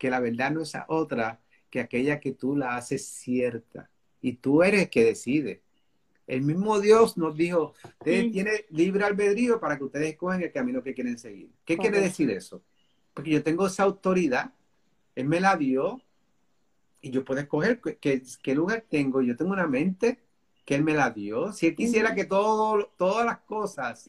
que 0.00 0.10
la 0.10 0.18
verdad 0.18 0.50
no 0.50 0.62
es 0.62 0.72
otra 0.88 1.40
que 1.68 1.78
aquella 1.78 2.20
que 2.20 2.32
tú 2.32 2.56
la 2.56 2.76
haces 2.76 3.06
cierta. 3.06 3.90
Y 4.22 4.34
tú 4.34 4.62
eres 4.62 4.82
el 4.82 4.90
que 4.90 5.04
decide. 5.04 5.62
El 6.30 6.42
mismo 6.42 6.78
Dios 6.78 7.16
nos 7.16 7.36
dijo, 7.36 7.74
usted 7.82 8.30
tiene 8.30 8.64
libre 8.68 9.02
albedrío 9.02 9.58
para 9.58 9.76
que 9.76 9.82
ustedes 9.82 10.12
escogen 10.12 10.40
el 10.40 10.52
camino 10.52 10.80
que 10.80 10.94
quieren 10.94 11.18
seguir. 11.18 11.50
¿Qué 11.64 11.76
quiere 11.76 12.00
decir 12.00 12.30
eso? 12.30 12.62
Porque 13.12 13.30
yo 13.30 13.42
tengo 13.42 13.66
esa 13.66 13.82
autoridad, 13.82 14.54
Él 15.16 15.26
me 15.26 15.40
la 15.40 15.56
dio 15.56 16.00
y 17.00 17.10
yo 17.10 17.24
puedo 17.24 17.40
escoger 17.40 17.80
qué, 17.80 18.22
qué 18.44 18.54
lugar 18.54 18.84
tengo. 18.88 19.22
Yo 19.22 19.36
tengo 19.36 19.50
una 19.50 19.66
mente 19.66 20.20
que 20.64 20.76
Él 20.76 20.84
me 20.84 20.94
la 20.94 21.10
dio. 21.10 21.52
Si 21.52 21.66
Él 21.66 21.74
quisiera 21.74 22.14
que 22.14 22.26
todo, 22.26 22.92
todas 22.96 23.26
las 23.26 23.38
cosas, 23.40 24.08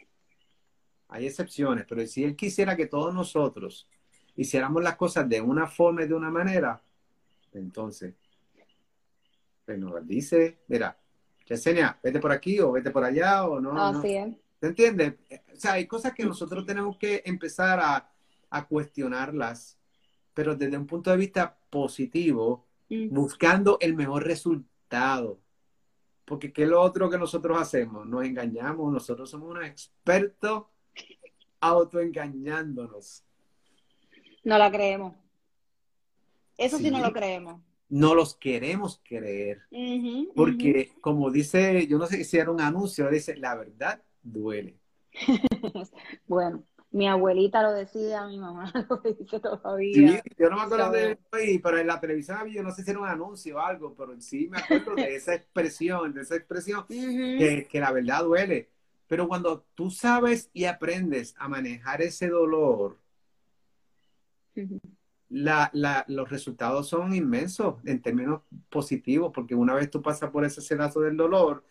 hay 1.07 1.25
excepciones, 1.25 1.87
pero 1.89 2.05
si 2.05 2.23
Él 2.23 2.35
quisiera 2.35 2.77
que 2.77 2.85
todos 2.85 3.11
nosotros 3.15 3.89
hiciéramos 4.35 4.83
las 4.83 4.95
cosas 4.95 5.27
de 5.27 5.41
una 5.41 5.65
forma 5.65 6.03
y 6.03 6.07
de 6.07 6.13
una 6.13 6.29
manera, 6.29 6.83
entonces, 7.51 8.13
pues 9.65 9.79
nos 9.79 10.07
dice, 10.07 10.59
mira, 10.67 11.00
Yesenia, 11.51 11.99
vete 12.01 12.19
por 12.19 12.31
aquí 12.31 12.59
o 12.61 12.71
vete 12.71 12.91
por 12.91 13.03
allá 13.03 13.45
o 13.45 13.59
no. 13.59 13.77
Así 13.83 14.15
es. 14.15 14.33
¿Te 14.59 14.67
entiendes? 14.67 15.15
O 15.53 15.59
sea, 15.59 15.73
hay 15.73 15.85
cosas 15.85 16.13
que 16.13 16.23
nosotros 16.23 16.65
tenemos 16.65 16.97
que 16.97 17.21
empezar 17.25 17.79
a, 17.81 18.07
cuestionarlas, 18.67 19.77
pero 20.33 20.55
desde 20.55 20.77
un 20.77 20.85
punto 20.85 21.09
de 21.09 21.17
vista 21.17 21.57
positivo, 21.69 22.65
mm. 22.89 23.13
buscando 23.13 23.77
el 23.81 23.95
mejor 23.95 24.25
resultado. 24.25 25.39
Porque 26.25 26.53
¿qué 26.53 26.63
es 26.63 26.69
lo 26.69 26.81
otro 26.81 27.09
que 27.09 27.17
nosotros 27.17 27.57
hacemos? 27.59 28.05
Nos 28.05 28.25
engañamos, 28.25 28.91
nosotros 28.91 29.29
somos 29.29 29.49
unos 29.49 29.65
expertos 29.65 30.65
autoengañándonos. 31.59 33.23
No 34.43 34.57
la 34.57 34.71
creemos. 34.71 35.15
Eso 36.57 36.77
sí, 36.77 36.91
no 36.91 36.99
lo 36.99 37.11
creemos. 37.11 37.61
No 37.91 38.15
los 38.15 38.35
queremos 38.35 39.01
creer. 39.03 39.63
porque, 40.33 40.93
como 41.01 41.29
dice, 41.29 41.85
yo 41.87 41.97
no 41.97 42.07
sé 42.07 42.23
si 42.23 42.37
era 42.37 42.49
un 42.49 42.61
anuncio, 42.61 43.09
dice, 43.09 43.35
la 43.35 43.55
verdad 43.55 44.01
duele. 44.23 44.77
bueno, 46.25 46.63
mi 46.89 47.09
abuelita 47.09 47.61
lo 47.61 47.73
decía, 47.73 48.25
mi 48.27 48.39
mamá 48.39 48.71
lo 48.89 48.97
dice 48.97 49.41
todavía. 49.41 50.21
Sí, 50.23 50.31
yo 50.39 50.49
no 50.49 50.55
me 50.55 50.61
acuerdo 50.63 50.91
de 50.91 51.11
eso, 51.11 51.59
pero 51.61 51.79
en 51.79 51.87
la 51.87 51.99
televisión 51.99 52.47
yo 52.47 52.63
no 52.63 52.71
sé 52.71 52.83
si 52.83 52.91
era 52.91 52.99
un 53.01 53.09
anuncio 53.09 53.57
o 53.57 53.59
algo, 53.59 53.93
pero 53.93 54.19
sí 54.21 54.47
me 54.49 54.59
acuerdo 54.59 54.95
de 54.95 55.13
esa 55.13 55.35
expresión, 55.35 56.13
de 56.13 56.21
esa 56.21 56.37
expresión, 56.37 56.85
que, 56.87 57.67
que 57.69 57.79
la 57.81 57.91
verdad 57.91 58.23
duele. 58.23 58.69
Pero 59.07 59.27
cuando 59.27 59.65
tú 59.75 59.91
sabes 59.91 60.49
y 60.53 60.63
aprendes 60.63 61.35
a 61.37 61.49
manejar 61.49 62.01
ese 62.01 62.29
dolor, 62.29 62.97
la, 65.31 65.71
los 66.07 66.29
resultados 66.29 66.89
son 66.89 67.13
inmensos 67.13 67.75
en 67.85 68.01
términos 68.01 68.41
positivos, 68.69 69.31
porque 69.33 69.55
una 69.55 69.73
vez 69.73 69.89
tú 69.89 70.01
pasas 70.01 70.29
por 70.29 70.43
ese 70.45 70.61
sedazo 70.61 70.99
del 71.01 71.17
dolor, 71.17 71.63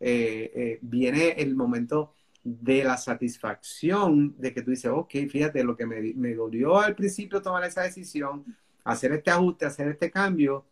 eh, 0.00 0.52
eh, 0.54 0.78
viene 0.80 1.30
el 1.30 1.56
momento 1.56 2.12
de 2.44 2.84
la 2.84 2.96
satisfacción 2.96 4.34
de 4.38 4.54
que 4.54 4.62
tú 4.62 4.70
dices, 4.70 4.90
ok, 4.94 5.10
fíjate, 5.28 5.64
lo 5.64 5.76
que 5.76 5.86
me, 5.86 6.14
me 6.14 6.34
dolió 6.34 6.78
al 6.78 6.94
principio 6.94 7.42
tomar 7.42 7.64
esa 7.64 7.82
decisión, 7.82 8.44
hacer 8.84 9.12
este 9.12 9.30
ajuste, 9.30 9.66
hacer 9.66 9.88
este 9.88 10.10
cambio, 10.10 10.64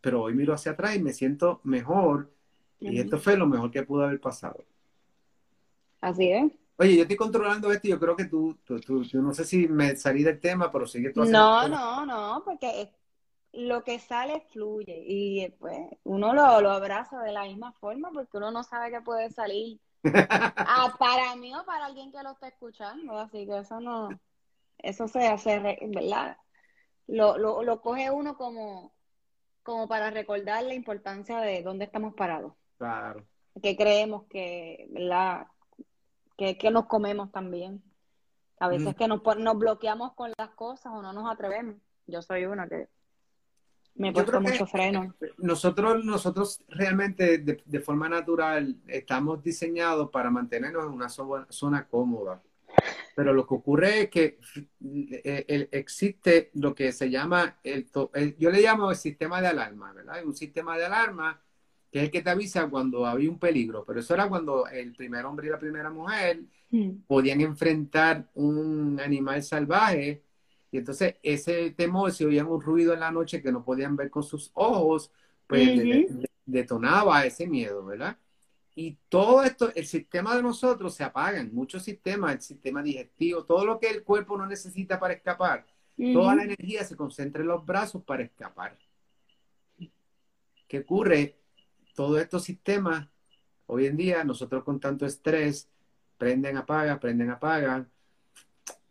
pero 0.00 0.22
hoy 0.22 0.34
miro 0.34 0.52
hacia 0.52 0.72
atrás 0.72 0.94
y 0.96 1.02
me 1.02 1.12
siento 1.12 1.60
mejor, 1.64 2.30
y 2.78 2.98
esto 2.98 3.18
fue 3.18 3.38
lo 3.38 3.46
mejor 3.46 3.70
que 3.70 3.82
pudo 3.82 4.04
haber 4.04 4.20
pasado. 4.20 4.62
Así 6.02 6.30
es. 6.30 6.52
Oye, 6.76 6.96
yo 6.96 7.02
estoy 7.02 7.16
controlando 7.16 7.70
esto 7.70 7.86
y 7.86 7.90
yo 7.90 8.00
creo 8.00 8.16
que 8.16 8.24
tú, 8.24 8.58
tú, 8.64 8.80
tú, 8.80 9.04
no 9.14 9.32
sé 9.32 9.44
si 9.44 9.68
me 9.68 9.94
salí 9.96 10.24
del 10.24 10.40
tema, 10.40 10.72
pero 10.72 10.86
sigue 10.86 11.12
tú 11.12 11.24
No, 11.24 11.68
no, 11.68 12.04
no, 12.04 12.42
porque 12.44 12.90
lo 13.52 13.84
que 13.84 14.00
sale 14.00 14.44
fluye 14.52 15.04
y 15.06 15.42
después 15.42 15.78
uno 16.02 16.34
lo, 16.34 16.60
lo, 16.60 16.70
abraza 16.72 17.20
de 17.20 17.30
la 17.30 17.44
misma 17.44 17.72
forma 17.74 18.10
porque 18.12 18.38
uno 18.38 18.50
no 18.50 18.64
sabe 18.64 18.90
qué 18.90 19.00
puede 19.00 19.30
salir 19.30 19.80
ah, 20.04 20.96
para 20.98 21.36
mí 21.36 21.54
o 21.54 21.64
para 21.64 21.86
alguien 21.86 22.10
que 22.10 22.22
lo 22.22 22.32
esté 22.32 22.48
escuchando, 22.48 23.16
así 23.16 23.46
que 23.46 23.58
eso 23.58 23.80
no, 23.80 24.08
eso 24.78 25.08
se 25.08 25.26
hace, 25.26 25.60
¿verdad? 25.60 26.36
Lo, 27.06 27.38
lo, 27.38 27.62
lo 27.62 27.80
coge 27.80 28.10
uno 28.10 28.36
como, 28.36 28.92
como 29.62 29.88
para 29.88 30.10
recordar 30.10 30.64
la 30.64 30.74
importancia 30.74 31.38
de 31.38 31.62
dónde 31.62 31.84
estamos 31.84 32.14
parados. 32.14 32.52
Claro. 32.76 33.24
Que 33.62 33.76
creemos 33.76 34.24
que, 34.24 34.88
¿verdad? 34.90 35.46
Que, 36.36 36.58
que 36.58 36.70
nos 36.70 36.86
comemos 36.86 37.30
también. 37.32 37.82
A 38.58 38.68
veces 38.68 38.94
mm. 38.94 38.96
que 38.96 39.08
nos, 39.08 39.20
nos 39.38 39.58
bloqueamos 39.58 40.14
con 40.14 40.32
las 40.38 40.50
cosas 40.50 40.92
o 40.92 41.02
no 41.02 41.12
nos 41.12 41.30
atrevemos. 41.30 41.76
Yo 42.06 42.22
soy 42.22 42.44
una 42.44 42.68
que 42.68 42.88
me 43.96 44.08
he 44.08 44.12
puesto 44.12 44.40
mucho 44.40 44.66
freno. 44.66 45.14
Nosotros, 45.38 46.04
nosotros 46.04 46.60
realmente 46.68 47.38
de, 47.38 47.80
forma 47.80 48.08
natural 48.08 48.76
estamos 48.88 49.42
diseñados 49.42 50.10
para 50.10 50.30
mantenernos 50.30 50.86
en 50.86 50.92
una 50.92 51.08
zona, 51.08 51.86
cómoda. 51.88 52.42
Pero 53.14 53.32
lo 53.32 53.46
que 53.46 53.54
ocurre 53.54 54.00
es 54.02 54.10
que 54.10 54.40
eh, 54.82 55.68
existe 55.70 56.50
lo 56.54 56.74
que 56.74 56.90
se 56.90 57.08
llama, 57.08 57.60
el, 57.62 57.86
yo 58.36 58.50
le 58.50 58.60
llamo 58.60 58.90
el 58.90 58.96
sistema 58.96 59.40
de 59.40 59.46
alarma, 59.46 59.92
¿verdad? 59.92 60.24
Un 60.24 60.34
sistema 60.34 60.76
de 60.76 60.86
alarma 60.86 61.40
que 61.94 62.00
es 62.00 62.04
el 62.06 62.10
que 62.10 62.22
te 62.22 62.30
avisa 62.30 62.68
cuando 62.68 63.06
había 63.06 63.30
un 63.30 63.38
peligro, 63.38 63.84
pero 63.84 64.00
eso 64.00 64.14
era 64.14 64.28
cuando 64.28 64.66
el 64.66 64.96
primer 64.96 65.24
hombre 65.26 65.46
y 65.46 65.50
la 65.50 65.60
primera 65.60 65.90
mujer 65.90 66.42
mm. 66.72 66.90
podían 67.06 67.40
enfrentar 67.40 68.28
un 68.34 68.98
animal 69.00 69.40
salvaje 69.44 70.20
y 70.72 70.78
entonces 70.78 71.14
ese 71.22 71.70
temor, 71.70 72.10
si 72.10 72.24
oían 72.24 72.48
un 72.48 72.60
ruido 72.60 72.94
en 72.94 72.98
la 72.98 73.12
noche 73.12 73.40
que 73.40 73.52
no 73.52 73.64
podían 73.64 73.94
ver 73.94 74.10
con 74.10 74.24
sus 74.24 74.50
ojos, 74.54 75.12
pues 75.46 76.08
detonaba 76.44 77.24
ese 77.26 77.46
miedo, 77.46 77.84
¿verdad? 77.84 78.18
Y 78.74 78.98
todo 79.08 79.44
esto, 79.44 79.70
el 79.72 79.86
sistema 79.86 80.34
de 80.34 80.42
nosotros 80.42 80.96
se 80.96 81.04
apaga, 81.04 81.46
muchos 81.52 81.84
sistemas, 81.84 82.32
el 82.32 82.40
sistema 82.40 82.82
digestivo, 82.82 83.44
todo 83.44 83.64
lo 83.64 83.78
que 83.78 83.90
el 83.90 84.02
cuerpo 84.02 84.36
no 84.36 84.48
necesita 84.48 84.98
para 84.98 85.14
escapar, 85.14 85.64
toda 86.12 86.34
la 86.34 86.42
energía 86.42 86.82
se 86.82 86.96
concentra 86.96 87.40
en 87.42 87.46
los 87.46 87.64
brazos 87.64 88.02
para 88.02 88.24
escapar. 88.24 88.76
¿Qué 90.66 90.80
ocurre? 90.80 91.43
Todos 91.94 92.20
estos 92.20 92.44
sistemas, 92.44 93.08
hoy 93.66 93.86
en 93.86 93.96
día, 93.96 94.24
nosotros 94.24 94.64
con 94.64 94.80
tanto 94.80 95.06
estrés, 95.06 95.68
prenden, 96.18 96.56
apagan, 96.56 96.98
prenden, 96.98 97.30
apagan. 97.30 97.90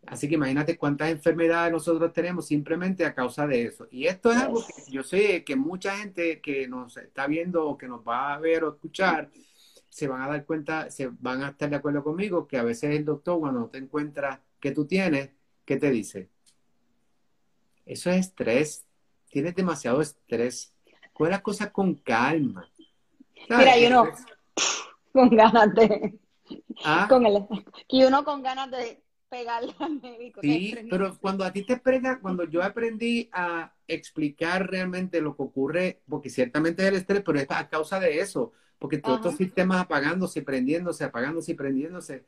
Así 0.06 0.28
que 0.28 0.34
imagínate 0.34 0.76
cuántas 0.76 1.10
enfermedades 1.10 1.72
nosotros 1.72 2.12
tenemos 2.12 2.46
simplemente 2.46 3.06
a 3.06 3.14
causa 3.14 3.46
de 3.46 3.64
eso. 3.64 3.86
Y 3.90 4.06
esto 4.06 4.30
es 4.32 4.38
algo 4.38 4.64
que 4.66 4.90
yo 4.90 5.02
sé 5.02 5.44
que 5.44 5.56
mucha 5.56 5.96
gente 5.96 6.40
que 6.40 6.68
nos 6.68 6.96
está 6.96 7.26
viendo 7.26 7.66
o 7.66 7.78
que 7.78 7.88
nos 7.88 8.06
va 8.06 8.34
a 8.34 8.38
ver 8.38 8.64
o 8.64 8.74
escuchar, 8.74 9.30
se 9.88 10.08
van 10.08 10.22
a 10.22 10.28
dar 10.28 10.44
cuenta, 10.44 10.90
se 10.90 11.08
van 11.20 11.42
a 11.42 11.50
estar 11.50 11.70
de 11.70 11.76
acuerdo 11.76 12.02
conmigo 12.02 12.46
que 12.46 12.58
a 12.58 12.64
veces 12.64 12.94
el 12.94 13.04
doctor 13.04 13.38
cuando 13.40 13.68
te 13.68 13.78
encuentra 13.78 14.42
que 14.60 14.72
tú 14.72 14.86
tienes, 14.86 15.30
¿qué 15.64 15.76
te 15.76 15.90
dice? 15.90 16.28
Eso 17.86 18.10
es 18.10 18.26
estrés. 18.26 18.84
Tienes 19.30 19.54
demasiado 19.54 20.00
estrés. 20.00 20.74
Coge 21.12 21.30
las 21.30 21.42
cosas 21.42 21.70
con 21.70 21.94
calma. 21.94 22.70
Mira, 23.48 23.78
y 23.78 23.86
uno 23.86 24.08
con 25.12 25.30
ganas 25.30 25.74
de. 25.74 26.18
¿Ah? 26.84 27.06
Con 27.08 27.26
el, 27.26 27.46
y 27.88 28.04
uno 28.04 28.24
con 28.24 28.42
ganas 28.42 28.70
de 28.70 29.02
pegarle 29.28 29.74
al 29.78 30.00
médico. 30.00 30.40
Sí, 30.42 30.76
pero 30.90 31.16
cuando 31.20 31.44
a 31.44 31.52
ti 31.52 31.64
te 31.64 31.76
prega, 31.78 32.20
cuando 32.20 32.44
yo 32.44 32.62
aprendí 32.62 33.28
a 33.32 33.72
explicar 33.88 34.70
realmente 34.70 35.20
lo 35.20 35.36
que 35.36 35.42
ocurre, 35.42 36.02
porque 36.08 36.30
ciertamente 36.30 36.82
es 36.82 36.88
el 36.88 36.96
estrés, 36.96 37.22
pero 37.24 37.38
es 37.38 37.46
a 37.48 37.68
causa 37.68 37.98
de 37.98 38.20
eso, 38.20 38.52
porque 38.78 38.98
todos 38.98 39.18
estos 39.18 39.36
sistemas 39.36 39.80
apagándose, 39.80 40.42
prendiéndose, 40.42 41.04
apagándose 41.04 41.52
y 41.52 41.54
prendiéndose 41.54 42.24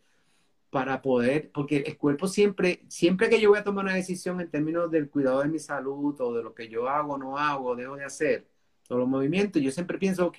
para 0.71 1.01
poder, 1.01 1.51
porque 1.53 1.79
el 1.79 1.97
cuerpo 1.97 2.27
siempre, 2.27 2.83
siempre 2.89 3.29
que 3.29 3.41
yo 3.41 3.51
voy 3.51 3.59
a 3.59 3.65
tomar 3.65 3.85
una 3.85 3.95
decisión 3.95 4.41
en 4.41 4.51
términos 4.51 4.91
del 4.91 5.09
cuidado 5.09 5.43
de 5.43 5.49
mi 5.49 5.59
salud 5.59 6.21
o 6.21 6.35
de 6.35 6.43
lo 6.43 6.55
que 6.55 6.69
yo 6.69 6.89
hago, 6.89 7.17
no 7.17 7.39
hago, 7.39 7.77
dejo 7.77 7.97
de 7.97 8.05
hacer, 8.05 8.49
todos 8.87 9.01
los 9.01 9.09
movimientos. 9.09 9.63
Yo 9.63 9.71
siempre 9.71 9.97
pienso, 9.99 10.27
ok, 10.27 10.39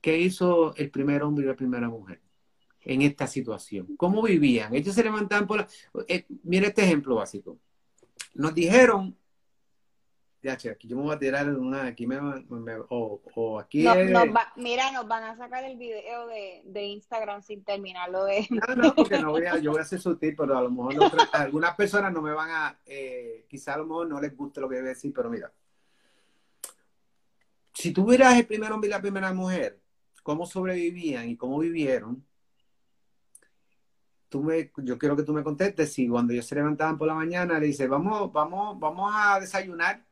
¿qué 0.00 0.18
hizo 0.18 0.74
el 0.76 0.90
primer 0.90 1.22
hombre 1.22 1.44
y 1.44 1.48
la 1.48 1.56
primera 1.56 1.88
mujer 1.88 2.20
en 2.82 3.02
esta 3.02 3.26
situación? 3.26 3.96
¿Cómo 3.96 4.22
vivían? 4.22 4.74
Ellos 4.74 4.94
se 4.94 5.04
levantaban 5.04 5.46
por 5.46 5.58
la... 5.58 5.68
Eh, 6.08 6.26
mira 6.42 6.68
este 6.68 6.82
ejemplo 6.82 7.16
básico. 7.16 7.58
Nos 8.34 8.54
dijeron 8.54 9.16
ya, 10.42 10.56
che, 10.56 10.70
aquí 10.70 10.88
yo 10.88 10.96
me 10.96 11.02
voy 11.02 11.14
a 11.14 11.18
tirar 11.18 11.48
una, 11.50 11.84
aquí 11.84 12.06
me, 12.06 12.18
o, 12.88 13.20
o, 13.34 13.60
aquí 13.60 13.86
Mira, 14.56 14.90
nos 14.90 15.06
van 15.06 15.24
a 15.24 15.36
sacar 15.36 15.64
el 15.64 15.76
video 15.76 16.26
de, 16.28 16.62
de 16.64 16.84
Instagram 16.84 17.42
sin 17.42 17.62
terminarlo 17.62 18.24
de... 18.24 18.46
No, 18.48 18.74
no, 18.74 18.94
porque 18.94 19.18
no 19.18 19.32
voy 19.32 19.44
a, 19.44 19.58
yo 19.58 19.72
voy 19.72 19.80
a 19.80 19.84
ser 19.84 20.00
sutil, 20.00 20.34
pero 20.34 20.56
a 20.56 20.62
lo 20.62 20.70
mejor 20.70 20.94
algunas 21.32 21.74
personas 21.74 22.10
no 22.12 22.22
me 22.22 22.32
van 22.32 22.50
a, 22.50 22.78
eh, 22.86 23.44
quizá 23.48 23.74
a 23.74 23.78
lo 23.78 23.86
mejor 23.86 24.08
no 24.08 24.20
les 24.20 24.34
guste 24.34 24.62
lo 24.62 24.68
que 24.68 24.76
voy 24.76 24.86
a 24.86 24.88
decir, 24.88 25.12
pero 25.14 25.28
mira, 25.28 25.52
si 27.74 27.92
tú 27.92 28.06
vieras 28.06 28.34
el 28.34 28.46
primer 28.46 28.72
hombre 28.72 28.88
y 28.88 28.92
la 28.92 29.02
primera 29.02 29.34
mujer, 29.34 29.79
cómo 30.22 30.46
sobrevivían 30.46 31.28
y 31.28 31.36
cómo 31.36 31.58
vivieron, 31.58 32.24
tú 34.28 34.42
me, 34.42 34.70
yo 34.78 34.98
quiero 34.98 35.16
que 35.16 35.24
tú 35.24 35.32
me 35.32 35.42
contestes 35.42 35.92
si 35.92 36.08
cuando 36.08 36.32
ellos 36.32 36.46
se 36.46 36.54
levantaban 36.54 36.98
por 36.98 37.08
la 37.08 37.14
mañana 37.14 37.58
le 37.58 37.66
dice, 37.66 37.86
vamos, 37.88 38.32
vamos, 38.32 38.78
vamos 38.78 39.12
a 39.14 39.40
desayunar 39.40 40.04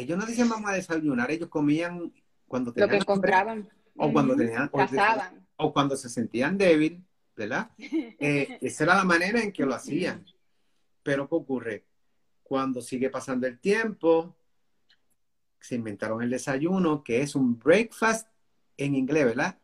ellos 0.00 0.18
no 0.18 0.24
dicen 0.24 0.48
vamos 0.48 0.70
a 0.70 0.74
desayunar, 0.74 1.30
ellos 1.30 1.48
comían 1.48 2.12
cuando 2.46 2.72
tenían. 2.72 2.88
Lo 2.88 2.92
que 2.92 3.02
encontraban. 3.02 3.68
O 3.96 4.12
cuando 4.12 4.34
tenían. 4.34 4.70
O, 5.56 5.72
cuando 5.72 5.94
se 5.96 6.08
sentían 6.08 6.56
débil, 6.56 7.04
¿verdad? 7.36 7.70
Eh, 8.18 8.58
esa 8.60 8.84
era 8.84 8.94
la 8.96 9.04
manera 9.04 9.42
en 9.42 9.52
que 9.52 9.64
lo 9.64 9.74
hacían. 9.74 10.24
Pero 11.02 11.28
¿qué 11.28 11.34
ocurre? 11.34 11.84
Cuando 12.42 12.80
sigue 12.80 13.10
pasando 13.10 13.46
el 13.46 13.58
tiempo, 13.58 14.36
se 15.60 15.74
inventaron 15.74 16.22
el 16.22 16.30
desayuno, 16.30 17.02
que 17.04 17.22
es 17.22 17.34
un 17.34 17.58
breakfast 17.58 18.28
en 18.76 18.94
inglés, 18.94 19.26
¿verdad? 19.26 19.58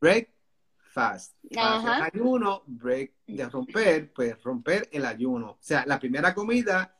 Breakfast. 0.00 1.36
Ayuno, 1.56 2.62
break, 2.66 3.12
de 3.26 3.48
romper, 3.48 4.12
pues 4.12 4.42
romper 4.42 4.88
el 4.92 5.04
ayuno. 5.04 5.50
O 5.50 5.58
sea, 5.60 5.84
la 5.86 5.98
primera 5.98 6.34
comida 6.34 6.96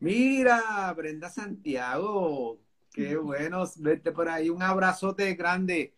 Mira, 0.00 0.90
Brenda 0.96 1.28
Santiago, 1.28 2.58
qué 2.90 3.16
bueno 3.18 3.64
verte 3.76 4.12
por 4.12 4.30
ahí. 4.30 4.48
Un 4.48 4.62
abrazote 4.62 5.34
grande. 5.34 5.94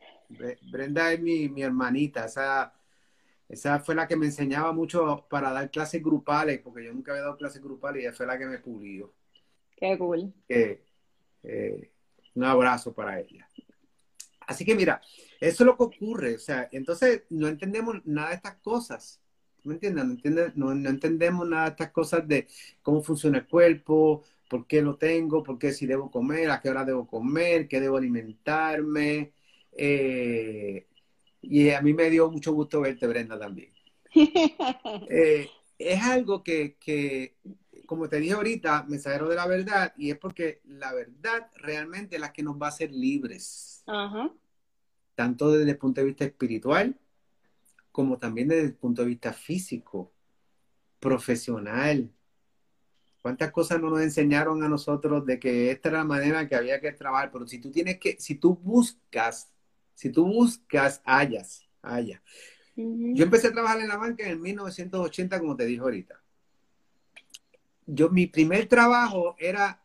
Brenda 0.72 1.12
es 1.12 1.20
mi, 1.20 1.62
hermanita. 1.62 2.24
Esa, 2.24 2.74
esa 3.48 3.78
fue 3.78 3.94
la 3.94 4.08
que 4.08 4.16
me 4.16 4.26
enseñaba 4.26 4.72
mucho 4.72 5.24
para 5.30 5.52
dar 5.52 5.70
clases 5.70 6.02
grupales, 6.02 6.58
porque 6.58 6.84
yo 6.84 6.92
nunca 6.92 7.12
había 7.12 7.22
dado 7.22 7.36
clases 7.36 7.62
grupales 7.62 8.02
y 8.02 8.06
ella 8.06 8.14
fue 8.14 8.26
la 8.26 8.36
que 8.36 8.46
me 8.46 8.58
pulió. 8.58 9.14
Qué 9.76 9.96
cool. 9.96 10.34
Eh, 10.48 10.82
un 12.34 12.44
abrazo 12.44 12.92
para 12.92 13.20
ella. 13.20 13.48
Así 14.46 14.64
que 14.64 14.74
mira, 14.74 15.00
eso 15.40 15.62
es 15.62 15.66
lo 15.66 15.76
que 15.76 15.84
ocurre. 15.84 16.34
O 16.34 16.38
sea, 16.38 16.68
entonces 16.72 17.22
no 17.30 17.48
entendemos 17.48 17.96
nada 18.04 18.30
de 18.30 18.36
estas 18.36 18.56
cosas. 18.56 19.20
¿Me 19.64 19.74
entiendes? 19.74 20.56
No, 20.56 20.74
no, 20.74 20.90
entendemos 20.90 21.48
nada 21.48 21.64
de 21.64 21.70
estas 21.70 21.90
cosas 21.90 22.26
de 22.26 22.48
cómo 22.82 23.02
funciona 23.02 23.38
el 23.38 23.46
cuerpo, 23.46 24.22
por 24.48 24.66
qué 24.66 24.82
lo 24.82 24.96
tengo, 24.96 25.42
por 25.42 25.58
qué 25.58 25.72
si 25.72 25.86
debo 25.86 26.10
comer, 26.10 26.50
a 26.50 26.60
qué 26.60 26.68
hora 26.68 26.84
debo 26.84 27.06
comer, 27.06 27.68
qué 27.68 27.80
debo 27.80 27.96
alimentarme. 27.96 29.32
Eh, 29.72 30.86
y 31.40 31.70
a 31.70 31.80
mí 31.80 31.94
me 31.94 32.10
dio 32.10 32.30
mucho 32.30 32.52
gusto 32.52 32.80
verte, 32.80 33.06
Brenda, 33.06 33.38
también. 33.38 33.72
Eh, 35.08 35.48
es 35.78 36.02
algo 36.02 36.42
que, 36.42 36.76
que, 36.78 37.34
como 37.92 38.08
te 38.08 38.20
dije 38.20 38.32
ahorita, 38.32 38.86
mensajero 38.88 39.28
de 39.28 39.36
la 39.36 39.46
verdad, 39.46 39.92
y 39.98 40.10
es 40.10 40.16
porque 40.16 40.62
la 40.64 40.94
verdad 40.94 41.50
realmente 41.56 42.16
es 42.16 42.22
la 42.22 42.32
que 42.32 42.42
nos 42.42 42.56
va 42.56 42.64
a 42.64 42.70
hacer 42.70 42.90
libres. 42.90 43.84
Tanto 45.14 45.52
desde 45.52 45.72
el 45.72 45.76
punto 45.76 46.00
de 46.00 46.06
vista 46.06 46.24
espiritual, 46.24 46.98
como 47.90 48.16
también 48.16 48.48
desde 48.48 48.64
el 48.64 48.74
punto 48.74 49.02
de 49.02 49.08
vista 49.08 49.34
físico, 49.34 50.10
profesional. 51.00 52.10
¿Cuántas 53.20 53.52
cosas 53.52 53.78
no 53.78 53.90
nos 53.90 54.00
enseñaron 54.00 54.62
a 54.62 54.70
nosotros 54.70 55.26
de 55.26 55.38
que 55.38 55.70
esta 55.70 55.90
era 55.90 55.98
la 55.98 56.04
manera 56.04 56.48
que 56.48 56.56
había 56.56 56.80
que 56.80 56.92
trabajar? 56.92 57.30
Pero 57.30 57.46
si 57.46 57.58
tú 57.58 57.70
tienes 57.70 57.98
que, 57.98 58.16
si 58.18 58.36
tú 58.36 58.56
buscas, 58.56 59.52
si 59.92 60.08
tú 60.08 60.24
buscas, 60.24 61.02
hayas, 61.04 61.68
haya. 61.82 62.22
Yo 62.74 63.24
empecé 63.24 63.48
a 63.48 63.52
trabajar 63.52 63.80
en 63.80 63.88
la 63.88 63.98
banca 63.98 64.26
en 64.26 64.40
1980, 64.40 65.38
como 65.38 65.56
te 65.56 65.66
dije 65.66 65.82
ahorita. 65.82 66.21
Yo, 67.86 68.10
mi 68.10 68.26
primer 68.26 68.66
trabajo 68.68 69.36
era 69.38 69.82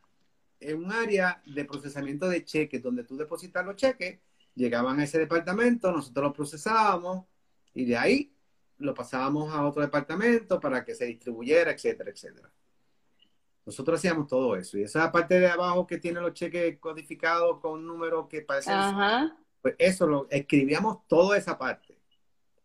en 0.59 0.83
un 0.83 0.91
área 0.91 1.41
de 1.45 1.65
procesamiento 1.65 2.27
de 2.29 2.43
cheques, 2.43 2.81
donde 2.81 3.03
tú 3.03 3.17
depositas 3.17 3.65
los 3.65 3.75
cheques, 3.75 4.19
llegaban 4.55 4.99
a 4.99 5.03
ese 5.03 5.19
departamento, 5.19 5.91
nosotros 5.91 6.25
los 6.25 6.33
procesábamos, 6.33 7.25
y 7.73 7.85
de 7.85 7.97
ahí 7.97 8.33
lo 8.79 8.93
pasábamos 8.93 9.53
a 9.53 9.65
otro 9.65 9.81
departamento 9.81 10.59
para 10.59 10.83
que 10.83 10.95
se 10.95 11.05
distribuyera, 11.05 11.71
etcétera, 11.71 12.09
etcétera. 12.11 12.51
Nosotros 13.65 13.99
hacíamos 13.99 14.27
todo 14.27 14.55
eso. 14.55 14.77
Y 14.77 14.83
esa 14.83 15.11
parte 15.11 15.39
de 15.39 15.47
abajo 15.47 15.85
que 15.85 15.97
tiene 15.97 16.21
los 16.21 16.33
cheques 16.33 16.79
codificados 16.79 17.59
con 17.59 17.85
números 17.85 18.27
que 18.29 18.41
parecen... 18.41 18.73
Pues 19.61 19.75
eso 19.77 20.07
lo 20.07 20.27
escribíamos 20.29 21.05
toda 21.07 21.37
esa 21.37 21.57
parte. 21.57 21.96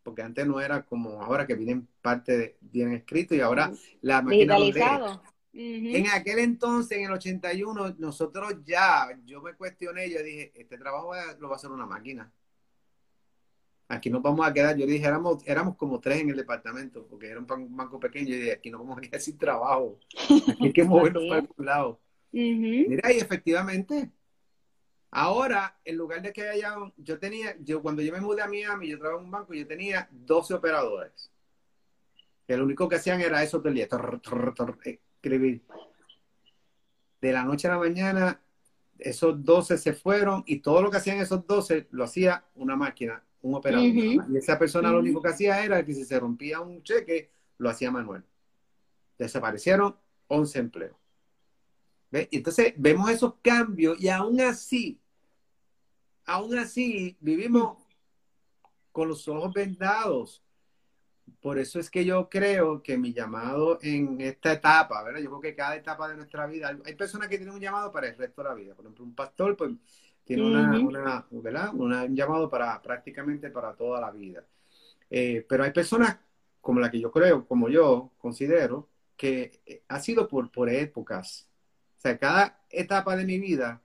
Porque 0.02 0.22
antes 0.22 0.46
no 0.46 0.60
era 0.60 0.82
como 0.82 1.22
ahora 1.22 1.46
que 1.46 1.54
vienen 1.54 1.88
parte 2.00 2.56
bien 2.60 2.92
escrito 2.92 3.34
y 3.34 3.40
ahora 3.40 3.72
la 4.00 4.22
máquina 4.22 4.58
lo 4.58 4.64
lee. 4.64 5.96
En 5.96 6.06
aquel 6.08 6.38
entonces, 6.38 6.98
en 6.98 7.04
el 7.04 7.12
81, 7.12 7.96
nosotros 7.98 8.54
ya, 8.64 9.08
yo 9.26 9.42
me 9.42 9.52
cuestioné, 9.52 10.10
yo 10.10 10.22
dije, 10.22 10.52
este 10.54 10.78
trabajo 10.78 11.12
lo 11.38 11.48
va 11.48 11.54
a 11.54 11.56
hacer 11.56 11.70
una 11.70 11.84
máquina 11.84 12.32
aquí 13.92 14.10
nos 14.10 14.22
vamos 14.22 14.46
a 14.46 14.52
quedar. 14.52 14.76
Yo 14.76 14.86
dije, 14.86 15.06
éramos, 15.06 15.42
éramos 15.46 15.76
como 15.76 16.00
tres 16.00 16.20
en 16.20 16.30
el 16.30 16.36
departamento, 16.36 17.06
porque 17.08 17.28
era 17.28 17.40
un 17.40 17.76
banco 17.76 18.00
pequeño, 18.00 18.34
y 18.34 18.38
dije, 18.38 18.52
aquí 18.52 18.70
nos 18.70 18.80
vamos 18.80 18.98
a 18.98 19.00
quedar 19.00 19.20
sin 19.20 19.38
trabajo. 19.38 19.98
Aquí 20.48 20.66
hay 20.66 20.72
que 20.72 20.84
movernos 20.84 21.24
para 21.28 21.40
el 21.40 21.64
lado. 21.64 22.00
Mira, 22.32 23.12
y 23.12 23.18
efectivamente, 23.18 24.10
ahora, 25.12 25.78
en 25.84 25.96
lugar 25.96 26.20
de 26.22 26.32
que 26.32 26.48
haya, 26.48 26.74
yo 26.96 27.18
tenía, 27.20 27.56
yo 27.60 27.80
cuando 27.80 28.02
yo 28.02 28.12
me 28.12 28.20
mudé 28.20 28.42
a 28.42 28.48
Miami, 28.48 28.88
yo 28.88 28.98
trabajaba 28.98 29.20
en 29.20 29.26
un 29.26 29.30
banco, 29.30 29.54
yo 29.54 29.66
tenía 29.66 30.08
12 30.10 30.54
operadores. 30.54 31.30
Que 32.46 32.56
lo 32.56 32.64
único 32.64 32.88
que 32.88 32.96
hacían 32.96 33.20
era 33.20 33.42
eso 33.42 33.58
todo 33.58 33.68
el 33.68 33.74
día, 33.76 33.88
escribir. 34.84 35.62
De 37.20 37.32
la 37.32 37.44
noche 37.44 37.68
a 37.68 37.72
la 37.72 37.78
mañana, 37.78 38.42
esos 38.98 39.44
12 39.44 39.78
se 39.78 39.92
fueron 39.92 40.42
y 40.46 40.58
todo 40.58 40.82
lo 40.82 40.90
que 40.90 40.96
hacían 40.96 41.18
esos 41.18 41.46
12 41.46 41.86
lo 41.92 42.02
hacía 42.02 42.44
una 42.56 42.74
máquina 42.74 43.22
un 43.42 43.54
operador. 43.54 43.84
Y 43.84 44.20
esa 44.36 44.58
persona 44.58 44.90
lo 44.90 45.00
único 45.00 45.20
que 45.20 45.28
hacía 45.28 45.64
era 45.64 45.84
que 45.84 45.94
si 45.94 46.04
se 46.04 46.18
rompía 46.18 46.60
un 46.60 46.82
cheque, 46.82 47.30
lo 47.58 47.68
hacía 47.68 47.90
manual. 47.90 48.24
Desaparecieron 49.18 49.96
11 50.28 50.58
empleos. 50.58 50.96
Y 52.12 52.36
entonces 52.36 52.74
vemos 52.76 53.10
esos 53.10 53.34
cambios 53.42 54.00
y 54.00 54.08
aún 54.08 54.40
así, 54.40 55.00
aún 56.26 56.58
así 56.58 57.16
vivimos 57.20 57.78
con 58.92 59.08
los 59.08 59.26
ojos 59.28 59.52
vendados. 59.52 60.42
Por 61.40 61.58
eso 61.58 61.80
es 61.80 61.90
que 61.90 62.04
yo 62.04 62.28
creo 62.28 62.82
que 62.82 62.98
mi 62.98 63.12
llamado 63.12 63.78
en 63.82 64.20
esta 64.20 64.52
etapa, 64.52 65.02
¿verdad? 65.02 65.20
Yo 65.20 65.30
creo 65.30 65.40
que 65.40 65.54
cada 65.54 65.76
etapa 65.76 66.08
de 66.08 66.16
nuestra 66.16 66.46
vida, 66.46 66.76
hay 66.84 66.94
personas 66.94 67.28
que 67.28 67.36
tienen 67.36 67.54
un 67.54 67.60
llamado 67.60 67.90
para 67.90 68.08
el 68.08 68.16
resto 68.16 68.42
de 68.42 68.48
la 68.48 68.54
vida. 68.54 68.74
Por 68.74 68.84
ejemplo, 68.84 69.04
un 69.04 69.14
pastor, 69.14 69.56
pues 69.56 69.72
tiene 70.24 70.42
una, 70.44 71.26
un 71.72 72.14
llamado 72.14 72.48
para 72.48 72.80
prácticamente 72.80 73.50
para 73.50 73.74
toda 73.74 74.00
la 74.00 74.10
vida. 74.10 74.44
Eh, 75.10 75.44
pero 75.48 75.64
hay 75.64 75.72
personas 75.72 76.18
como 76.60 76.80
la 76.80 76.90
que 76.90 77.00
yo 77.00 77.10
creo, 77.10 77.46
como 77.46 77.68
yo 77.68 78.12
considero, 78.18 78.88
que 79.16 79.60
eh, 79.66 79.82
ha 79.88 80.00
sido 80.00 80.28
por, 80.28 80.50
por 80.50 80.68
épocas. 80.68 81.48
O 81.98 82.00
sea, 82.00 82.18
cada 82.18 82.64
etapa 82.70 83.16
de 83.16 83.24
mi 83.24 83.38
vida 83.38 83.81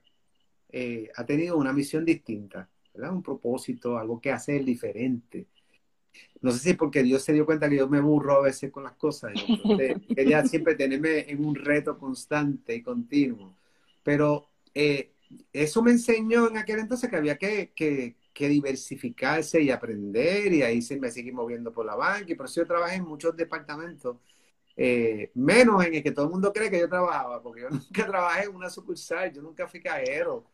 eh, 0.70 1.10
ha 1.16 1.24
tenido 1.24 1.56
una 1.56 1.72
misión 1.72 2.04
distinta, 2.04 2.68
¿verdad? 2.94 3.12
Un 3.12 3.22
propósito, 3.22 3.98
algo 3.98 4.20
que 4.20 4.32
hacer 4.32 4.64
diferente. 4.64 5.46
No 6.40 6.50
sé 6.52 6.58
si 6.58 6.70
es 6.70 6.76
porque 6.76 7.02
Dios 7.02 7.22
se 7.22 7.32
dio 7.32 7.46
cuenta 7.46 7.68
que 7.68 7.76
yo 7.76 7.88
me 7.88 8.00
burro 8.00 8.36
a 8.36 8.42
veces 8.42 8.70
con 8.70 8.84
las 8.84 8.94
cosas. 8.94 9.32
quería 10.16 10.44
siempre 10.44 10.74
tenerme 10.74 11.30
en 11.30 11.44
un 11.44 11.54
reto 11.54 11.98
constante 11.98 12.74
y 12.74 12.82
continuo. 12.82 13.56
Pero 14.02 14.48
eso 15.52 15.82
me 15.82 15.92
enseñó 15.92 16.48
en 16.48 16.56
aquel 16.56 16.80
entonces 16.80 17.10
que 17.10 17.16
había 17.16 17.36
que, 17.36 17.72
que, 17.74 18.16
diversificarse 18.48 19.60
y 19.60 19.70
aprender 19.70 20.52
y 20.52 20.62
ahí 20.62 20.80
se 20.80 20.98
me 20.98 21.10
seguí 21.10 21.32
moviendo 21.32 21.72
por 21.72 21.84
la 21.84 21.96
banca 21.96 22.30
y 22.30 22.36
por 22.36 22.46
eso 22.46 22.60
yo 22.60 22.66
trabajé 22.68 22.96
en 22.96 23.04
muchos 23.04 23.36
departamentos, 23.36 24.18
eh, 24.76 25.32
menos 25.34 25.84
en 25.84 25.94
el 25.94 26.02
que 26.04 26.12
todo 26.12 26.26
el 26.26 26.30
mundo 26.30 26.52
cree 26.52 26.70
que 26.70 26.78
yo 26.78 26.88
trabajaba, 26.88 27.42
porque 27.42 27.62
yo 27.62 27.70
nunca 27.70 28.06
trabajé 28.06 28.44
en 28.44 28.54
una 28.54 28.70
sucursal, 28.70 29.32
yo 29.32 29.42
nunca 29.42 29.66
fui 29.66 29.80
cajero. 29.80 30.44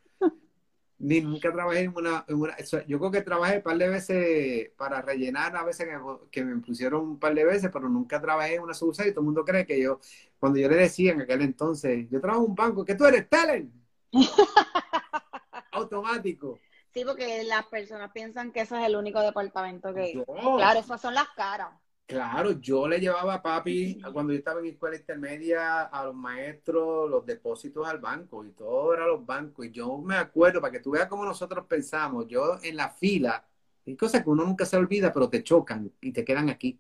Ni 0.99 1.21
nunca 1.21 1.53
trabajé 1.53 1.81
en 1.81 1.97
una, 1.97 2.25
en 2.29 2.37
una 2.37 2.57
yo 2.87 2.99
creo 2.99 3.11
que 3.11 3.23
trabajé 3.23 3.57
un 3.57 3.63
par 3.63 3.77
de 3.77 3.89
veces 3.89 4.71
para 4.77 5.03
rellenar, 5.03 5.57
a 5.57 5.65
veces 5.65 5.89
que, 6.31 6.45
me 6.45 6.57
pusieron 6.61 7.03
un 7.03 7.19
par 7.19 7.35
de 7.35 7.45
veces, 7.45 7.71
pero 7.73 7.89
nunca 7.89 8.21
trabajé 8.21 8.55
en 8.55 8.63
una 8.63 8.75
sucursal 8.75 9.09
y 9.09 9.11
todo 9.11 9.21
el 9.21 9.27
mundo 9.27 9.45
cree 9.45 9.67
que 9.67 9.81
yo, 9.83 10.01
cuando 10.39 10.59
yo 10.59 10.69
le 10.69 10.77
decía 10.77 11.13
en 11.13 11.23
aquel 11.23 11.43
entonces, 11.43 12.09
yo 12.11 12.21
trabajo 12.21 12.45
en 12.45 12.51
un 12.51 12.55
banco, 12.55 12.85
que 12.85 12.95
tú 12.95 13.05
eres 13.05 13.29
talent. 13.29 13.73
Automático. 15.73 16.59
Sí, 16.93 17.05
porque 17.05 17.43
las 17.43 17.67
personas 17.67 18.13
piensan 18.13 18.53
que 18.53 18.61
ese 18.61 18.81
es 18.81 18.87
el 18.87 18.95
único 18.95 19.21
departamento 19.21 19.93
que... 19.93 20.25
Claro, 20.57 20.79
esas 20.79 21.01
son 21.01 21.15
las 21.15 21.29
caras. 21.31 21.71
Claro, 22.07 22.53
yo 22.61 22.87
le 22.87 23.01
llevaba 23.01 23.35
a 23.35 23.43
papi, 23.43 23.99
cuando 24.13 24.33
yo 24.35 24.39
estaba 24.39 24.61
en 24.61 24.67
escuela 24.67 24.97
intermedia, 24.97 25.83
a 25.85 26.05
los 26.05 26.15
maestros 26.15 27.09
los 27.11 27.25
depósitos 27.25 27.87
al 27.87 27.99
banco 27.99 28.45
y 28.45 28.53
todo 28.53 28.93
era 28.95 29.07
los 29.07 29.25
bancos. 29.25 29.67
Y 29.67 29.71
yo 29.71 29.97
me 29.99 30.17
acuerdo, 30.17 30.61
para 30.61 30.73
que 30.73 30.81
tú 30.81 30.91
veas 30.91 31.09
cómo 31.09 31.25
nosotros 31.25 31.65
pensamos, 31.67 32.27
yo 32.29 32.59
en 32.63 32.77
la 32.77 32.91
fila, 32.91 33.47
hay 33.87 33.97
cosas 33.97 34.23
que 34.23 34.29
uno 34.31 34.45
nunca 34.45 34.67
se 34.67 34.77
olvida, 34.77 35.13
pero 35.13 35.31
te 35.31 35.43
chocan 35.43 35.91
y 36.01 36.13
te 36.13 36.25
quedan 36.25 36.51
aquí. 36.51 36.79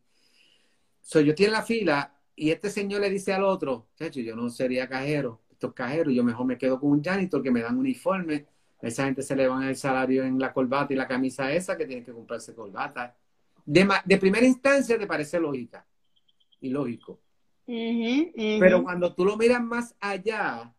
Soy 1.00 1.24
yo 1.24 1.30
estoy 1.30 1.46
en 1.46 1.52
la 1.52 1.62
fila 1.62 2.14
y 2.34 2.50
este 2.50 2.70
señor 2.70 3.00
le 3.00 3.10
dice 3.10 3.32
al 3.32 3.44
otro, 3.44 3.88
hecho, 3.98 4.20
yo 4.20 4.34
no 4.36 4.48
sería 4.50 4.88
cajero, 4.88 5.42
estos 5.50 5.72
cajeros, 5.74 6.12
yo 6.14 6.24
mejor 6.24 6.46
me 6.46 6.58
quedo 6.58 6.80
con 6.80 6.90
un 6.90 7.02
janitor 7.02 7.42
que 7.42 7.50
me 7.50 7.60
dan 7.62 7.76
uniforme. 7.78 8.46
esa 8.80 9.04
gente 9.04 9.22
se 9.22 9.36
le 9.36 9.46
van 9.48 9.62
el 9.64 9.76
salario 9.76 10.24
en 10.24 10.38
la 10.38 10.52
corbata 10.52 10.92
y 10.92 10.96
la 10.96 11.06
camisa 11.08 11.52
esa 11.52 11.76
que 11.76 11.86
tiene 11.86 12.02
que 12.04 12.12
comprarse 12.12 12.54
corbata 12.54 13.16
de, 13.64 14.18
primera 14.18 14.46
instancia 14.46 14.98
te 14.98 15.06
parece 15.06 15.40
lógica 15.40 15.86
y 16.60 16.68
lógico. 16.70 17.20
Pero 17.66 18.82
cuando 18.82 19.14
tú 19.14 19.24
lo 19.24 19.36
miras 19.36 19.62
más 19.62 19.94
allá, 20.00 20.74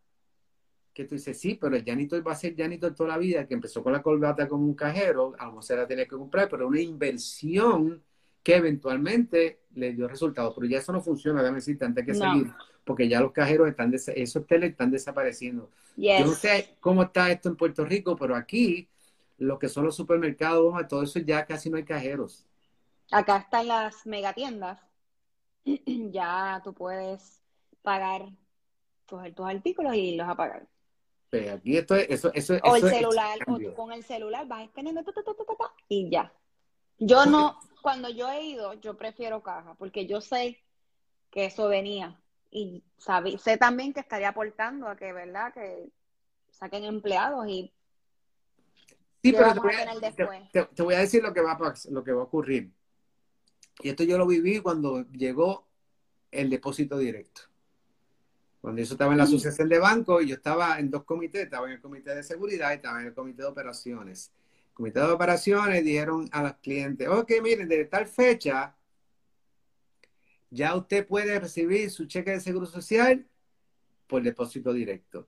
que 0.93 1.05
tú 1.05 1.15
dices, 1.15 1.39
sí, 1.39 1.57
pero 1.59 1.75
el 1.75 1.83
janitor 1.83 2.25
va 2.25 2.31
a 2.31 2.35
ser 2.35 2.55
janitor 2.55 2.93
toda 2.93 3.09
la 3.09 3.17
vida, 3.17 3.47
que 3.47 3.53
empezó 3.53 3.83
con 3.83 3.91
la 3.91 4.01
corbata 4.01 4.47
como 4.47 4.65
un 4.65 4.75
cajero, 4.75 5.35
a 5.37 5.45
lo 5.45 5.51
mejor 5.51 5.63
se 5.63 5.75
la 5.75 5.87
tiene 5.87 6.03
que 6.03 6.15
comprar, 6.15 6.47
pero 6.47 6.67
una 6.67 6.79
inversión 6.79 8.01
que 8.41 8.55
eventualmente 8.55 9.61
le 9.73 9.93
dio 9.93 10.07
resultados. 10.07 10.53
Pero 10.55 10.67
ya 10.67 10.77
eso 10.77 10.93
no 10.93 11.01
funciona, 11.01 11.41
déjame 11.41 11.57
decirte, 11.57 11.83
antes 11.83 12.05
que 12.05 12.13
seguir, 12.13 12.51
porque 12.83 13.09
ya 13.09 13.19
los 13.19 13.31
cajeros 13.31 13.67
están, 13.67 13.91
esos 13.93 14.45
teles 14.45 14.71
están 14.71 14.91
desapareciendo. 14.91 15.71
Yo 15.97 16.25
no 16.25 16.33
sé 16.33 16.75
cómo 16.79 17.03
está 17.03 17.31
esto 17.31 17.49
en 17.49 17.55
Puerto 17.55 17.83
Rico, 17.83 18.15
pero 18.15 18.35
aquí, 18.35 18.87
lo 19.39 19.57
que 19.57 19.67
son 19.67 19.85
los 19.85 19.95
supermercados, 19.95 20.75
todo 20.87 21.03
eso 21.03 21.19
ya 21.19 21.45
casi 21.45 21.69
no 21.71 21.77
hay 21.77 21.83
cajeros. 21.83 22.44
Acá 23.11 23.37
están 23.37 23.67
las 23.67 24.05
megatiendas. 24.05 24.79
ya 25.65 26.61
tú 26.63 26.73
puedes 26.73 27.41
pagar, 27.81 28.23
coger 29.07 29.33
tus 29.33 29.45
artículos 29.45 29.95
y 29.95 30.15
los 30.15 30.27
apagar. 30.27 30.67
Pero 31.29 31.55
aquí 31.55 31.77
esto 31.77 31.95
es, 31.95 32.09
eso, 32.09 32.31
eso, 32.33 32.55
o 32.63 32.75
el 32.75 32.89
celular, 32.89 33.39
o 33.47 33.57
tú 33.57 33.73
con 33.73 33.91
el 33.91 34.03
celular 34.03 34.47
vas 34.47 34.63
escaneando 34.63 35.03
y 35.89 36.09
ya. 36.09 36.31
Yo 36.97 37.25
no, 37.25 37.59
cuando 37.81 38.09
yo 38.09 38.31
he 38.31 38.43
ido, 38.43 38.73
yo 38.75 38.95
prefiero 38.95 39.43
caja, 39.43 39.75
porque 39.75 40.07
yo 40.07 40.21
sé 40.21 40.63
que 41.31 41.45
eso 41.45 41.67
venía. 41.67 42.19
Y 42.51 42.83
sé 43.37 43.57
también 43.57 43.93
que 43.93 43.99
estaría 43.99 44.29
aportando 44.29 44.87
a 44.87 44.95
que, 44.95 45.11
¿verdad? 45.11 45.53
Que 45.53 45.89
saquen 46.51 46.85
empleados 46.85 47.47
y 47.47 47.71
Sí, 49.21 49.33
pero 49.33 49.53
te 49.53 49.59
voy, 49.59 49.73
a, 49.73 50.11
te, 50.75 50.83
voy, 50.83 50.93
a, 50.93 50.99
decir 50.99 51.23
lo 51.23 51.33
que 51.33 51.41
va 51.41 51.57
lo 51.89 52.03
que 52.03 52.11
va 52.11 52.21
a 52.21 52.25
ocurrir. 52.25 52.71
Y 53.81 53.89
esto 53.89 54.03
yo 54.03 54.17
lo 54.17 54.25
viví 54.25 54.59
cuando 54.59 55.05
llegó 55.11 55.67
el 56.31 56.49
depósito 56.49 56.97
directo. 56.97 57.41
Cuando 58.61 58.81
yo 58.81 58.91
estaba 58.93 59.11
en 59.11 59.19
la 59.19 59.25
asociación 59.25 59.69
de 59.69 59.77
bancos, 59.77 60.25
yo 60.25 60.35
estaba 60.35 60.79
en 60.79 60.89
dos 60.89 61.03
comités, 61.03 61.43
estaba 61.43 61.67
en 61.67 61.73
el 61.73 61.81
comité 61.81 62.15
de 62.15 62.23
seguridad 62.23 62.71
y 62.71 62.75
estaba 62.75 62.99
en 62.99 63.07
el 63.07 63.13
comité 63.13 63.43
de 63.43 63.47
operaciones. 63.47 64.31
El 64.69 64.73
comité 64.73 64.99
de 65.01 65.05
operaciones 65.05 65.83
dijeron 65.83 66.27
a 66.31 66.41
los 66.41 66.53
clientes, 66.55 67.07
ok, 67.07 67.31
miren, 67.43 67.69
desde 67.69 67.85
tal 67.85 68.07
fecha, 68.07 68.75
ya 70.49 70.75
usted 70.75 71.05
puede 71.05 71.39
recibir 71.39 71.91
su 71.91 72.05
cheque 72.05 72.31
de 72.31 72.39
seguro 72.39 72.65
social 72.65 73.27
por 74.07 74.23
depósito 74.23 74.73
directo. 74.73 75.27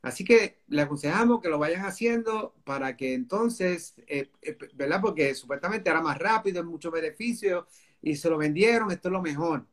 Así 0.00 0.24
que 0.24 0.60
le 0.68 0.82
aconsejamos 0.82 1.40
que 1.40 1.48
lo 1.48 1.58
vayan 1.58 1.84
haciendo 1.84 2.54
para 2.64 2.96
que 2.96 3.14
entonces, 3.14 3.94
eh, 4.06 4.30
eh, 4.42 4.56
¿verdad? 4.74 5.00
Porque 5.00 5.34
supuestamente 5.34 5.90
era 5.90 6.00
más 6.00 6.18
rápido, 6.18 6.60
es 6.60 6.66
mucho 6.66 6.90
beneficio 6.90 7.66
y 8.00 8.14
se 8.14 8.30
lo 8.30 8.38
vendieron, 8.38 8.90
esto 8.92 9.08
es 9.08 9.12
lo 9.12 9.22
mejor. 9.22 9.66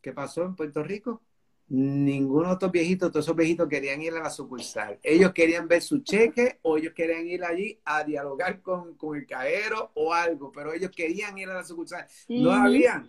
¿Qué 0.00 0.12
pasó 0.12 0.44
en 0.44 0.56
Puerto 0.56 0.82
Rico? 0.82 1.22
Ninguno 1.68 2.48
de 2.48 2.52
estos 2.54 2.72
viejitos, 2.72 3.12
todos 3.12 3.26
esos 3.26 3.36
viejitos 3.36 3.68
querían 3.68 4.00
ir 4.02 4.14
a 4.14 4.20
la 4.20 4.30
sucursal. 4.30 4.98
Ellos 5.02 5.32
querían 5.32 5.68
ver 5.68 5.82
su 5.82 6.00
cheque 6.02 6.58
o 6.62 6.78
ellos 6.78 6.94
querían 6.94 7.26
ir 7.28 7.44
allí 7.44 7.78
a 7.84 8.02
dialogar 8.02 8.60
con, 8.62 8.96
el 9.14 9.26
cajero 9.26 9.92
o 9.94 10.12
algo, 10.12 10.50
pero 10.50 10.72
ellos 10.72 10.90
querían 10.90 11.36
ir 11.38 11.48
a 11.50 11.54
la 11.54 11.64
sucursal. 11.64 12.06
No 12.28 12.50
habían. 12.50 13.08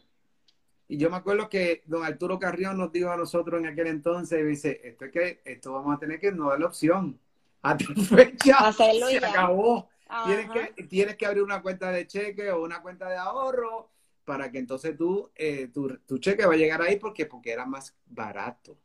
Y 0.92 0.98
yo 0.98 1.10
me 1.10 1.16
acuerdo 1.16 1.48
que 1.48 1.84
don 1.86 2.04
Arturo 2.04 2.38
Carrión 2.38 2.78
nos 2.78 2.92
dijo 2.92 3.10
a 3.10 3.16
nosotros 3.16 3.62
en 3.62 3.68
aquel 3.68 3.88
entonces, 3.88 4.46
dice, 4.46 4.82
esto 4.84 5.06
es 5.06 5.12
que 5.14 5.42
esto 5.46 5.72
vamos 5.72 5.96
a 5.96 6.00
tener 6.00 6.20
que 6.20 6.34
no 6.34 6.50
darle 6.50 6.66
opción. 6.66 7.18
A 7.62 7.78
tu 7.78 7.94
fecha 7.94 8.74
se 8.74 9.18
acabó. 9.26 9.88
Tienes 10.26 10.50
que, 10.50 10.84
tienes 10.88 11.16
que 11.16 11.26
abrir 11.26 11.44
una 11.44 11.62
cuenta 11.62 11.92
de 11.92 12.06
cheque 12.08 12.52
o 12.52 12.66
una 12.66 12.82
cuenta 12.82 13.08
de 13.08 13.16
ahorro 13.16 13.90
para 14.26 14.52
que 14.52 14.58
entonces 14.58 14.98
tú, 14.98 15.32
eh, 15.34 15.70
tu, 15.74 16.18
cheque 16.20 16.46
va 16.46 16.56
a 16.56 16.58
llegar 16.58 16.82
ahí 16.82 16.98
porque, 16.98 17.26
porque 17.26 17.54
era 17.54 17.66
más 17.66 17.96
barato. 18.06 18.78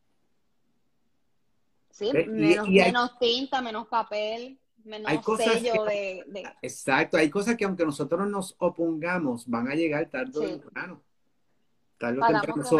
Sí, 1.89 2.09
menos, 2.29 3.19
tinta, 3.19 3.61
menos 3.61 3.85
papel, 3.87 4.57
menos 4.85 5.11
sello 5.35 5.83
de, 5.83 6.23
Exacto, 6.61 7.17
hay 7.17 7.29
cosas 7.29 7.57
que 7.57 7.65
aunque 7.65 7.83
nosotros 7.83 8.29
nos 8.29 8.55
opongamos, 8.59 9.45
van 9.45 9.67
a 9.67 9.75
llegar 9.75 10.09
tarde 10.09 10.37
o 10.37 10.41
temprano 10.41 11.06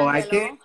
hay 0.09 0.27
que, 0.27 0.59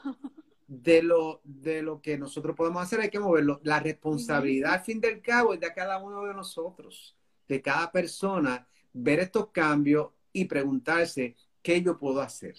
de 0.67 1.03
lo, 1.03 1.41
de 1.45 1.83
lo 1.83 2.01
que 2.01 2.17
nosotros 2.17 2.57
podemos 2.57 2.83
hacer, 2.83 3.01
hay 3.01 3.11
que 3.11 3.21
moverlo. 3.21 3.61
La 3.62 3.81
responsabilidad, 3.81 4.75
al 4.75 4.81
fin 4.81 5.01
del 5.01 5.21
cabo, 5.21 5.55
es 5.55 5.61
de 5.61 5.73
cada 5.73 5.99
uno 5.99 6.25
de 6.25 6.35
nosotros, 6.35 7.17
de 7.49 7.61
cada 7.61 7.91
persona, 7.91 8.67
ver 8.93 9.21
estos 9.21 9.49
cambios 9.49 10.11
y 10.33 10.47
preguntarse, 10.47 11.37
¿qué 11.62 11.83
yo 11.83 11.99
puedo 11.99 12.21
hacer? 12.21 12.55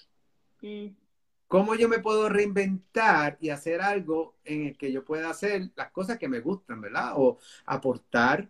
Mm. 0.61 0.87
¿Cómo 1.47 1.75
yo 1.75 1.87
me 1.87 1.99
puedo 1.99 2.29
reinventar 2.29 3.37
y 3.39 3.49
hacer 3.49 3.81
algo 3.81 4.35
en 4.43 4.67
el 4.67 4.77
que 4.77 4.91
yo 4.91 5.05
pueda 5.05 5.29
hacer 5.29 5.69
las 5.75 5.91
cosas 5.91 6.17
que 6.17 6.27
me 6.27 6.39
gustan, 6.39 6.81
¿verdad? 6.81 7.13
O 7.15 7.37
aportar 7.65 8.49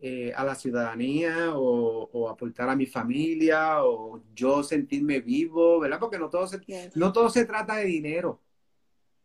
eh, 0.00 0.32
a 0.36 0.44
la 0.44 0.54
ciudadanía 0.54 1.54
o, 1.56 2.28
aportar 2.28 2.68
a 2.68 2.76
mi 2.76 2.86
familia 2.86 3.82
o 3.82 4.22
yo 4.32 4.62
sentirme 4.62 5.20
vivo, 5.20 5.80
¿verdad? 5.80 5.98
Porque 5.98 6.20
no 6.20 6.30
todo 6.30 6.46
se, 6.46 6.60
no 6.94 7.12
todo 7.12 7.28
se 7.30 7.44
trata 7.44 7.74
de 7.76 7.86
dinero. 7.86 8.40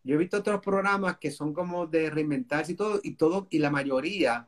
Yo 0.04 0.16
he 0.16 0.18
visto 0.18 0.38
otros 0.38 0.62
programas 0.62 1.20
que 1.20 1.30
son 1.30 1.54
como 1.54 1.86
de 1.86 2.10
reinventarse 2.10 2.72
y 2.72 2.76
todo, 2.76 3.00
y 3.04 3.12
todo, 3.16 3.48
y 3.52 3.60
la 3.60 3.70
mayoría, 3.70 4.48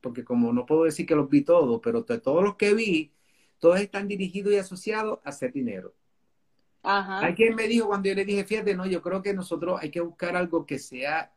porque 0.00 0.24
como 0.24 0.54
no 0.54 0.64
puedo 0.64 0.84
decir 0.84 1.04
que 1.04 1.14
los 1.14 1.28
vi 1.28 1.42
todos, 1.42 1.80
pero 1.82 2.02
de 2.02 2.18
todos 2.18 2.42
los 2.42 2.56
que 2.56 2.72
vi, 2.72 3.12
todos 3.58 3.78
están 3.78 4.08
dirigidos 4.08 4.54
y 4.54 4.56
asociados 4.56 5.18
a 5.22 5.28
hacer 5.28 5.52
dinero. 5.52 5.94
Ajá. 6.82 7.18
Alguien 7.18 7.54
me 7.54 7.68
dijo 7.68 7.88
cuando 7.88 8.08
yo 8.08 8.14
le 8.14 8.24
dije, 8.24 8.44
fíjate, 8.44 8.74
no, 8.74 8.86
yo 8.86 9.02
creo 9.02 9.20
que 9.20 9.34
nosotros 9.34 9.78
hay 9.82 9.90
que 9.90 10.00
buscar 10.00 10.34
algo 10.34 10.64
que 10.64 10.78
sea 10.78 11.30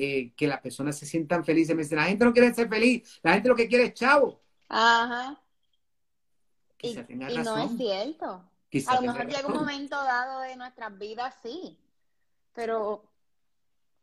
eh, 0.00 0.32
que 0.36 0.46
las 0.46 0.60
personas 0.60 0.96
se 0.96 1.06
sientan 1.06 1.44
felices. 1.44 1.74
Me 1.74 1.82
dicen, 1.82 1.98
la 1.98 2.04
gente 2.04 2.24
no 2.24 2.32
quiere 2.32 2.54
ser 2.54 2.68
feliz, 2.68 3.18
la 3.22 3.34
gente 3.34 3.48
lo 3.48 3.56
que 3.56 3.66
quiere 3.66 3.86
es 3.86 3.94
chavo. 3.94 4.40
Ajá. 4.68 5.40
y, 6.80 6.94
no 6.94 7.58
es 7.58 7.76
cierto. 7.76 8.44
a 8.86 8.94
lo 8.94 9.02
mejor 9.02 9.26
llega 9.26 9.48
un 9.48 9.54
momento 9.54 9.96
dado 9.96 10.40
de 10.42 10.54
nuestras 10.54 10.96
vidas, 10.96 11.34
sí. 11.42 11.76
Pero 12.54 13.02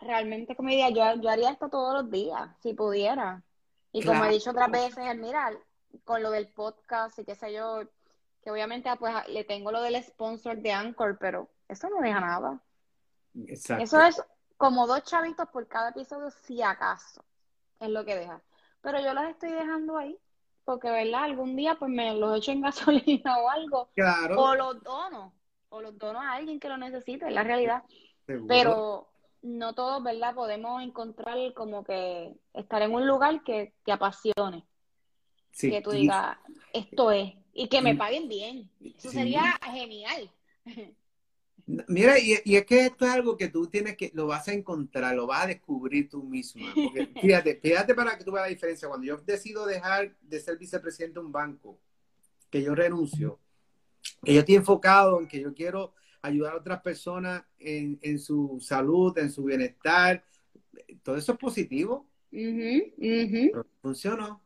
realmente, 0.02 0.56
como 0.56 0.70
diría, 0.70 0.90
yo, 0.90 1.22
yo 1.22 1.30
haría 1.30 1.52
esto 1.52 1.70
todos 1.70 2.02
los 2.02 2.12
días, 2.12 2.50
si 2.62 2.74
pudiera. 2.74 3.42
Y 3.94 4.04
como 4.04 4.26
he 4.26 4.30
dicho 4.32 4.52
otras 4.52 4.70
veces, 4.70 5.16
mira, 5.16 5.54
con 6.04 6.22
lo 6.22 6.32
del 6.32 6.50
podcast 6.50 7.18
y 7.20 7.24
qué 7.24 7.36
sé 7.36 7.54
yo, 7.54 7.84
que 8.44 8.52
obviamente 8.52 8.90
pues 9.00 9.14
le 9.30 9.46
tengo 9.46 9.72
lo 9.72 9.82
del 9.82 10.04
sponsor 10.04 10.58
de 10.58 10.74
Anchor, 10.74 11.18
pero 11.18 11.50
eso 11.70 11.90
no 11.90 12.02
deja 12.02 12.20
nada. 12.20 12.62
Exacto. 13.48 13.84
Eso 13.84 14.02
es 14.02 14.22
como 14.58 14.88
dos 14.88 15.04
chavitos 15.04 15.48
por 15.50 15.68
cada 15.68 15.90
episodio, 15.90 16.30
si 16.30 16.62
acaso, 16.62 17.24
es 17.80 17.90
lo 17.90 18.06
que 18.06 18.16
deja. 18.16 18.42
Pero 18.82 19.00
yo 19.00 19.14
los 19.14 19.26
estoy 19.26 19.52
dejando 19.52 19.98
ahí, 19.98 20.18
porque, 20.64 20.90
¿verdad? 20.90 21.24
Algún 21.24 21.56
día 21.56 21.76
pues 21.76 21.92
me 21.92 22.14
los 22.14 22.38
echo 22.38 22.52
en 22.52 22.62
gasolina 22.62 23.38
o 23.40 23.50
algo. 23.50 23.90
Claro. 23.96 24.42
O 24.42 24.56
los 24.56 24.84
dono, 24.84 25.34
o 25.70 25.82
los 25.82 25.98
dono 25.98 26.22
a 26.22 26.34
alguien 26.34 26.60
que 26.60 26.70
lo 26.70 26.78
necesite, 26.78 27.28
es 27.28 27.34
la 27.34 27.44
realidad. 27.44 27.84
Pero 28.48 29.08
no 29.42 29.74
todos, 29.74 30.04
¿verdad? 30.04 30.34
Podemos 30.34 30.82
encontrar 30.82 31.38
como 31.54 31.84
que 31.84 32.34
estar 32.54 32.82
en 32.82 32.94
un 32.94 33.08
lugar 33.08 33.44
que 33.44 33.74
te 33.84 33.92
apasione. 33.92 34.66
Que 35.58 35.82
tú 35.82 35.92
digas, 35.92 36.38
esto 36.74 37.12
es. 37.12 37.34
Y 37.54 37.70
que 37.70 37.82
me 37.82 37.96
paguen 37.96 38.28
bien. 38.28 38.70
Eso 38.84 39.10
sería 39.10 39.58
genial. 39.64 40.30
Mira, 41.68 42.20
y, 42.20 42.34
es 42.34 42.66
que 42.66 42.86
esto 42.86 43.06
es 43.06 43.12
algo 43.12 43.36
que 43.36 43.48
tú 43.48 43.68
tienes 43.68 43.98
que, 43.98 44.12
lo 44.14 44.28
vas 44.28 44.48
a 44.48 44.54
encontrar, 44.54 45.16
lo 45.16 45.26
vas 45.26 45.46
a 45.46 45.48
descubrir 45.48 46.08
tú 46.10 46.24
misma. 46.24 46.72
Porque 46.76 47.08
fíjate, 47.22 47.56
fíjate 47.56 47.96
para 47.96 48.18
que 48.18 48.24
tú 48.24 48.32
veas 48.32 48.46
la 48.46 48.50
diferencia. 48.50 48.88
Cuando 48.88 49.08
yo 49.08 49.18
decido 49.18 49.66
dejar 49.66 50.16
de 50.22 50.40
ser 50.40 50.58
vicepresidente 50.58 51.20
de 51.20 51.26
un 51.26 51.32
banco, 51.32 51.80
que 52.52 52.62
yo 52.62 52.76
renuncio, 52.76 53.40
que 54.24 54.34
yo 54.34 54.42
estoy 54.42 54.56
enfocado 54.56 55.20
en 55.20 55.28
que 55.28 55.42
yo 55.42 55.54
quiero 55.56 55.96
ayudar 56.22 56.54
a 56.54 56.58
otras 56.58 56.82
personas 56.82 57.44
en, 57.58 58.00
en 58.02 58.20
su 58.20 58.60
salud, 58.62 59.18
en 59.18 59.32
su 59.32 59.44
bienestar, 59.44 60.24
todo 61.04 61.18
eso 61.18 61.34
es 61.34 61.38
positivo. 61.38 62.08
no 63.54 63.66
funcionó. 63.82 64.42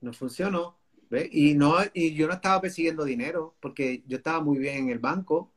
No 0.00 0.12
funcionó. 0.12 0.81
Y, 1.30 1.54
no, 1.54 1.76
y 1.92 2.14
yo 2.14 2.26
no 2.26 2.34
estaba 2.34 2.60
persiguiendo 2.60 3.04
dinero 3.04 3.54
porque 3.60 4.02
yo 4.06 4.16
estaba 4.16 4.40
muy 4.40 4.58
bien 4.58 4.84
en 4.84 4.88
el 4.90 4.98
banco 4.98 5.52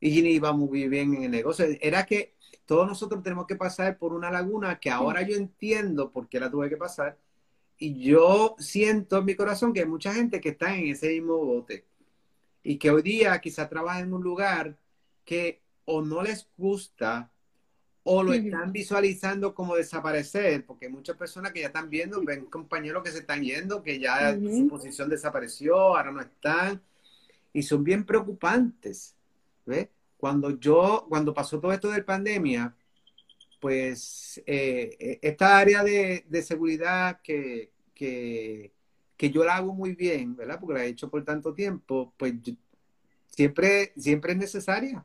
y 0.00 0.20
iba 0.20 0.52
muy 0.52 0.88
bien 0.88 1.14
en 1.14 1.24
el 1.24 1.30
negocio. 1.30 1.66
Era 1.80 2.04
que 2.06 2.34
todos 2.66 2.86
nosotros 2.86 3.22
tenemos 3.22 3.46
que 3.46 3.56
pasar 3.56 3.98
por 3.98 4.12
una 4.12 4.30
laguna 4.30 4.78
que 4.78 4.90
ahora 4.90 5.22
yo 5.22 5.36
entiendo 5.36 6.10
por 6.10 6.28
qué 6.28 6.40
la 6.40 6.50
tuve 6.50 6.68
que 6.68 6.76
pasar. 6.76 7.18
Y 7.78 8.00
yo 8.00 8.54
siento 8.58 9.18
en 9.18 9.24
mi 9.24 9.34
corazón 9.34 9.72
que 9.72 9.80
hay 9.80 9.86
mucha 9.86 10.12
gente 10.12 10.40
que 10.40 10.50
está 10.50 10.76
en 10.76 10.88
ese 10.88 11.08
mismo 11.08 11.36
bote 11.38 11.86
y 12.62 12.76
que 12.76 12.90
hoy 12.90 13.02
día 13.02 13.38
quizá 13.40 13.68
trabaja 13.68 14.00
en 14.00 14.12
un 14.12 14.22
lugar 14.22 14.76
que 15.24 15.62
o 15.84 16.02
no 16.02 16.22
les 16.22 16.48
gusta 16.56 17.30
o 18.02 18.22
lo 18.22 18.32
están 18.32 18.72
visualizando 18.72 19.54
como 19.54 19.76
desaparecer, 19.76 20.64
porque 20.64 20.86
hay 20.86 20.92
muchas 20.92 21.16
personas 21.16 21.52
que 21.52 21.60
ya 21.60 21.66
están 21.66 21.90
viendo, 21.90 22.22
ven 22.24 22.46
compañeros 22.46 23.02
que 23.02 23.10
se 23.10 23.18
están 23.18 23.42
yendo, 23.42 23.82
que 23.82 23.98
ya 23.98 24.34
su 24.34 24.68
posición 24.68 25.10
desapareció, 25.10 25.76
ahora 25.76 26.10
no 26.10 26.20
están, 26.20 26.80
y 27.52 27.62
son 27.62 27.84
bien 27.84 28.04
preocupantes. 28.04 29.14
Cuando 30.16 30.58
yo, 30.58 31.06
cuando 31.08 31.34
pasó 31.34 31.60
todo 31.60 31.72
esto 31.72 31.90
de 31.90 32.02
pandemia, 32.02 32.74
pues 33.60 34.42
eh, 34.46 34.96
e, 34.98 35.18
esta 35.22 35.58
área 35.58 35.84
de, 35.84 36.42
seguridad 36.42 37.20
que, 37.22 37.70
que, 37.94 38.72
que, 39.16 39.30
yo 39.30 39.44
la 39.44 39.56
hago 39.56 39.74
muy 39.74 39.94
bien, 39.94 40.34
¿verdad? 40.34 40.58
Porque 40.58 40.74
la 40.74 40.84
he 40.84 40.88
hecho 40.88 41.10
por 41.10 41.24
tanto 41.24 41.54
tiempo, 41.54 42.14
pues 42.16 42.34
siempre, 43.28 43.92
siempre 43.96 44.32
es 44.32 44.38
necesaria 44.38 45.04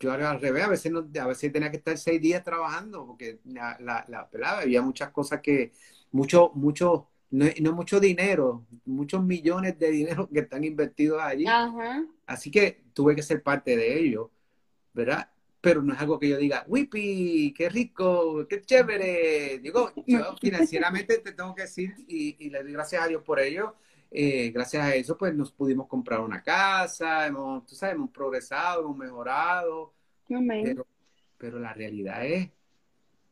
yo 0.00 0.12
al 0.12 0.40
revés, 0.40 0.64
a 0.64 0.68
veces, 0.68 0.92
no, 0.92 1.08
a 1.20 1.26
veces 1.26 1.52
tenía 1.52 1.70
que 1.70 1.78
estar 1.78 1.96
seis 1.96 2.20
días 2.20 2.42
trabajando 2.42 3.06
porque 3.06 3.40
la, 3.44 3.76
la, 4.08 4.28
pelada, 4.28 4.60
había 4.60 4.82
muchas 4.82 5.10
cosas 5.10 5.40
que, 5.40 5.72
mucho, 6.10 6.50
mucho, 6.54 7.08
no, 7.30 7.46
no, 7.60 7.72
mucho 7.72 8.00
dinero, 8.00 8.66
muchos 8.84 9.22
millones 9.22 9.78
de 9.78 9.90
dinero 9.90 10.28
que 10.32 10.40
están 10.40 10.64
invertidos 10.64 11.22
allí. 11.22 11.46
Así 12.26 12.50
que 12.50 12.84
tuve 12.92 13.14
que 13.14 13.22
ser 13.22 13.42
parte 13.42 13.76
de 13.76 13.98
ello, 13.98 14.30
¿verdad? 14.92 15.28
Pero 15.60 15.80
no 15.82 15.94
es 15.94 16.00
algo 16.00 16.18
que 16.18 16.28
yo 16.28 16.36
diga, 16.36 16.64
¡wipi! 16.68 17.54
¡Qué 17.56 17.68
rico! 17.70 18.46
¡Qué 18.46 18.60
chévere! 18.60 19.58
Digo, 19.60 19.92
yo 20.06 20.36
financieramente 20.40 21.18
te 21.18 21.32
tengo 21.32 21.54
que 21.54 21.62
decir 21.62 21.94
y, 22.06 22.50
le 22.50 22.62
doy 22.62 22.72
gracias 22.72 23.02
a 23.02 23.08
Dios 23.08 23.22
por 23.22 23.40
ello. 23.40 23.76
Eh, 24.16 24.52
gracias 24.52 24.84
a 24.84 24.94
eso, 24.94 25.18
pues 25.18 25.34
nos 25.34 25.50
pudimos 25.50 25.88
comprar 25.88 26.20
una 26.20 26.40
casa, 26.40 27.26
hemos, 27.26 27.66
tú 27.66 27.74
sabes, 27.74 27.96
hemos 27.96 28.10
progresado, 28.10 28.82
hemos 28.82 28.96
mejorado, 28.96 29.92
pero, 31.36 31.58
la 31.58 31.74
realidad 31.74 32.24
es 32.24 32.48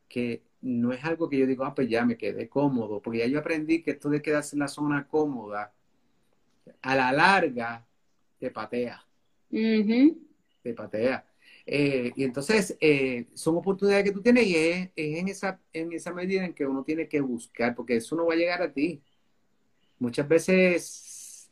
que 0.09 0.43
no 0.59 0.91
es 0.91 1.01
algo 1.05 1.29
que 1.29 1.37
yo 1.37 1.47
digo, 1.47 1.63
ah, 1.63 1.73
pues 1.73 1.87
ya 1.87 2.03
me 2.05 2.17
quedé 2.17 2.49
cómodo, 2.49 3.01
porque 3.01 3.19
ya 3.19 3.27
yo 3.27 3.39
aprendí 3.39 3.81
que 3.81 3.91
esto 3.91 4.09
de 4.09 4.21
quedarse 4.21 4.57
en 4.57 4.59
la 4.59 4.67
zona 4.67 5.07
cómoda, 5.07 5.73
a 6.81 6.95
la 6.97 7.13
larga, 7.13 7.87
te 8.37 8.51
patea. 8.51 9.07
Te 10.61 10.73
patea. 10.73 11.25
Eh, 11.65 12.11
y 12.13 12.25
entonces 12.25 12.75
eh, 12.81 13.27
son 13.33 13.55
oportunidades 13.55 14.03
que 14.03 14.11
tú 14.11 14.21
tienes 14.21 14.45
y 14.47 14.57
es, 14.57 14.89
en, 14.97 15.29
esa, 15.29 15.61
en 15.71 15.93
esa 15.93 16.13
medida 16.13 16.43
en 16.43 16.53
que 16.53 16.65
uno 16.65 16.83
tiene 16.83 17.07
que 17.07 17.21
buscar, 17.21 17.73
porque 17.73 17.95
eso 17.95 18.17
no 18.17 18.25
va 18.25 18.33
a 18.33 18.37
llegar 18.37 18.61
a 18.61 18.73
ti. 18.73 19.01
Muchas 19.99 20.27
veces, 20.27 21.49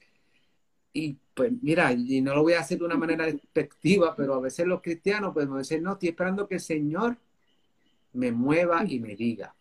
y 0.93 1.17
pues 1.33 1.51
mira, 1.61 1.93
y 1.93 2.21
no 2.21 2.35
lo 2.35 2.43
voy 2.43 2.53
a 2.53 2.59
hacer 2.59 2.79
de 2.79 2.85
una 2.85 2.97
manera 2.97 3.25
despectiva, 3.25 4.15
pero 4.15 4.35
a 4.35 4.41
veces 4.41 4.67
los 4.67 4.81
cristianos 4.81 5.33
podemos 5.33 5.59
decir, 5.59 5.81
no, 5.81 5.93
estoy 5.93 6.09
esperando 6.09 6.47
que 6.47 6.55
el 6.55 6.61
Señor 6.61 7.17
me 8.13 8.31
mueva 8.31 8.83
y 8.85 8.99
me 8.99 9.15
diga. 9.15 9.55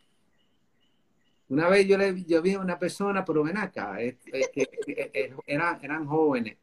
Una 1.49 1.68
vez 1.68 1.87
yo, 1.87 1.99
le, 1.99 2.24
yo 2.24 2.41
vi 2.43 2.53
a 2.53 2.61
una 2.61 2.78
persona, 2.78 3.24
pero 3.24 3.43
ven 3.43 3.59
acá, 3.59 3.97
que 3.97 5.35
eran, 5.47 6.07
jóvenes, 6.07 6.57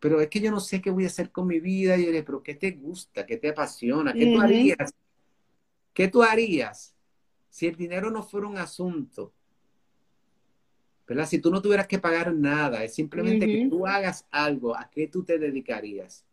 pero 0.00 0.20
es 0.20 0.28
que 0.28 0.40
yo 0.40 0.50
no 0.50 0.60
sé 0.60 0.82
qué 0.82 0.90
voy 0.90 1.04
a 1.04 1.06
hacer 1.06 1.30
con 1.30 1.46
mi 1.46 1.60
vida. 1.60 1.96
Y 1.96 2.06
yo 2.06 2.12
le 2.12 2.24
pero 2.24 2.42
¿qué 2.42 2.56
te 2.56 2.72
gusta? 2.72 3.24
¿Qué 3.24 3.36
te 3.36 3.48
apasiona? 3.50 4.12
¿Qué 4.12 4.26
tú 4.26 4.40
harías? 4.40 4.92
¿Qué 5.92 6.08
tú 6.08 6.22
harías 6.22 6.94
si 7.48 7.68
el 7.68 7.76
dinero 7.76 8.10
no 8.10 8.22
fuera 8.22 8.48
un 8.48 8.58
asunto? 8.58 9.32
¿Verdad? 11.06 11.26
Si 11.26 11.38
tú 11.38 11.50
no 11.50 11.60
tuvieras 11.60 11.86
que 11.86 11.98
pagar 11.98 12.32
nada, 12.34 12.82
es 12.84 12.94
simplemente 12.94 13.46
que 13.46 13.68
tú 13.68 13.86
hagas 13.86 14.26
algo, 14.30 14.76
¿a 14.76 14.90
qué 14.90 15.08
tú 15.08 15.24
te 15.24 15.38
dedicarías? 15.38 16.24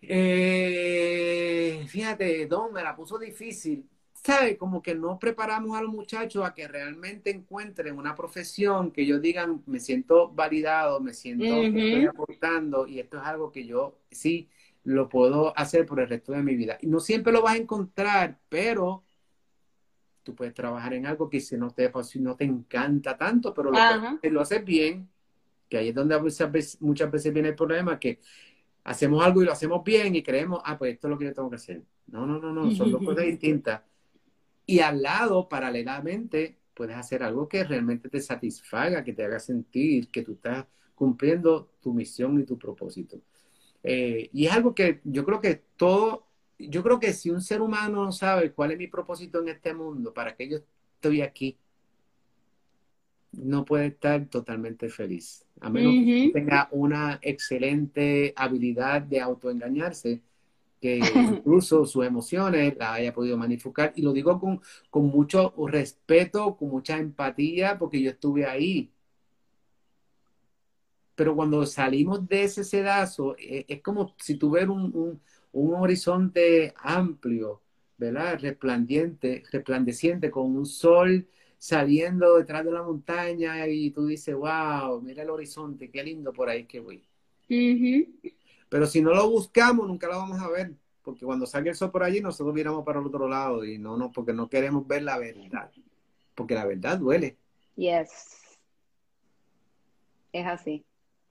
Eh, 0.00 1.84
fíjate, 1.88 2.46
Don, 2.46 2.72
me 2.72 2.82
la 2.82 2.94
puso 2.94 3.18
difícil. 3.18 3.88
¿Sabe? 4.12 4.56
Como 4.56 4.80
que 4.80 4.94
no 4.94 5.18
preparamos 5.18 5.76
a 5.76 5.82
los 5.82 5.92
muchachos 5.92 6.46
a 6.46 6.54
que 6.54 6.66
realmente 6.66 7.28
encuentren 7.30 7.98
una 7.98 8.14
profesión 8.14 8.90
que 8.90 9.04
yo 9.04 9.18
digan, 9.18 9.62
me 9.66 9.80
siento 9.80 10.30
validado, 10.30 10.98
me 10.98 11.12
siento 11.12 11.44
estoy 11.44 12.06
aportando 12.06 12.86
y 12.86 13.00
esto 13.00 13.18
es 13.18 13.22
algo 13.22 13.52
que 13.52 13.66
yo 13.66 13.98
sí 14.10 14.48
lo 14.82 15.10
puedo 15.10 15.56
hacer 15.58 15.84
por 15.84 16.00
el 16.00 16.08
resto 16.08 16.32
de 16.32 16.42
mi 16.42 16.56
vida. 16.56 16.78
Y 16.80 16.86
no 16.86 17.00
siempre 17.00 17.34
lo 17.34 17.42
vas 17.42 17.54
a 17.54 17.58
encontrar, 17.58 18.38
pero 18.48 19.03
tú 20.24 20.34
puedes 20.34 20.54
trabajar 20.54 20.94
en 20.94 21.06
algo 21.06 21.30
que 21.30 21.38
si 21.38 21.56
no 21.56 21.70
te, 21.70 21.92
no 22.16 22.34
te 22.34 22.44
encanta 22.44 23.16
tanto, 23.16 23.54
pero 23.54 23.70
lo, 23.70 23.78
lo 24.22 24.40
haces 24.40 24.64
bien, 24.64 25.08
que 25.68 25.78
ahí 25.78 25.90
es 25.90 25.94
donde 25.94 26.18
muchas 26.18 26.50
veces, 26.50 26.82
muchas 26.82 27.10
veces 27.10 27.32
viene 27.32 27.50
el 27.50 27.54
problema, 27.54 28.00
que 28.00 28.18
hacemos 28.82 29.24
algo 29.24 29.42
y 29.42 29.44
lo 29.44 29.52
hacemos 29.52 29.84
bien 29.84 30.14
y 30.16 30.22
creemos, 30.22 30.60
ah, 30.64 30.76
pues 30.76 30.94
esto 30.94 31.06
es 31.06 31.10
lo 31.10 31.18
que 31.18 31.26
yo 31.26 31.34
tengo 31.34 31.50
que 31.50 31.56
hacer. 31.56 31.82
No, 32.06 32.26
no, 32.26 32.38
no, 32.38 32.52
no, 32.52 32.70
son 32.72 32.90
dos 32.90 33.04
cosas 33.04 33.24
distintas. 33.26 33.82
Y 34.66 34.80
al 34.80 35.02
lado, 35.02 35.48
paralelamente, 35.48 36.58
puedes 36.74 36.96
hacer 36.96 37.22
algo 37.22 37.48
que 37.48 37.64
realmente 37.64 38.08
te 38.08 38.20
satisfaga, 38.20 39.04
que 39.04 39.12
te 39.12 39.24
haga 39.24 39.38
sentir 39.38 40.08
que 40.08 40.22
tú 40.22 40.32
estás 40.32 40.66
cumpliendo 40.94 41.70
tu 41.80 41.92
misión 41.92 42.40
y 42.40 42.44
tu 42.44 42.58
propósito. 42.58 43.20
Eh, 43.82 44.30
y 44.32 44.46
es 44.46 44.52
algo 44.52 44.74
que 44.74 45.00
yo 45.04 45.24
creo 45.24 45.40
que 45.40 45.62
todo 45.76 46.23
yo 46.58 46.82
creo 46.82 47.00
que 47.00 47.12
si 47.12 47.30
un 47.30 47.40
ser 47.40 47.60
humano 47.60 48.04
no 48.04 48.12
sabe 48.12 48.52
cuál 48.52 48.72
es 48.72 48.78
mi 48.78 48.86
propósito 48.86 49.40
en 49.40 49.48
este 49.48 49.74
mundo, 49.74 50.12
para 50.12 50.34
que 50.34 50.48
yo 50.48 50.58
estoy 50.94 51.22
aquí, 51.22 51.56
no 53.32 53.64
puede 53.64 53.86
estar 53.86 54.26
totalmente 54.26 54.88
feliz. 54.88 55.44
A 55.60 55.70
menos 55.70 55.92
que 55.92 56.30
tenga 56.32 56.68
una 56.70 57.18
excelente 57.22 58.32
habilidad 58.36 59.02
de 59.02 59.20
autoengañarse, 59.20 60.22
que 60.80 60.98
incluso 61.42 61.86
sus 61.86 62.04
emociones 62.04 62.76
las 62.76 62.90
haya 62.90 63.12
podido 63.12 63.36
manificar. 63.36 63.92
Y 63.96 64.02
lo 64.02 64.12
digo 64.12 64.38
con, 64.38 64.60
con 64.90 65.06
mucho 65.06 65.54
respeto, 65.68 66.56
con 66.56 66.68
mucha 66.68 66.98
empatía, 66.98 67.78
porque 67.78 68.00
yo 68.00 68.10
estuve 68.10 68.46
ahí. 68.46 68.90
Pero 71.14 71.34
cuando 71.36 71.64
salimos 71.64 72.26
de 72.28 72.44
ese 72.44 72.64
sedazo, 72.64 73.36
eh, 73.38 73.64
es, 73.68 73.82
como 73.82 74.14
si 74.18 74.36
tuviera 74.36 74.70
un 74.70 74.90
un 74.94 75.20
horizonte 75.54 76.74
amplio, 76.76 77.62
¿verdad? 77.96 78.38
Resplandiente, 78.40 79.42
resplandeciente, 79.50 80.30
con 80.30 80.56
un 80.56 80.66
sol 80.66 81.28
saliendo 81.58 82.36
detrás 82.36 82.64
de 82.64 82.72
la 82.72 82.82
montaña 82.82 83.66
y 83.66 83.90
tú 83.90 84.06
dices, 84.06 84.34
wow, 84.34 85.00
mira 85.00 85.22
el 85.22 85.30
horizonte, 85.30 85.90
qué 85.90 86.02
lindo 86.02 86.32
por 86.32 86.48
ahí 86.48 86.64
que 86.66 86.80
voy. 86.80 87.02
Pero 88.68 88.86
si 88.86 89.00
no 89.00 89.14
lo 89.14 89.30
buscamos, 89.30 89.86
nunca 89.86 90.08
lo 90.08 90.18
vamos 90.18 90.40
a 90.40 90.50
ver, 90.50 90.74
porque 91.02 91.24
cuando 91.24 91.46
salga 91.46 91.70
el 91.70 91.76
sol 91.76 91.90
por 91.90 92.02
allí, 92.02 92.20
nosotros 92.20 92.54
miramos 92.54 92.84
para 92.84 93.00
el 93.00 93.06
otro 93.06 93.28
lado 93.28 93.64
y 93.64 93.78
no, 93.78 93.96
no, 93.96 94.12
porque 94.12 94.32
no 94.32 94.48
queremos 94.48 94.86
ver 94.86 95.02
la 95.02 95.18
verdad, 95.18 95.70
porque 96.34 96.54
la 96.54 96.66
verdad 96.66 96.98
duele. 96.98 97.38
Yes. 97.76 98.58
Es 100.32 100.46
así 100.46 100.84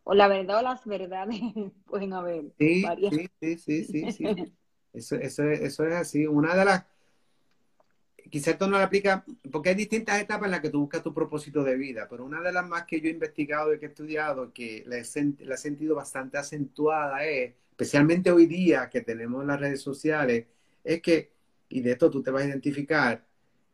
o 0.03 0.13
la 0.13 0.27
verdad 0.27 0.59
o 0.59 0.61
las 0.61 0.85
verdades 0.85 1.39
pueden 1.85 2.13
haber. 2.13 2.45
Sí, 2.57 2.83
sí, 3.39 3.57
sí, 3.57 3.83
sí, 3.83 4.11
sí, 4.11 4.25
Eso, 4.93 5.15
eso, 5.15 5.43
eso 5.49 5.87
es 5.87 5.93
así. 5.95 6.27
Una 6.27 6.55
de 6.55 6.65
las, 6.65 6.85
quizás 8.29 8.49
esto 8.53 8.67
no 8.67 8.77
lo 8.77 8.83
aplica, 8.83 9.25
porque 9.51 9.69
hay 9.69 9.75
distintas 9.75 10.21
etapas 10.21 10.45
en 10.45 10.51
las 10.51 10.59
que 10.61 10.69
tú 10.69 10.81
buscas 10.81 11.03
tu 11.03 11.13
propósito 11.13 11.63
de 11.63 11.75
vida, 11.75 12.07
pero 12.09 12.25
una 12.25 12.41
de 12.41 12.51
las 12.51 12.67
más 12.67 12.85
que 12.85 13.01
yo 13.01 13.07
he 13.07 13.11
investigado 13.11 13.73
y 13.73 13.79
que 13.79 13.85
he 13.85 13.89
estudiado, 13.89 14.53
que 14.53 14.83
la 14.87 14.97
he, 14.97 15.03
la 15.45 15.55
he 15.55 15.57
sentido 15.57 15.95
bastante 15.95 16.37
acentuada 16.37 17.25
es, 17.25 17.53
especialmente 17.71 18.31
hoy 18.31 18.45
día 18.45 18.89
que 18.89 19.01
tenemos 19.01 19.45
las 19.45 19.59
redes 19.59 19.81
sociales, 19.81 20.45
es 20.83 21.01
que, 21.01 21.31
y 21.69 21.81
de 21.81 21.91
esto 21.91 22.09
tú 22.09 22.21
te 22.21 22.31
vas 22.31 22.43
a 22.43 22.47
identificar, 22.47 23.25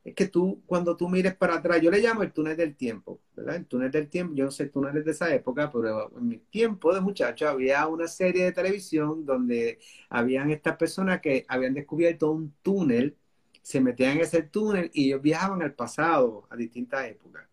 es 0.04 0.16
que 0.16 0.28
tú, 0.28 0.62
cuando 0.66 0.96
tú 0.96 1.10
mires 1.10 1.36
para 1.36 1.56
atrás, 1.56 1.82
yo 1.82 1.92
le 1.92 2.00
llamo 2.00 2.24
el 2.24 2.32
túnel 2.32 2.56
del 2.58 2.76
tiempo, 2.76 3.20
¿verdad? 3.36 3.58
El 3.58 3.66
túnel 3.66 3.92
del 3.92 4.10
tiempo, 4.10 4.34
yo 4.36 4.46
no 4.46 4.52
sé 4.52 4.68
túneles 4.68 5.06
de 5.06 5.12
esa 5.12 5.34
época, 5.34 5.72
pero 5.72 6.12
en 6.18 6.28
mi 6.28 6.38
tiempo 6.38 6.94
de 6.94 7.02
muchacho 7.02 7.48
había 7.50 7.86
una 7.88 8.08
serie 8.08 8.46
de 8.46 8.52
televisión 8.54 9.26
donde 9.26 9.80
habían 10.10 10.52
estas 10.52 10.78
personas 10.78 11.22
que 11.22 11.46
habían 11.48 11.74
descubierto 11.74 12.32
un 12.32 12.54
túnel, 12.62 13.18
se 13.62 13.82
metían 13.82 14.14
en 14.14 14.22
ese 14.22 14.44
túnel 14.44 14.90
y 14.94 15.08
ellos 15.08 15.22
viajaban 15.22 15.62
al 15.62 15.74
pasado, 15.74 16.48
a 16.50 16.56
distintas 16.56 17.08
épocas, 17.08 17.46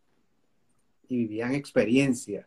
y 1.08 1.16
vivían 1.18 1.54
experiencias. 1.54 2.46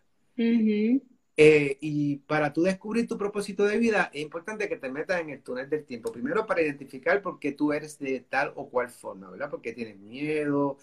Eh, 1.42 1.78
y 1.80 2.18
para 2.18 2.52
tú 2.52 2.64
descubrir 2.64 3.08
tu 3.08 3.18
propósito 3.18 3.64
de 3.64 3.78
vida, 3.78 4.12
es 4.14 4.22
importante 4.22 4.68
que 4.68 4.76
te 4.76 4.90
metas 4.92 5.22
en 5.22 5.30
el 5.30 5.42
túnel 5.42 5.70
del 5.70 5.86
tiempo. 5.86 6.12
Primero 6.12 6.46
para 6.46 6.62
identificar 6.62 7.22
por 7.22 7.40
qué 7.40 7.54
tú 7.54 7.72
eres 7.72 7.98
de 7.98 8.20
tal 8.20 8.52
o 8.58 8.70
cual 8.70 8.90
forma, 8.90 9.30
¿verdad? 9.30 9.50
Porque 9.50 9.72
tienes 9.72 9.98
miedo. 9.98 10.78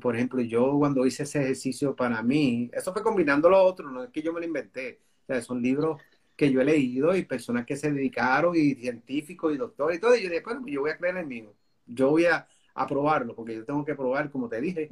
Por 0.00 0.14
ejemplo, 0.14 0.40
yo 0.40 0.78
cuando 0.78 1.04
hice 1.04 1.24
ese 1.24 1.42
ejercicio 1.42 1.96
para 1.96 2.22
mí, 2.22 2.70
eso 2.72 2.92
fue 2.92 3.02
combinando 3.02 3.50
lo 3.50 3.60
otro, 3.60 3.90
no 3.90 4.04
es 4.04 4.10
que 4.10 4.22
yo 4.22 4.32
me 4.32 4.38
lo 4.38 4.46
inventé. 4.46 5.00
O 5.24 5.26
sea, 5.26 5.42
son 5.42 5.60
libros 5.60 6.00
que 6.36 6.52
yo 6.52 6.60
he 6.60 6.64
leído 6.64 7.16
y 7.16 7.24
personas 7.24 7.66
que 7.66 7.74
se 7.74 7.90
dedicaron 7.90 8.54
y 8.54 8.76
científicos 8.76 9.52
y 9.52 9.56
doctores 9.56 9.98
y 9.98 10.00
todo. 10.00 10.14
Y 10.14 10.22
yo 10.22 10.28
dije, 10.28 10.42
bueno, 10.44 10.64
yo 10.68 10.82
voy 10.82 10.92
a 10.92 10.96
creer 10.96 11.16
en 11.16 11.26
mí. 11.26 11.44
Yo 11.86 12.10
voy 12.10 12.26
a, 12.26 12.46
probarlo 12.86 13.34
porque 13.34 13.56
yo 13.56 13.64
tengo 13.64 13.84
que 13.84 13.96
probar, 13.96 14.30
como 14.30 14.48
te 14.48 14.60
dije, 14.60 14.86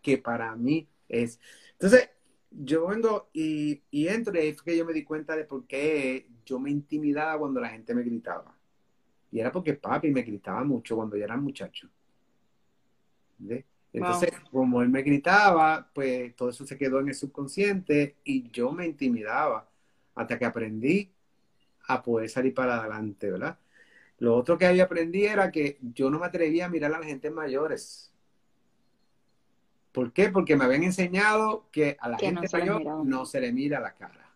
que 0.00 0.16
para 0.16 0.56
mí 0.56 0.88
es. 1.10 1.38
Entonces, 1.72 2.08
yo 2.54 2.86
vengo 2.86 3.28
y, 3.32 3.82
y 3.90 4.08
entro 4.08 4.34
y 4.34 4.48
es 4.48 4.62
que 4.62 4.76
yo 4.76 4.84
me 4.84 4.92
di 4.92 5.04
cuenta 5.04 5.36
de 5.36 5.44
por 5.44 5.66
qué 5.66 6.26
yo 6.44 6.58
me 6.58 6.70
intimidaba 6.70 7.38
cuando 7.38 7.60
la 7.60 7.68
gente 7.68 7.94
me 7.94 8.02
gritaba. 8.02 8.54
Y 9.30 9.40
era 9.40 9.50
porque 9.50 9.74
papi 9.74 10.10
me 10.10 10.22
gritaba 10.22 10.62
mucho 10.64 10.96
cuando 10.96 11.16
yo 11.16 11.24
era 11.24 11.36
muchacho. 11.36 11.88
Entonces, 13.92 14.30
como 14.50 14.82
él 14.82 14.88
me 14.88 15.02
gritaba, 15.02 15.88
pues 15.92 16.34
todo 16.36 16.50
eso 16.50 16.64
se 16.66 16.78
quedó 16.78 17.00
en 17.00 17.08
el 17.08 17.14
subconsciente 17.14 18.16
y 18.24 18.50
yo 18.50 18.72
me 18.72 18.86
intimidaba 18.86 19.68
hasta 20.14 20.38
que 20.38 20.44
aprendí 20.44 21.10
a 21.88 22.02
poder 22.02 22.28
salir 22.28 22.54
para 22.54 22.78
adelante, 22.78 23.30
¿verdad? 23.30 23.58
Lo 24.18 24.36
otro 24.36 24.56
que 24.56 24.66
había 24.66 24.84
aprendí 24.84 25.24
era 25.24 25.50
que 25.50 25.78
yo 25.80 26.10
no 26.10 26.18
me 26.20 26.26
atrevía 26.26 26.66
a 26.66 26.68
mirar 26.68 26.94
a 26.94 27.00
la 27.00 27.06
gente 27.06 27.30
mayores 27.30 28.11
¿Por 29.92 30.12
qué? 30.12 30.30
Porque 30.30 30.56
me 30.56 30.64
habían 30.64 30.82
enseñado 30.84 31.68
que 31.70 31.96
a 32.00 32.08
la 32.08 32.18
gente 32.18 32.48
mayor 32.50 33.04
no 33.04 33.26
se 33.26 33.40
le 33.40 33.52
mira 33.52 33.78
la 33.78 33.94
cara. 33.94 34.34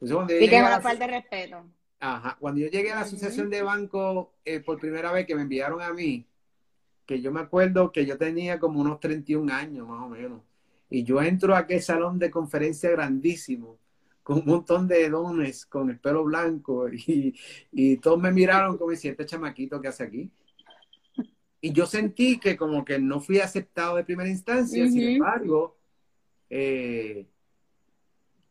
y 0.00 0.48
que 0.48 0.56
es 0.56 0.62
una 0.62 0.80
falta 0.80 1.06
de 1.06 1.12
respeto. 1.12 1.64
Ajá. 2.00 2.36
Cuando 2.40 2.60
yo 2.60 2.68
llegué 2.68 2.92
a 2.92 2.96
la 2.96 3.00
asociación 3.02 3.50
de 3.50 3.62
banco 3.62 4.32
eh, 4.44 4.60
por 4.60 4.78
primera 4.78 5.12
vez 5.12 5.26
que 5.26 5.34
me 5.34 5.42
enviaron 5.42 5.82
a 5.82 5.92
mí, 5.92 6.26
que 7.04 7.20
yo 7.20 7.30
me 7.32 7.40
acuerdo 7.40 7.92
que 7.92 8.06
yo 8.06 8.16
tenía 8.16 8.58
como 8.58 8.80
unos 8.80 9.00
31 9.00 9.52
años 9.52 9.86
más 9.86 10.02
o 10.02 10.08
menos, 10.08 10.40
y 10.88 11.04
yo 11.04 11.20
entro 11.20 11.54
a 11.54 11.58
aquel 11.58 11.82
salón 11.82 12.18
de 12.18 12.30
conferencia 12.30 12.90
grandísimo, 12.90 13.78
con 14.22 14.38
un 14.38 14.46
montón 14.46 14.88
de 14.88 15.08
dones, 15.10 15.66
con 15.66 15.90
el 15.90 15.98
pelo 15.98 16.24
blanco, 16.24 16.88
y, 16.92 17.34
y 17.72 17.96
todos 17.98 18.20
me 18.20 18.30
miraron 18.32 18.78
como 18.78 18.94
si 18.94 19.08
este 19.08 19.26
chamaquito 19.26 19.80
que 19.80 19.88
hace 19.88 20.04
aquí. 20.04 20.30
Y 21.60 21.72
yo 21.72 21.86
sentí 21.86 22.38
que 22.38 22.56
como 22.56 22.84
que 22.84 22.98
no 22.98 23.20
fui 23.20 23.40
aceptado 23.40 23.96
de 23.96 24.04
primera 24.04 24.28
instancia, 24.28 24.86
sin 24.88 25.08
embargo, 25.08 25.76
eh, 26.48 27.26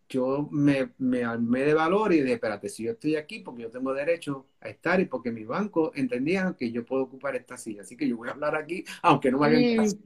yo 0.10 0.48
me, 0.52 0.94
me, 0.98 1.24
armé 1.24 1.62
de 1.62 1.74
valor 1.74 2.14
y 2.14 2.22
dije, 2.22 2.34
espérate, 2.34 2.70
si 2.70 2.84
yo 2.84 2.92
estoy 2.92 3.16
aquí 3.16 3.40
porque 3.40 3.64
yo 3.64 3.72
tengo 3.72 3.94
derecho 3.94 4.48
a 4.62 4.70
estar 4.70 5.00
y 5.00 5.06
porque 5.06 5.32
mi 5.32 5.44
banco 5.44 5.92
entendían 5.96 6.54
que 6.54 6.72
yo 6.72 6.86
puedo 6.86 7.04
ocupar 7.04 7.36
esta 7.36 7.58
silla, 7.58 7.82
así 7.82 7.98
que 7.98 8.08
yo 8.08 8.18
voy 8.18 8.30
a 8.30 8.32
hablar 8.32 8.56
aquí, 8.56 8.84
aunque 9.02 9.32
no 9.32 9.40
me 9.40 9.48
hagan 9.48 9.76
caso. 9.78 9.98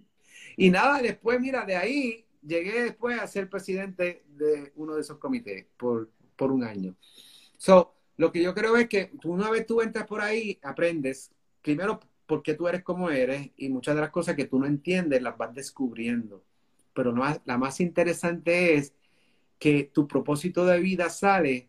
Y 0.58 0.70
nada, 0.70 1.02
después, 1.02 1.40
mira, 1.40 1.66
de 1.66 1.76
ahí 1.76 2.26
llegué 2.42 2.84
después 2.84 3.20
a 3.20 3.28
ser 3.28 3.50
presidente 3.50 4.24
de 4.28 4.72
uno 4.76 4.96
de 4.96 5.02
esos 5.02 5.18
comités 5.18 5.66
por, 5.78 6.10
por 6.36 6.52
un 6.52 6.64
año. 6.64 6.96
So, 7.58 7.94
lo 8.18 8.32
que 8.32 8.42
yo 8.42 8.54
creo 8.54 8.76
es 8.78 8.88
que 8.88 9.12
una 9.24 9.50
vez 9.50 9.66
tú 9.66 9.82
entras 9.82 10.08
por 10.08 10.22
ahí, 10.22 10.60
aprendes, 10.64 11.32
primero 11.62 12.00
por 12.32 12.44
qué 12.44 12.54
tú 12.54 12.66
eres 12.70 12.82
como 12.82 13.10
eres 13.10 13.50
y 13.58 13.68
muchas 13.68 13.94
de 13.94 14.00
las 14.00 14.10
cosas 14.10 14.38
que 14.38 14.46
tú 14.46 14.58
no 14.58 14.66
entiendes 14.66 15.22
las 15.22 15.38
vas 15.38 15.54
descubriendo. 15.54 16.42
Pero 16.94 17.12
no, 17.12 17.26
la 17.44 17.58
más 17.58 17.82
interesante 17.82 18.76
es 18.76 18.94
que 19.60 19.92
tu 19.92 20.08
propósito 20.08 20.66
de 20.66 20.80
vida 20.80 21.10
sale 21.10 21.68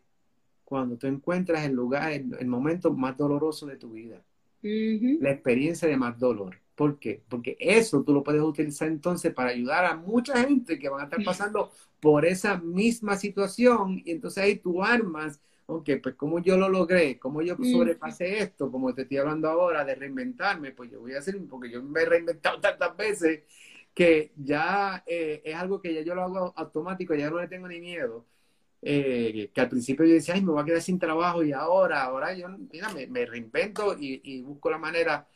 cuando 0.64 0.96
tú 0.96 1.08
encuentras 1.08 1.64
el 1.64 1.72
lugar, 1.72 2.12
el, 2.12 2.46
momento 2.46 2.92
más 2.92 3.16
doloroso 3.16 3.66
de 3.66 3.74
tu 3.74 3.90
vida. 3.90 4.22
La 4.62 5.32
experiencia 5.32 5.88
de 5.88 5.96
más 5.96 6.16
dolor. 6.16 6.60
¿Por 6.76 7.00
qué? 7.00 7.20
Porque 7.28 7.56
eso 7.58 8.04
tú 8.04 8.14
lo 8.14 8.22
puedes 8.22 8.40
utilizar 8.40 8.86
entonces 8.86 9.34
para 9.34 9.50
ayudar 9.50 9.84
a 9.84 9.96
mucha 9.96 10.44
gente 10.44 10.78
que 10.78 10.88
van 10.88 11.00
a 11.00 11.04
estar 11.04 11.24
pasando 11.24 11.72
por 11.98 12.24
esa 12.24 12.56
misma 12.56 13.16
situación 13.16 14.00
y 14.04 14.12
entonces 14.12 14.44
ahí 14.44 14.54
tú 14.54 14.80
armas 14.80 15.40
ok, 15.76 15.90
pues 16.02 16.14
como 16.14 16.40
yo 16.40 16.56
lo 16.56 16.68
logré, 16.68 17.18
como 17.18 17.42
yo 17.42 17.56
sobrepasé 17.56 18.38
esto, 18.38 18.70
como 18.70 18.94
te 18.94 19.02
estoy 19.02 19.18
hablando 19.18 19.48
ahora 19.48 19.84
de 19.84 19.94
reinventarme, 19.94 20.72
pues 20.72 20.90
yo 20.90 21.00
voy 21.00 21.14
a 21.14 21.18
hacer, 21.18 21.38
porque 21.48 21.70
yo 21.70 21.82
me 21.82 22.02
he 22.02 22.04
reinventado 22.06 22.60
tantas 22.60 22.96
veces 22.96 23.42
que 23.94 24.32
ya 24.36 25.02
eh, 25.06 25.42
es 25.44 25.54
algo 25.54 25.80
que 25.80 25.94
ya 25.94 26.02
yo 26.02 26.14
lo 26.14 26.22
hago 26.22 26.52
automático, 26.56 27.14
ya 27.14 27.30
no 27.30 27.40
le 27.40 27.48
tengo 27.48 27.68
ni 27.68 27.80
miedo. 27.80 28.26
Eh, 28.84 29.50
que 29.54 29.60
al 29.60 29.68
principio 29.68 30.04
yo 30.04 30.14
decía, 30.14 30.34
ay, 30.34 30.42
me 30.42 30.50
voy 30.50 30.62
a 30.62 30.64
quedar 30.64 30.82
sin 30.82 30.98
trabajo 30.98 31.44
y 31.44 31.52
ahora, 31.52 32.02
ahora 32.02 32.34
yo, 32.34 32.48
mira, 32.48 32.88
me, 33.08 33.26
reinvento 33.26 33.96
y, 33.98 34.42
busco 34.42 34.70
la 34.70 34.78
manera, 34.78 35.28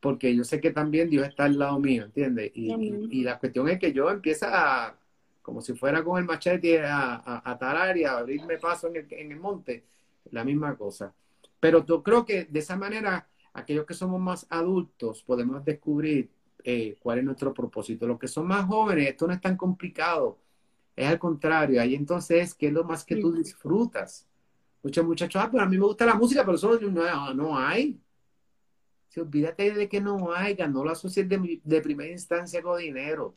porque 0.00 0.34
yo 0.36 0.44
sé 0.44 0.60
que 0.60 0.70
también 0.70 1.08
Dios 1.08 1.26
está 1.26 1.44
al 1.44 1.58
lado 1.58 1.78
mío, 1.78 2.04
¿entiendes? 2.04 2.52
Y, 2.54 2.72
y, 3.10 3.22
la 3.22 3.38
cuestión 3.38 3.68
es 3.70 3.78
que 3.78 3.92
yo 3.92 4.10
empiezo 4.10 4.46
a, 4.48 4.99
como 5.42 5.60
si 5.60 5.74
fuera 5.74 6.04
con 6.04 6.18
el 6.18 6.24
machete 6.24 6.82
a, 6.84 7.42
a, 7.44 7.58
tarar 7.58 7.96
y 7.96 8.04
a 8.04 8.18
abrirme 8.18 8.58
paso 8.58 8.88
en 8.88 8.96
el, 8.96 9.06
en 9.10 9.32
el 9.32 9.40
monte, 9.40 9.84
la 10.30 10.44
misma 10.44 10.76
cosa. 10.76 11.12
Pero 11.58 11.84
yo 11.84 12.02
creo 12.02 12.24
que 12.24 12.44
de 12.44 12.58
esa 12.58 12.76
manera, 12.76 13.28
aquellos 13.52 13.86
que 13.86 13.94
somos 13.94 14.20
más 14.20 14.46
adultos 14.50 15.22
podemos 15.22 15.64
descubrir 15.64 16.30
eh, 16.64 16.96
cuál 17.00 17.18
es 17.18 17.24
nuestro 17.24 17.54
propósito. 17.54 18.06
Los 18.06 18.18
que 18.18 18.28
son 18.28 18.46
más 18.46 18.66
jóvenes, 18.66 19.08
esto 19.08 19.26
no 19.26 19.32
es 19.32 19.40
tan 19.40 19.56
complicado. 19.56 20.38
Es 20.94 21.08
al 21.08 21.18
contrario, 21.18 21.80
ahí 21.80 21.94
entonces, 21.94 22.54
¿qué 22.54 22.66
es 22.66 22.72
lo 22.72 22.84
más 22.84 23.04
que 23.04 23.16
tú 23.16 23.32
disfrutas? 23.32 24.26
Muchos 24.82 25.04
muchachos, 25.04 25.42
ah, 25.42 25.48
pero 25.50 25.62
a 25.62 25.66
mí 25.66 25.78
me 25.78 25.84
gusta 25.84 26.06
la 26.06 26.14
música, 26.14 26.44
pero 26.44 26.56
eso 26.56 26.78
no, 26.80 27.34
no 27.34 27.58
hay. 27.58 27.98
Si 29.08 29.20
olvídate 29.20 29.72
de 29.72 29.88
que 29.88 30.00
no 30.00 30.32
haya, 30.32 30.68
no 30.68 30.84
lo 30.84 30.90
asocies 30.90 31.28
de, 31.28 31.60
de 31.62 31.80
primera 31.80 32.10
instancia 32.10 32.62
con 32.62 32.78
dinero 32.78 33.36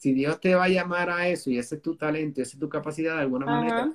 si 0.00 0.14
Dios 0.14 0.40
te 0.40 0.54
va 0.54 0.64
a 0.64 0.68
llamar 0.70 1.10
a 1.10 1.28
eso 1.28 1.50
y 1.50 1.58
ese 1.58 1.74
es 1.74 1.82
tu 1.82 1.94
talento, 1.94 2.40
esa 2.40 2.54
es 2.54 2.58
tu 2.58 2.70
capacidad, 2.70 3.16
de 3.16 3.20
alguna 3.20 3.44
manera 3.44 3.92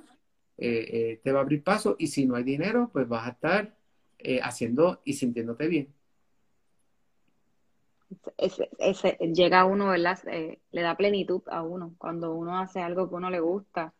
eh, 0.56 0.86
eh, 0.88 1.20
te 1.20 1.32
va 1.32 1.40
a 1.40 1.42
abrir 1.42 1.64
paso 1.64 1.96
y 1.98 2.06
si 2.06 2.26
no 2.26 2.36
hay 2.36 2.44
dinero, 2.44 2.90
pues 2.92 3.08
vas 3.08 3.26
a 3.26 3.30
estar 3.30 3.74
eh, 4.20 4.38
haciendo 4.40 5.00
y 5.04 5.14
sintiéndote 5.14 5.66
bien. 5.66 5.92
Ese, 8.38 9.18
llega 9.34 9.62
a 9.62 9.64
uno, 9.64 9.88
¿verdad? 9.88 10.20
le 10.70 10.80
da 10.80 10.96
plenitud 10.96 11.42
a 11.48 11.62
uno 11.62 11.96
cuando 11.98 12.36
uno 12.36 12.56
hace 12.56 12.78
algo 12.78 13.08
que 13.08 13.14
uno 13.16 13.28
le 13.28 13.40
gusta, 13.40 13.92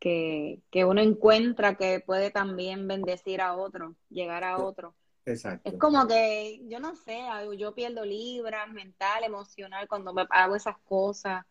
que, 0.00 0.58
que 0.72 0.84
uno 0.84 1.00
encuentra 1.00 1.76
que 1.76 2.02
puede 2.04 2.32
también 2.32 2.88
bendecir 2.88 3.40
a 3.40 3.54
otro, 3.54 3.94
llegar 4.10 4.42
a 4.42 4.58
otro. 4.58 4.96
Exacto. 5.26 5.68
Es 5.68 5.76
como 5.78 6.06
que, 6.06 6.62
yo 6.68 6.78
no 6.78 6.94
sé, 6.94 7.20
yo 7.58 7.74
pierdo 7.74 8.04
libras 8.04 8.68
mental, 8.72 9.24
emocional, 9.24 9.88
cuando 9.88 10.14
me 10.14 10.24
hago 10.30 10.54
esas 10.54 10.78
cosas. 10.78 11.44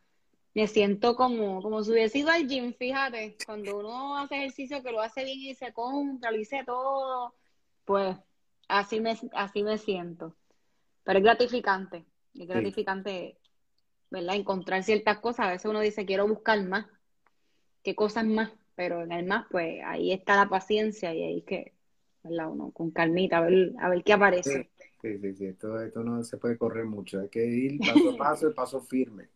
Me 0.54 0.68
siento 0.68 1.18
como, 1.18 1.62
como 1.62 1.84
si 1.84 1.92
hubiese 1.92 2.20
ido 2.20 2.32
al 2.32 2.48
gym, 2.48 2.74
fíjate, 2.74 3.36
cuando 3.46 3.78
uno 3.78 4.18
hace 4.18 4.38
ejercicio 4.38 4.82
que 4.82 4.94
lo 4.94 5.02
hace 5.02 5.26
bien 5.26 5.40
y 5.42 5.54
se 5.54 5.74
contra, 5.74 6.32
lo 6.32 6.40
hice 6.40 6.64
todo, 6.66 7.36
pues 7.84 8.16
así 8.70 9.02
me, 9.02 9.20
así 9.34 9.64
me 9.64 9.78
siento. 9.78 10.34
Pero 11.04 11.20
es 11.20 11.26
gratificante, 11.26 12.06
es 12.34 12.48
gratificante, 12.48 13.38
¿verdad? 14.10 14.36
Encontrar 14.36 14.82
ciertas 14.84 15.20
cosas, 15.20 15.48
a 15.48 15.52
veces 15.52 15.66
uno 15.66 15.82
dice, 15.82 16.06
quiero 16.06 16.26
buscar 16.26 16.64
más, 16.64 16.86
qué 17.84 17.94
cosas 17.94 18.24
más, 18.24 18.50
pero 18.76 19.02
en 19.02 19.12
el 19.12 19.26
más, 19.26 19.46
pues 19.52 19.82
ahí 19.86 20.14
está 20.14 20.38
la 20.38 20.48
paciencia 20.48 21.14
y 21.14 21.22
ahí 21.22 21.42
que 21.42 21.75
uno 22.26 22.72
con 22.72 22.92
calmita, 22.92 23.38
a 23.38 23.42
ver, 23.42 23.74
a 23.80 23.90
ver 23.90 24.04
qué 24.04 24.14
aparece. 24.14 24.70
Sí, 25.02 25.18
sí, 25.20 25.34
sí, 25.36 25.46
Esto, 25.46 25.80
esto 25.82 26.04
no 26.04 26.24
se 26.24 26.38
puede 26.38 26.58
correr 26.58 26.86
mucho, 26.86 27.20
hay 27.20 27.30
que 27.30 27.46
ir 27.46 27.80
paso 27.80 28.10
a 28.10 28.18
paso, 28.18 28.48
el 28.48 28.54
paso 28.54 28.82
firme. 28.82 29.30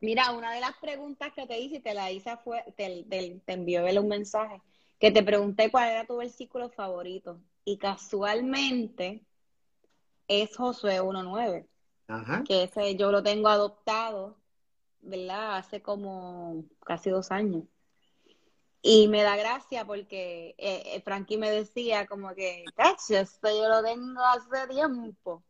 Mira, 0.00 0.32
una 0.32 0.52
de 0.52 0.60
las 0.60 0.76
preguntas 0.76 1.32
que 1.34 1.46
te 1.46 1.58
hice, 1.58 1.80
te 1.80 1.94
la 1.94 2.10
hice 2.12 2.36
fue, 2.44 2.62
te, 2.76 3.04
te, 3.08 3.40
envió 3.46 3.84
un 4.00 4.08
mensaje, 4.08 4.60
que 4.98 5.10
te 5.10 5.22
pregunté 5.22 5.70
cuál 5.70 5.90
era 5.90 6.06
tu 6.06 6.18
versículo 6.18 6.68
favorito. 6.70 7.40
Y 7.64 7.78
casualmente 7.78 9.24
es 10.28 10.56
Josué 10.56 11.00
1.9. 11.00 11.66
Ajá. 12.08 12.44
Que 12.46 12.64
ese 12.64 12.94
yo 12.96 13.10
lo 13.10 13.22
tengo 13.22 13.48
adoptado, 13.48 14.36
¿verdad? 15.00 15.56
Hace 15.56 15.80
como 15.82 16.64
casi 16.84 17.10
dos 17.10 17.30
años. 17.30 17.64
Y 18.82 19.08
me 19.08 19.22
da 19.22 19.36
gracia 19.36 19.84
porque 19.84 20.54
eh, 20.58 20.82
eh 20.94 21.02
Frankie 21.02 21.38
me 21.38 21.50
decía 21.50 22.06
como 22.06 22.34
que, 22.34 22.64
esto 23.08 23.48
yo 23.48 23.68
lo 23.68 23.82
tengo 23.82 24.22
hace 24.22 24.68
tiempo. 24.68 25.42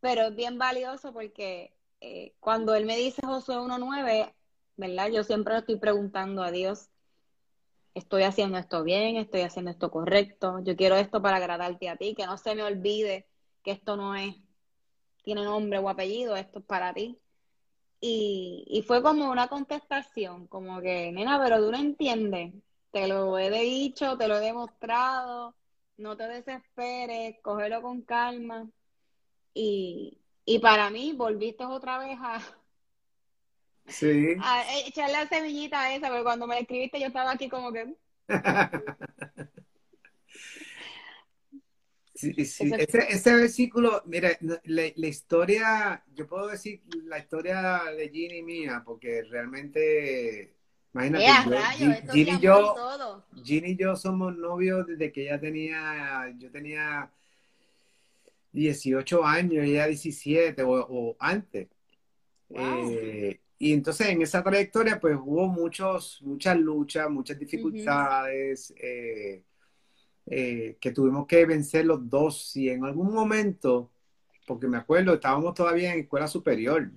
pero 0.00 0.22
es 0.28 0.36
bien 0.36 0.58
valioso 0.58 1.12
porque 1.12 1.72
eh, 2.00 2.34
cuando 2.40 2.74
él 2.74 2.86
me 2.86 2.96
dice 2.96 3.22
Josué 3.24 3.56
1.9, 3.56 4.34
¿verdad? 4.76 5.10
Yo 5.10 5.24
siempre 5.24 5.56
estoy 5.58 5.76
preguntando 5.78 6.42
a 6.42 6.50
Dios, 6.50 6.90
estoy 7.94 8.24
haciendo 8.24 8.58
esto 8.58 8.82
bien, 8.84 9.16
estoy 9.16 9.40
haciendo 9.40 9.70
esto 9.70 9.90
correcto, 9.90 10.60
yo 10.62 10.76
quiero 10.76 10.96
esto 10.96 11.22
para 11.22 11.38
agradarte 11.38 11.88
a 11.88 11.96
ti, 11.96 12.14
que 12.14 12.26
no 12.26 12.36
se 12.36 12.54
me 12.54 12.62
olvide 12.62 13.26
que 13.64 13.72
esto 13.72 13.96
no 13.96 14.14
es, 14.14 14.36
tiene 15.22 15.42
nombre 15.44 15.78
o 15.78 15.88
apellido, 15.88 16.36
esto 16.36 16.60
es 16.60 16.64
para 16.66 16.94
ti. 16.94 17.18
Y, 18.00 18.64
y 18.68 18.82
fue 18.82 19.02
como 19.02 19.30
una 19.30 19.48
contestación, 19.48 20.46
como 20.48 20.80
que, 20.80 21.12
nena, 21.12 21.40
pero 21.42 21.58
tú 21.58 21.72
no 21.72 21.78
entiendes, 21.78 22.54
te 22.92 23.08
lo 23.08 23.38
he 23.38 23.50
dicho, 23.50 24.16
te 24.18 24.28
lo 24.28 24.36
he 24.38 24.40
demostrado, 24.40 25.56
no 25.96 26.16
te 26.16 26.28
desesperes, 26.28 27.36
cógelo 27.42 27.82
con 27.82 28.02
calma. 28.02 28.68
Y, 29.54 30.18
y 30.44 30.58
para 30.60 30.90
mí, 30.90 31.12
volviste 31.14 31.64
otra 31.64 31.98
vez 31.98 32.18
a, 32.20 32.40
Sí. 33.88 34.36
a 34.40 35.08
la 35.08 35.26
semillita 35.28 35.94
esa, 35.94 36.08
porque 36.08 36.24
cuando 36.24 36.46
me 36.46 36.60
escribiste 36.60 37.00
yo 37.00 37.06
estaba 37.06 37.32
aquí 37.32 37.48
como 37.48 37.72
que... 37.72 37.96
Sí, 42.16 42.32
Ese, 42.36 43.06
ese 43.10 43.34
versículo, 43.34 44.02
mira, 44.06 44.30
la, 44.40 44.58
la 44.96 45.06
historia, 45.06 46.02
yo 46.14 46.26
puedo 46.26 46.48
decir 46.48 46.80
la 47.04 47.18
historia 47.18 47.82
de 47.96 48.08
Ginny 48.08 48.42
mía, 48.42 48.82
porque 48.84 49.22
realmente, 49.22 50.54
imagínate, 50.94 51.24
¡Eh, 51.24 51.28
a 51.28 51.44
yo- 51.44 51.50
rayos! 51.50 51.94
Gin- 52.14 52.28
y 52.38 52.40
yo, 52.40 52.72
y 52.72 52.74
todo. 52.74 53.24
Ginny 53.44 53.70
y 53.72 53.76
yo 53.76 53.94
somos 53.96 54.34
novios 54.36 54.86
desde 54.86 55.12
que 55.12 55.24
ella 55.24 55.38
tenía, 55.38 56.34
yo 56.38 56.50
tenía 56.50 57.10
18 58.52 59.24
años, 59.24 59.64
ella 59.64 59.86
17 59.86 60.62
o, 60.62 60.70
o 60.72 61.16
antes. 61.18 61.68
Wow. 62.48 62.90
Eh, 62.92 63.40
y 63.58 63.72
entonces 63.72 64.08
en 64.08 64.22
esa 64.22 64.42
trayectoria 64.42 64.98
pues 65.00 65.16
hubo 65.22 65.48
muchos, 65.48 66.20
muchas 66.22 66.56
luchas, 66.58 67.10
muchas 67.10 67.38
dificultades 67.38 68.72
eh, 68.76 69.42
eh, 70.26 70.76
que 70.80 70.92
tuvimos 70.92 71.26
que 71.26 71.46
vencer 71.46 71.86
los 71.86 72.08
dos 72.08 72.56
y 72.56 72.70
en 72.70 72.84
algún 72.84 73.12
momento, 73.14 73.90
porque 74.46 74.68
me 74.68 74.78
acuerdo, 74.78 75.14
estábamos 75.14 75.54
todavía 75.54 75.92
en 75.94 76.00
escuela 76.00 76.28
superior. 76.28 76.90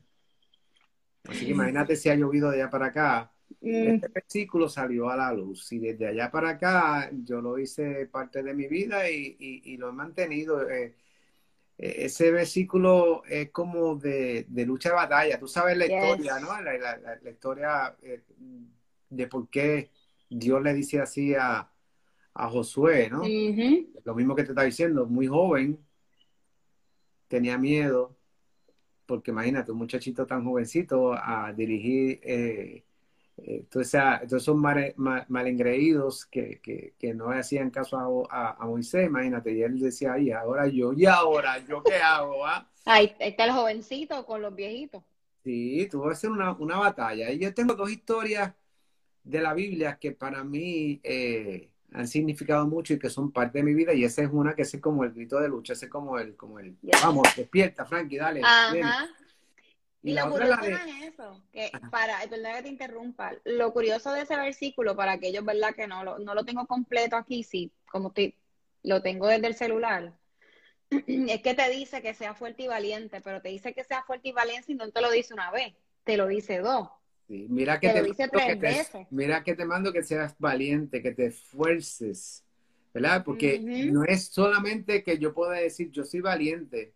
Así 1.28 1.46
que 1.46 1.52
imagínate 1.52 1.96
si 1.96 2.10
ha 2.10 2.16
llovido 2.16 2.50
de 2.50 2.58
allá 2.62 2.70
para 2.70 2.88
acá. 2.88 3.32
Mm, 3.62 4.00
Este 4.00 4.08
versículo 4.08 4.68
salió 4.70 5.10
a 5.10 5.16
la 5.18 5.32
luz 5.34 5.72
y 5.72 5.80
desde 5.80 6.08
allá 6.08 6.32
para 6.32 6.50
acá 6.52 7.10
yo 7.24 7.42
lo 7.42 7.58
hice 7.60 8.08
parte 8.08 8.42
de 8.44 8.54
mi 8.54 8.68
vida 8.68 9.10
y, 9.10 9.36
y- 9.40 9.62
y 9.74 9.78
lo 9.78 9.90
he 9.90 9.92
mantenido. 9.94 10.68
Eh, 10.70 10.96
eh, 11.80 11.96
ese 12.06 12.32
versículo 12.32 13.24
es 13.26 13.52
como 13.52 13.96
de, 13.96 14.46
de 14.50 14.66
lucha 14.66 14.90
de 14.90 14.96
batalla. 14.96 15.40
Tú 15.40 15.48
sabes 15.48 15.78
la 15.78 15.86
Yes. 15.86 16.20
historia, 16.20 16.40
¿no? 16.40 16.50
La, 16.62 16.74
la- 16.78 16.98
la- 16.98 17.20
la 17.22 17.32
historia 17.32 17.98
de 19.10 19.28
por 19.28 19.50
qué 19.50 19.92
Dios 20.30 20.62
le 20.62 20.74
dice 20.74 21.00
así 21.02 21.34
a, 21.36 21.72
a 22.34 22.50
Josué, 22.50 23.10
¿no? 23.10 23.22
Lo 24.04 24.16
mismo 24.16 24.36
que 24.36 24.44
te 24.44 24.52
está 24.52 24.64
diciendo, 24.64 25.06
muy 25.06 25.28
joven, 25.28 25.80
tenía 27.28 27.58
miedo, 27.58 28.16
porque 29.06 29.32
imagínate, 29.32 29.72
un 29.72 29.80
muchachito 29.80 30.26
tan 30.28 30.44
jovencito 30.46 31.14
a 31.14 31.54
dirigir 31.54 32.20
eh, 32.24 32.84
eh, 33.38 33.66
todos 33.70 33.94
esos 33.94 34.56
mal, 34.56 34.94
mal- 34.98 35.26
malengreídos 35.30 36.26
que, 36.26 36.60
que, 36.62 36.94
que 37.00 37.14
no 37.14 37.32
hacían 37.32 37.72
caso 37.72 38.28
a, 38.32 38.50
a- 38.52 38.56
a 38.60 38.66
Moisés, 38.66 39.08
imagínate, 39.08 39.52
y 39.54 39.62
él 39.64 39.80
decía, 39.80 40.18
y 40.20 40.32
ahora 40.32 40.68
yo, 40.68 40.94
y 40.94 41.06
ahora 41.06 41.60
yo, 41.66 41.84
¿qué 41.84 41.96
hago? 41.96 42.46
ah?" 42.46 42.68
Ahí 42.86 43.14
está 43.20 43.46
el 43.46 43.52
jovencito 43.52 44.26
con 44.26 44.42
los 44.42 44.56
viejitos. 44.56 45.04
Sí, 45.44 45.88
tuvo 45.90 46.10
que 46.10 46.16
ser 46.16 46.32
una, 46.32 46.54
una 46.54 46.78
batalla. 46.78 47.32
Y 47.32 47.40
yo 47.40 47.54
tengo 47.54 47.74
dos 47.76 47.90
historias 47.92 48.54
de 49.24 49.42
la 49.42 49.54
Biblia 49.54 49.98
que 50.00 50.12
para 50.12 50.44
mí 50.44 51.00
eh, 51.04 51.69
han 51.94 52.08
significado 52.08 52.68
mucho 52.68 52.94
y 52.94 53.00
que 53.00 53.10
son 53.10 53.32
parte 53.32 53.60
de 53.60 53.64
mi 53.64 53.74
vida, 53.74 53.94
y 53.94 54.04
esa 54.04 54.22
es 54.22 54.30
una 54.32 54.56
que 54.56 54.62
es 54.62 54.78
como 54.80 55.04
el 55.04 55.12
grito 55.12 55.40
de 55.40 55.50
lucha, 55.50 55.74
ese 55.74 55.86
es 55.86 55.92
como 55.92 56.18
el, 56.20 56.36
como 56.36 56.60
el, 56.60 56.76
vamos, 57.02 57.28
despierta, 57.36 57.86
Frankie, 57.86 58.18
dale. 58.18 58.42
Ajá. 58.44 59.08
Y 60.02 60.12
Y 60.12 60.14
la 60.14 60.26
lo 60.26 60.34
otra 60.34 60.46
es 60.46 60.50
la 60.50 60.58
curioso 60.60 60.86
de, 60.86 60.92
es 60.92 61.14
eso, 61.14 61.44
que 61.52 61.72
para, 61.92 62.20
perdón 62.30 62.54
que 62.56 62.62
te 62.64 62.70
interrumpa, 62.70 63.34
lo 63.44 63.74
curioso 63.74 64.14
de 64.14 64.22
ese 64.22 64.36
versículo, 64.38 64.96
para 64.96 65.14
aquellos, 65.14 65.44
¿verdad? 65.44 65.76
Que 65.76 65.88
no 65.88 66.04
lo, 66.04 66.20
no 66.20 66.34
lo 66.34 66.46
tengo 66.46 66.66
completo 66.68 67.16
aquí, 67.16 67.44
sí, 67.44 67.72
como 67.92 68.10
estoy, 68.10 68.36
lo 68.84 69.02
tengo 69.02 69.28
desde 69.28 69.48
el 69.48 69.56
celular, 69.56 70.14
es 70.90 71.42
que 71.42 71.54
te 71.54 71.70
dice 71.70 72.02
que 72.02 72.14
sea 72.14 72.34
fuerte 72.34 72.64
y 72.64 72.68
valiente, 72.68 73.22
pero 73.22 73.42
te 73.42 73.50
dice 73.50 73.74
que 73.74 73.84
sea 73.84 74.04
fuerte 74.04 74.30
y 74.30 74.32
valiente 74.32 74.72
y 74.72 74.76
no 74.76 74.90
te 74.90 75.02
lo 75.02 75.12
dice 75.12 75.34
una 75.34 75.52
vez, 75.52 75.74
te 76.04 76.18
lo 76.18 76.28
dice 76.28 76.60
dos. 76.60 76.90
Sí, 77.30 77.46
mira 77.50 77.80
que 77.80 77.90
Te 77.90 78.02
mando 78.02 78.16
que 78.16 78.28
tres 78.28 78.60
te- 78.60 78.60
veces. 78.60 79.08
mira 79.12 79.44
que 79.44 79.56
te 79.56 79.66
mando 79.66 79.94
que 79.94 80.04
seas 80.04 80.36
valiente, 80.40 81.02
que 81.04 81.12
te 81.12 81.28
esfuerces, 81.28 82.44
¿verdad? 82.94 83.24
Porque 83.24 83.60
no 83.92 84.04
es 84.04 84.26
solamente 84.30 85.04
que 85.04 85.20
yo 85.20 85.34
pueda 85.34 85.54
decir 85.54 85.92
yo 85.92 86.04
soy 86.04 86.22
valiente. 86.22 86.96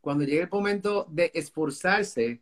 Cuando 0.00 0.24
llegue 0.24 0.42
el 0.42 0.50
momento 0.50 1.06
de 1.10 1.32
esforzarse, 1.34 2.40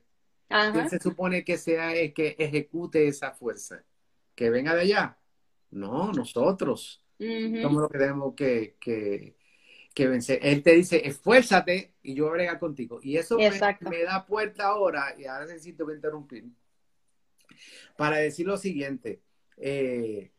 Ajá. 0.50 0.70
¿quién 0.72 0.90
se 0.90 0.98
supone 1.00 1.44
que 1.44 1.56
sea 1.56 1.94
el 1.96 2.12
que 2.12 2.36
ejecute 2.38 3.08
esa 3.08 3.32
fuerza? 3.32 3.82
¿Que 4.34 4.50
venga 4.50 4.74
de 4.74 4.82
allá? 4.82 5.18
No, 5.70 6.12
nosotros 6.12 7.02
somos 7.62 7.82
los 7.82 7.90
que 7.90 7.98
tenemos 7.98 8.34
que, 8.34 8.76
que, 8.80 9.36
que 9.94 10.08
vencer. 10.08 10.40
Él 10.42 10.62
te 10.62 10.72
dice, 10.74 11.06
esfuérzate 11.08 11.94
y 12.02 12.14
yo 12.14 12.24
voy 12.24 12.32
a 12.32 12.34
bregar 12.34 12.58
contigo. 12.58 13.00
Y 13.02 13.16
eso 13.16 13.38
me, 13.38 13.50
me 13.90 14.02
da 14.04 14.26
puerta 14.26 14.66
ahora, 14.66 15.14
y 15.18 15.24
ahora 15.26 15.46
necesito 15.46 15.90
interrumpir, 15.92 16.44
para 17.96 18.18
decir 18.18 18.46
lo 18.46 18.56
siguiente. 18.56 19.22
Eh, 19.56 20.30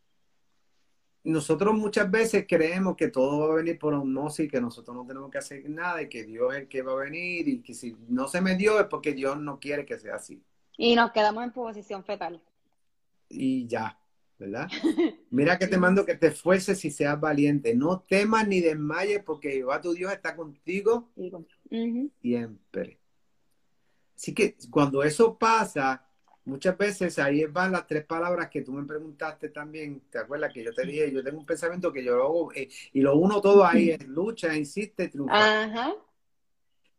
nosotros 1.26 1.74
muchas 1.74 2.10
veces 2.10 2.46
creemos 2.48 2.96
que 2.96 3.08
todo 3.08 3.48
va 3.48 3.54
a 3.54 3.58
venir 3.58 3.80
por 3.80 3.94
osmosis 3.96 4.46
y 4.46 4.48
que 4.48 4.62
nosotros 4.62 4.96
no 4.96 5.08
tenemos 5.08 5.32
que 5.32 5.40
hacer 5.40 5.68
nada 5.70 6.02
y 6.04 6.08
que 6.08 6.24
Dios 6.24 6.54
es 6.54 6.62
el 6.62 6.68
que 6.68 6.84
va 6.84 6.92
a 6.92 7.04
venir 7.04 7.48
y 7.48 7.62
que 7.62 7.74
si 7.74 7.96
no 8.08 8.28
se 8.28 8.42
me 8.42 8.56
dio 8.56 8.80
es 8.80 8.86
porque 8.86 9.14
Dios 9.14 9.40
no 9.40 9.60
quiere 9.60 9.86
que 9.86 9.98
sea 9.98 10.16
así. 10.16 10.44
Y 10.78 10.96
nos 10.96 11.12
quedamos 11.12 11.44
en 11.44 11.52
posición 11.52 12.04
fetal. 12.04 12.42
Y 13.28 13.66
ya, 13.66 14.00
¿verdad? 14.38 14.68
Mira 15.32 15.58
que 15.58 15.68
te 15.68 15.78
mando 15.78 16.06
que 16.06 16.16
te 16.16 16.28
esfuerces 16.28 16.86
y 16.86 16.92
seas 16.92 17.20
valiente. 17.20 17.74
No 17.74 18.02
temas 18.02 18.48
ni 18.48 18.60
desmayes 18.60 19.24
porque 19.24 19.52
Jehová 19.52 19.82
tu 19.82 19.94
Dios 19.94 20.12
está 20.12 20.36
contigo 20.36 21.12
siempre. 22.22 23.00
Así 24.16 24.34
que 24.34 24.56
cuando 24.70 25.04
eso 25.04 25.38
pasa, 25.38 26.05
muchas 26.46 26.78
veces 26.78 27.20
ahí 27.20 27.46
van 27.46 27.72
las 27.74 27.88
tres 27.88 28.06
palabras 28.06 28.50
que 28.50 28.62
tú 28.62 28.72
me 28.74 28.86
preguntaste 28.86 29.50
también. 29.50 30.02
¿Te 30.10 30.20
acuerdas 30.20 30.54
que 30.54 30.64
yo 30.64 30.74
te 30.74 30.86
dije? 30.86 31.12
Yo 31.12 31.24
tengo 31.24 31.40
un 31.40 31.46
pensamiento 31.46 31.92
que 31.94 32.04
yo 32.04 32.16
hago 32.24 32.54
eh, 32.54 32.70
y 32.94 33.02
lo 33.02 33.16
uno 33.18 33.42
todo 33.42 33.66
ahí 33.66 33.90
es 33.92 34.08
lucha, 34.08 34.56
insiste, 34.56 35.10
triunfa. 35.10 35.52
Ajá. 35.52 35.94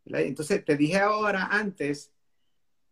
Entonces 0.04 0.64
te 0.64 0.76
dije 0.76 0.98
ahora 0.98 1.46
antes 1.50 2.12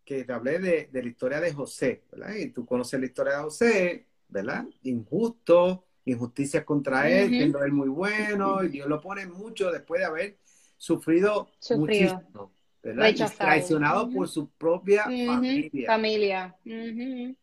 que 0.05 0.25
te 0.25 0.33
hablé 0.33 0.59
de, 0.59 0.89
de 0.91 1.03
la 1.03 1.09
historia 1.09 1.41
de 1.41 1.53
José, 1.53 2.03
¿verdad? 2.11 2.35
Y 2.35 2.51
tú 2.51 2.65
conoces 2.65 2.99
la 2.99 3.07
historia 3.07 3.37
de 3.37 3.43
José, 3.43 4.07
¿verdad? 4.29 4.65
Injusto, 4.83 5.85
injusticias 6.05 6.65
contra 6.65 7.09
él, 7.09 7.33
Ujú. 7.33 7.35
siendo 7.35 7.63
él 7.63 7.73
muy 7.73 7.89
bueno, 7.89 8.63
y 8.63 8.69
Dios 8.69 8.87
lo 8.89 9.01
pone 9.01 9.27
mucho 9.27 9.71
después 9.71 10.01
de 10.01 10.05
haber 10.07 10.39
sufrido, 10.77 11.49
Sufrido. 11.59 12.23
muchísimo, 12.33 12.53
¿verdad? 12.85 13.07
Y 13.07 13.11
Rechazado. 13.13 13.49
traicionado 13.49 14.09
por 14.11 14.27
su 14.27 14.47
propia 14.47 15.05
familia. 15.05 15.87
Familia. 15.87 16.55
Ujú. 16.63 17.35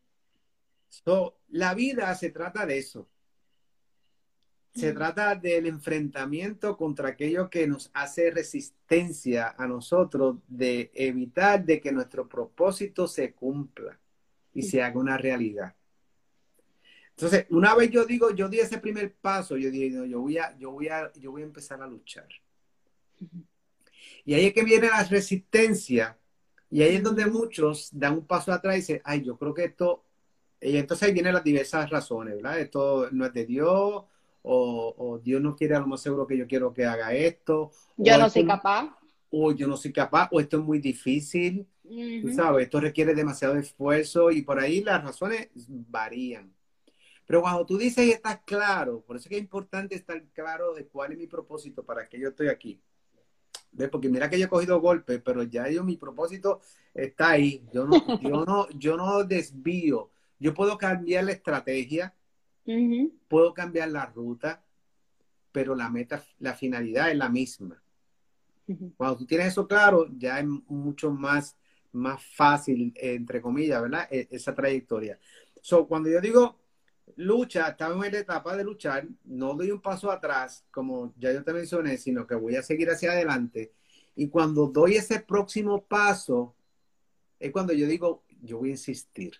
So, 0.88 1.36
la 1.48 1.74
vida 1.74 2.14
se 2.14 2.30
trata 2.30 2.64
de 2.64 2.78
eso. 2.78 3.08
Se 4.74 4.92
trata 4.92 5.34
del 5.34 5.66
enfrentamiento 5.66 6.78
contra 6.78 7.10
aquello 7.10 7.50
que 7.50 7.66
nos 7.66 7.90
hace 7.92 8.30
resistencia 8.30 9.54
a 9.58 9.66
nosotros 9.66 10.36
de 10.48 10.90
evitar 10.94 11.62
de 11.62 11.78
que 11.78 11.92
nuestro 11.92 12.26
propósito 12.26 13.06
se 13.06 13.34
cumpla 13.34 13.98
y 14.54 14.62
se 14.62 14.82
haga 14.82 14.98
una 14.98 15.18
realidad. 15.18 15.74
Entonces, 17.10 17.46
una 17.50 17.74
vez 17.74 17.90
yo 17.90 18.06
digo, 18.06 18.30
yo 18.30 18.48
di 18.48 18.60
ese 18.60 18.78
primer 18.78 19.12
paso, 19.12 19.58
yo 19.58 19.70
dije, 19.70 19.90
no, 19.90 20.06
yo 20.06 20.20
voy 20.20 20.38
a, 20.38 20.56
yo 20.56 20.70
voy 20.70 20.88
a, 20.88 21.12
yo 21.14 21.32
voy 21.32 21.42
a 21.42 21.46
empezar 21.46 21.82
a 21.82 21.86
luchar. 21.86 22.28
Y 24.24 24.34
ahí 24.34 24.46
es 24.46 24.54
que 24.54 24.64
viene 24.64 24.88
la 24.88 25.04
resistencia. 25.04 26.18
Y 26.70 26.82
ahí 26.82 26.96
es 26.96 27.02
donde 27.02 27.26
muchos 27.26 27.88
dan 27.92 28.14
un 28.14 28.26
paso 28.26 28.52
atrás 28.52 28.74
y 28.76 28.78
dicen, 28.78 29.00
ay, 29.04 29.22
yo 29.22 29.36
creo 29.36 29.52
que 29.54 29.64
esto, 29.64 30.04
y 30.60 30.76
entonces 30.76 31.08
ahí 31.08 31.14
vienen 31.14 31.34
las 31.34 31.44
diversas 31.44 31.90
razones, 31.90 32.34
¿verdad? 32.36 32.60
Esto 32.60 33.08
no 33.12 33.26
es 33.26 33.32
de 33.32 33.44
Dios, 33.46 34.04
o, 34.42 34.94
o 34.98 35.18
Dios 35.18 35.40
no 35.42 35.54
quiere 35.56 35.74
a 35.76 35.80
lo 35.80 35.86
más 35.86 36.00
seguro 36.02 36.26
que 36.26 36.36
yo 36.38 36.46
quiero 36.46 36.72
que 36.72 36.86
haga 36.86 37.12
esto, 37.14 37.72
Yo 37.96 38.16
no 38.18 38.26
esto- 38.26 38.40
soy 38.40 38.46
capaz. 38.46 38.96
o 39.30 39.52
yo 39.52 39.66
no 39.66 39.76
soy 39.76 39.92
capaz, 39.92 40.28
o 40.32 40.40
esto 40.40 40.58
es 40.58 40.62
muy 40.62 40.78
difícil, 40.78 41.66
tú 42.22 42.28
sabes, 42.34 42.64
esto 42.64 42.80
requiere 42.80 43.14
demasiado 43.14 43.56
esfuerzo 43.56 44.30
y 44.30 44.42
por 44.42 44.58
ahí 44.60 44.82
las 44.82 45.02
razones 45.02 45.48
varían. 45.68 46.52
Pero 47.26 47.42
cuando 47.42 47.64
tú 47.66 47.78
dices 47.78 48.06
y 48.06 48.10
estás 48.12 48.40
claro, 48.44 49.00
por 49.02 49.16
eso 49.16 49.24
es 49.24 49.28
que 49.30 49.36
es 49.36 49.42
importante 49.42 49.94
estar 49.94 50.22
claro 50.34 50.74
de 50.74 50.86
cuál 50.86 51.12
es 51.12 51.18
mi 51.18 51.26
propósito, 51.26 51.84
para 51.84 52.08
qué 52.08 52.18
yo 52.20 52.28
estoy 52.30 52.48
aquí. 52.48 52.80
¿Ves? 53.72 53.88
Porque 53.88 54.08
mira 54.08 54.28
que 54.28 54.38
yo 54.38 54.46
he 54.46 54.48
cogido 54.48 54.80
golpes, 54.80 55.20
pero 55.24 55.42
ya 55.44 55.68
yo, 55.68 55.82
mi 55.82 55.96
propósito 55.96 56.60
está 56.94 57.30
ahí. 57.30 57.64
Yo 57.72 57.86
no, 57.86 57.96
yo 58.20 58.44
no, 58.44 58.68
yo 58.70 58.96
no 58.96 59.24
desvío. 59.24 60.10
Yo 60.38 60.52
puedo 60.54 60.76
cambiar 60.76 61.24
la 61.24 61.32
estrategia, 61.32 62.14
puedo 63.28 63.54
cambiar 63.54 63.90
la 63.90 64.06
ruta, 64.06 64.62
pero 65.52 65.74
la 65.74 65.88
meta, 65.88 66.22
la 66.40 66.54
finalidad 66.54 67.10
es 67.10 67.16
la 67.16 67.28
misma. 67.28 67.82
Cuando 68.96 69.18
tú 69.18 69.26
tienes 69.26 69.48
eso 69.48 69.66
claro, 69.66 70.06
ya 70.16 70.38
es 70.38 70.46
mucho 70.46 71.10
más, 71.10 71.56
más 71.92 72.22
fácil, 72.24 72.92
entre 72.96 73.40
comillas, 73.40 73.82
¿verdad? 73.82 74.06
E- 74.10 74.28
esa 74.30 74.54
trayectoria. 74.54 75.18
So, 75.60 75.86
cuando 75.86 76.10
yo 76.10 76.20
digo 76.20 76.61
lucha, 77.16 77.68
estamos 77.68 78.04
en 78.06 78.12
la 78.12 78.18
etapa 78.20 78.56
de 78.56 78.64
luchar, 78.64 79.06
no 79.24 79.54
doy 79.54 79.70
un 79.70 79.80
paso 79.80 80.10
atrás, 80.10 80.64
como 80.70 81.14
ya 81.18 81.32
yo 81.32 81.42
te 81.44 81.52
mencioné, 81.52 81.96
sino 81.98 82.26
que 82.26 82.34
voy 82.34 82.56
a 82.56 82.62
seguir 82.62 82.90
hacia 82.90 83.12
adelante. 83.12 83.72
Y 84.14 84.28
cuando 84.28 84.66
doy 84.66 84.96
ese 84.96 85.20
próximo 85.20 85.84
paso, 85.84 86.54
es 87.38 87.50
cuando 87.52 87.72
yo 87.72 87.86
digo, 87.86 88.24
yo 88.42 88.58
voy 88.58 88.68
a 88.70 88.72
insistir. 88.72 89.34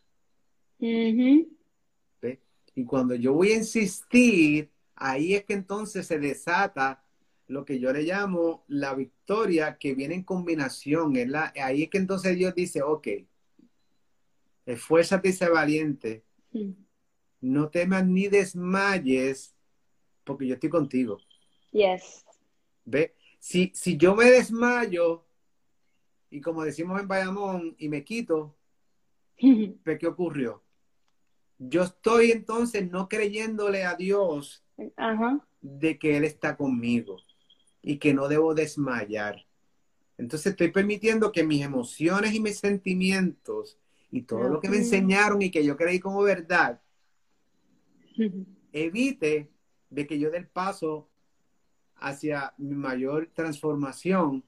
Y 2.75 2.85
cuando 2.87 3.15
yo 3.15 3.35
voy 3.35 3.53
a 3.53 3.57
insistir, 3.57 4.71
ahí 4.95 5.35
es 5.35 5.45
que 5.45 5.53
entonces 5.53 6.07
se 6.07 6.19
desata 6.19 7.05
lo 7.49 7.67
que 7.67 7.79
yo 7.79 7.93
le 7.93 8.03
llamo 8.03 8.65
la 8.69 8.95
victoria 8.95 9.77
que 9.77 9.95
viene 9.95 10.15
en 10.15 10.23
combinación. 10.23 11.15
Es 11.17 11.29
la- 11.29 11.53
ahí 11.63 11.83
es 11.83 11.91
que 11.91 11.99
entonces 11.99 12.35
Dios 12.35 12.55
dice, 12.55 12.81
ok, 12.81 13.09
esfuérzate 14.65 15.29
y 15.29 15.33
sé 15.33 15.49
valiente, 15.51 16.25
Ujú. 16.53 16.75
No 17.43 17.69
temas 17.69 18.07
ni 18.07 18.29
desmayes, 18.29 19.55
porque 20.25 20.47
yo 20.47 20.55
estoy 20.55 20.71
contigo. 20.71 21.19
Yes. 21.73 22.25
¿Ve? 22.85 23.15
Si, 23.39 23.73
si 23.75 23.97
yo 23.97 24.15
me 24.15 24.31
desmayo, 24.31 25.25
y 26.31 26.41
como 26.41 26.65
decimos 26.65 27.01
en 27.01 27.09
Bayamón, 27.09 27.75
y 27.79 27.89
me 27.89 28.05
quito, 28.05 28.57
Ujú. 29.43 29.77
¿ve 29.85 29.99
¿qué 29.99 30.07
ocurrió? 30.07 30.63
Yo 31.59 31.83
estoy 31.83 32.31
entonces 32.31 32.91
no 32.91 33.09
creyéndole 33.09 33.85
a 33.85 33.95
Dios 33.95 34.65
de 35.61 35.99
que 35.99 36.17
Él 36.17 36.25
está 36.25 36.57
conmigo 36.57 37.19
y 37.83 37.99
que 37.99 38.15
no 38.15 38.29
debo 38.29 38.55
desmayar. 38.55 39.45
Entonces 40.19 40.53
estoy 40.53 40.71
permitiendo 40.71 41.33
que 41.33 41.45
mis 41.45 41.63
emociones 41.63 42.35
y 42.35 42.41
mis 42.41 42.59
sentimientos 42.59 43.79
y 44.11 44.23
todo 44.23 44.49
lo 44.49 44.61
que 44.61 44.69
me 44.69 44.79
enseñaron 44.79 45.41
y 45.41 45.51
que 45.51 45.65
yo 45.65 45.77
creí 45.77 45.99
como 45.99 46.23
verdad. 46.23 46.81
Evite 48.73 49.51
de 49.91 50.07
que 50.07 50.19
yo 50.19 50.31
dé 50.31 50.39
el 50.39 50.49
paso 50.49 51.09
hacia 51.97 52.55
mi 52.59 52.75
mayor 52.75 53.31
transformación, 53.35 54.45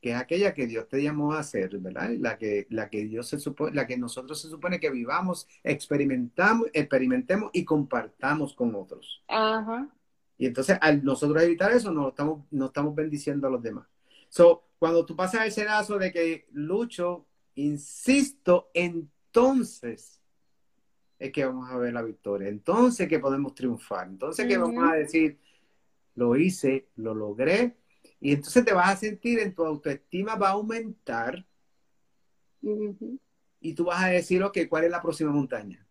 que 0.00 0.10
es 0.10 0.16
aquella 0.16 0.54
que 0.54 0.66
Dios 0.66 0.88
te 0.88 1.02
llamó 1.02 1.32
a 1.32 1.40
hacer, 1.40 1.78
¿verdad? 1.78 2.10
La 2.18 2.38
que, 2.38 2.66
la 2.70 2.88
que 2.90 3.04
Dios 3.04 3.28
se 3.28 3.38
supone, 3.38 3.74
la 3.74 3.86
que 3.86 3.96
nosotros 3.96 4.40
se 4.40 4.48
supone 4.48 4.80
que 4.80 4.90
vivamos, 4.90 5.48
experimentamos, 5.62 6.68
experimentemos 6.72 7.50
y 7.52 7.64
compartamos 7.64 8.54
con 8.54 8.74
otros. 8.74 9.22
Ajá. 9.28 9.88
Y 10.36 10.46
entonces, 10.46 10.78
al 10.80 11.04
nosotros 11.04 11.42
evitar 11.42 11.72
eso, 11.72 11.90
no 11.90 12.08
estamos, 12.08 12.44
no 12.50 12.66
estamos 12.66 12.94
bendiciendo 12.94 13.46
a 13.46 13.50
los 13.50 13.62
demás. 13.62 13.86
So, 14.28 14.64
cuando 14.78 15.06
tú 15.06 15.14
pasas 15.16 15.46
ese 15.46 15.64
lazo 15.64 15.98
de 15.98 16.12
que 16.12 16.46
lucho, 16.52 17.26
insisto, 17.54 18.70
entonces 18.74 20.20
es 21.18 21.32
que 21.32 21.44
vamos 21.44 21.70
a 21.70 21.76
ver 21.76 21.92
la 21.92 22.02
victoria. 22.02 22.48
Entonces 22.48 23.08
que 23.08 23.18
podemos 23.18 23.54
triunfar. 23.54 24.08
Entonces 24.08 24.46
que 24.46 24.58
vamos 24.58 24.90
a 24.90 24.94
decir, 24.94 25.38
lo 26.14 26.36
hice, 26.36 26.88
lo 26.96 27.14
logré. 27.14 27.76
Y 28.20 28.32
entonces 28.32 28.64
te 28.64 28.72
vas 28.72 28.90
a 28.90 28.96
sentir 28.96 29.38
en 29.38 29.54
tu 29.54 29.64
autoestima 29.64 30.36
va 30.36 30.48
a 30.48 30.52
aumentar 30.52 31.44
y 33.60 33.74
tú 33.74 33.84
vas 33.84 34.02
a 34.02 34.08
decir, 34.08 34.42
ok, 34.42 34.58
¿cuál 34.68 34.84
es 34.84 34.90
la 34.90 35.02
próxima 35.02 35.30
montaña? 35.30 35.83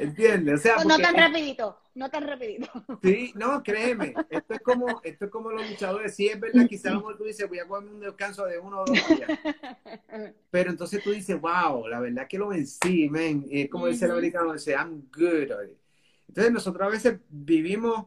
¿Entiendes? 0.00 0.60
O 0.60 0.62
sea, 0.62 0.76
no 0.76 0.82
porque- 0.82 1.02
tan 1.02 1.14
rapidito, 1.14 1.78
no 1.94 2.10
tan 2.10 2.26
rapidito. 2.26 2.66
Sí, 3.02 3.32
no, 3.36 3.62
créeme, 3.62 4.14
esto 4.28 4.54
es 4.54 4.60
como, 4.60 5.00
esto 5.04 5.24
es 5.26 5.30
como 5.30 5.50
los 5.50 5.68
luchadores, 5.70 6.14
sí 6.14 6.28
es 6.28 6.40
verdad, 6.40 6.66
quizás 6.66 6.92
tú 7.16 7.24
dices, 7.24 7.48
voy 7.48 7.58
a 7.60 7.66
cogerme 7.66 7.92
un 7.92 8.00
descanso 8.00 8.44
de 8.46 8.58
uno 8.58 8.80
o 8.80 8.84
dos 8.84 8.96
días, 9.08 9.38
pero 10.50 10.70
entonces 10.70 11.02
tú 11.02 11.10
dices, 11.10 11.40
wow, 11.40 11.86
la 11.86 12.00
verdad 12.00 12.26
que 12.28 12.38
lo 12.38 12.48
vencí, 12.48 13.08
man, 13.08 13.44
y 13.48 13.62
es 13.62 13.70
como 13.70 13.86
dice 13.86 14.06
el 14.06 14.12
americano, 14.12 14.52
dice, 14.52 14.72
I'm 14.72 15.08
good. 15.16 15.52
Entonces 16.28 16.52
nosotros 16.52 16.86
a 16.86 16.90
veces 16.90 17.20
vivimos 17.28 18.06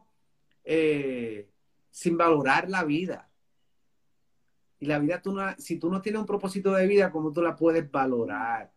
eh, 0.64 1.48
sin 1.90 2.16
valorar 2.18 2.68
la 2.68 2.84
vida. 2.84 3.24
Y 4.80 4.86
la 4.86 4.98
vida, 4.98 5.20
tú 5.20 5.32
no, 5.32 5.44
si 5.58 5.78
tú 5.78 5.90
no 5.90 6.00
tienes 6.00 6.20
un 6.20 6.26
propósito 6.26 6.72
de 6.72 6.86
vida, 6.86 7.10
¿cómo 7.10 7.32
tú 7.32 7.42
la 7.42 7.56
puedes 7.56 7.90
valorar? 7.90 8.70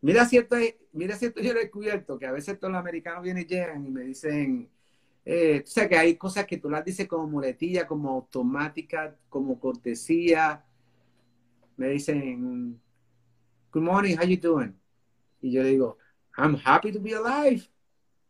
Mira 0.00 0.24
cierto, 0.26 0.56
mira 0.92 1.16
cierto, 1.16 1.40
yo 1.40 1.52
lo 1.52 1.58
he 1.58 1.64
descubierto, 1.64 2.18
que 2.18 2.26
a 2.26 2.32
veces 2.32 2.58
todos 2.58 2.72
los 2.72 2.80
americanos 2.80 3.22
vienen 3.22 3.42
y 3.42 3.46
llegan 3.46 3.84
y 3.84 3.90
me 3.90 4.02
dicen, 4.02 4.70
eh, 5.24 5.62
o 5.64 5.66
sea, 5.66 5.88
que 5.88 5.98
hay 5.98 6.16
cosas 6.16 6.46
que 6.46 6.58
tú 6.58 6.70
las 6.70 6.84
dices 6.84 7.08
como 7.08 7.26
muletilla, 7.26 7.86
como 7.86 8.10
automática, 8.10 9.16
como 9.28 9.58
cortesía. 9.58 10.64
Me 11.76 11.88
dicen, 11.88 12.80
good 13.72 13.82
morning, 13.82 14.16
how 14.16 14.24
you 14.24 14.38
doing? 14.40 14.74
Y 15.42 15.52
yo 15.52 15.62
le 15.62 15.70
digo, 15.70 15.98
I'm 16.36 16.56
happy 16.64 16.92
to 16.92 17.00
be 17.00 17.14
alive. 17.14 17.68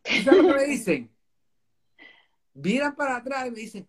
¿Tú 0.02 0.22
sabes 0.24 0.42
lo 0.42 0.48
que 0.48 0.54
me 0.54 0.64
dicen? 0.64 1.10
Miran 2.54 2.96
para 2.96 3.16
atrás 3.16 3.46
y 3.46 3.50
me 3.50 3.60
dicen, 3.60 3.86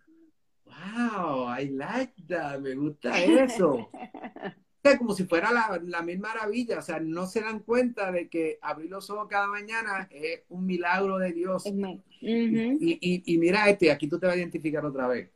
wow, 0.64 1.48
I 1.58 1.68
like 1.70 2.14
that, 2.28 2.60
me 2.60 2.74
gusta 2.74 3.18
eso. 3.24 3.90
Como 4.98 5.14
si 5.14 5.24
fuera 5.24 5.52
la, 5.52 5.80
la 5.84 6.02
mil 6.02 6.18
maravilla, 6.18 6.78
o 6.78 6.82
sea, 6.82 7.00
no 7.00 7.26
se 7.26 7.42
dan 7.42 7.60
cuenta 7.60 8.10
de 8.10 8.28
que 8.28 8.58
abrir 8.62 8.90
los 8.90 9.10
ojos 9.10 9.28
cada 9.28 9.46
mañana 9.46 10.08
es 10.10 10.42
un 10.48 10.64
milagro 10.64 11.18
de 11.18 11.32
Dios. 11.32 11.70
Me- 11.72 12.02
Ujú. 12.22 12.78
Y, 12.80 12.98
y, 13.00 13.34
y 13.34 13.38
mira 13.38 13.68
este, 13.68 13.90
aquí 13.90 14.08
tú 14.08 14.18
te 14.18 14.26
vas 14.26 14.34
a 14.34 14.38
identificar 14.38 14.84
otra 14.84 15.06
vez. 15.06 15.30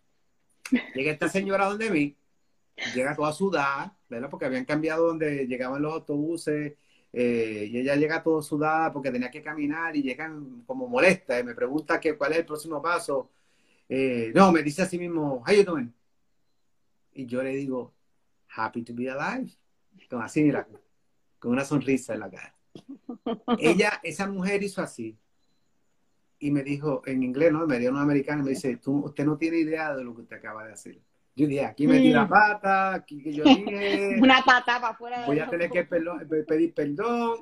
Llega 0.95 1.13
esta 1.13 1.29
señora 1.29 1.67
donde 1.67 1.91
mí, 1.91 2.17
llega 2.95 3.15
toda 3.15 3.33
sudada, 3.33 3.97
¿verdad? 4.09 4.31
Porque 4.31 4.47
habían 4.47 4.65
cambiado 4.65 5.07
donde 5.07 5.47
llegaban 5.47 5.83
los 5.83 5.93
autobuses, 5.93 6.75
eh, 7.13 7.69
y 7.71 7.79
ella 7.79 7.95
llega 7.97 8.23
todo 8.23 8.43
sudada 8.43 8.93
porque 8.93 9.11
tenía 9.11 9.31
que 9.31 9.43
caminar 9.43 9.95
y 9.95 10.03
llegan 10.03 10.63
como 10.67 10.89
molesta 10.89 11.39
y 11.39 11.45
me 11.45 11.55
pregunta 11.55 12.01
que 12.01 12.17
cuál 12.17 12.33
es 12.33 12.39
el 12.39 12.47
próximo 12.47 12.83
paso. 12.83 13.31
Eh, 13.89 14.33
no, 14.35 14.51
me 14.51 14.63
dice 14.63 14.83
así 14.83 14.99
mismo, 14.99 15.45
how 15.47 15.55
you 15.55 15.65
doing? 15.65 15.95
Y 17.13 17.27
yo 17.27 17.43
le 17.43 17.51
digo, 17.51 17.93
happy 18.57 18.83
to 18.83 18.95
be 18.95 19.09
alive. 19.11 19.51
Con 20.11 20.23
así, 20.23 20.43
mira, 20.43 20.67
con 21.39 21.53
una 21.53 21.65
sonrisa 21.65 22.15
en 22.15 22.21
la 22.21 22.31
cara. 22.31 22.55
Ella, 23.59 24.01
esa 24.03 24.27
mujer 24.29 24.63
hizo 24.63 24.83
así 24.83 25.17
y 26.39 26.51
me 26.51 26.63
dijo 26.63 27.03
en 27.07 27.23
inglés, 27.23 27.53
¿no? 27.53 27.67
Me 27.67 27.79
dio 27.79 27.91
una 27.91 28.03
americana 28.03 28.43
y 28.43 28.45
me 28.45 28.51
dice, 28.51 28.77
Tú, 28.77 29.05
usted 29.07 29.25
no 29.25 29.37
tiene 29.37 29.59
idea 29.59 29.95
de 29.95 30.05
lo 30.05 30.15
que 30.15 30.23
usted 30.23 30.37
acaba 30.37 30.67
de 30.67 30.73
hacer. 30.73 30.99
Yo 31.37 31.47
dije, 31.47 31.65
aquí 31.65 31.87
metí 31.87 32.11
la 32.11 32.27
Mm. 32.27 32.29
pata, 32.29 32.95
aquí 32.95 33.23
que 33.23 33.33
yo 33.33 33.45
dije, 33.45 34.17
Una 34.23 34.43
pata 34.45 34.81
para 34.81 34.89
afuera 34.95 35.27
voy 35.27 35.39
a 35.39 35.49
tener 35.49 35.71
que 35.71 35.85
perdón- 35.85 36.27
pe- 36.29 36.45
pedir 36.45 36.75
perdón. 36.75 37.39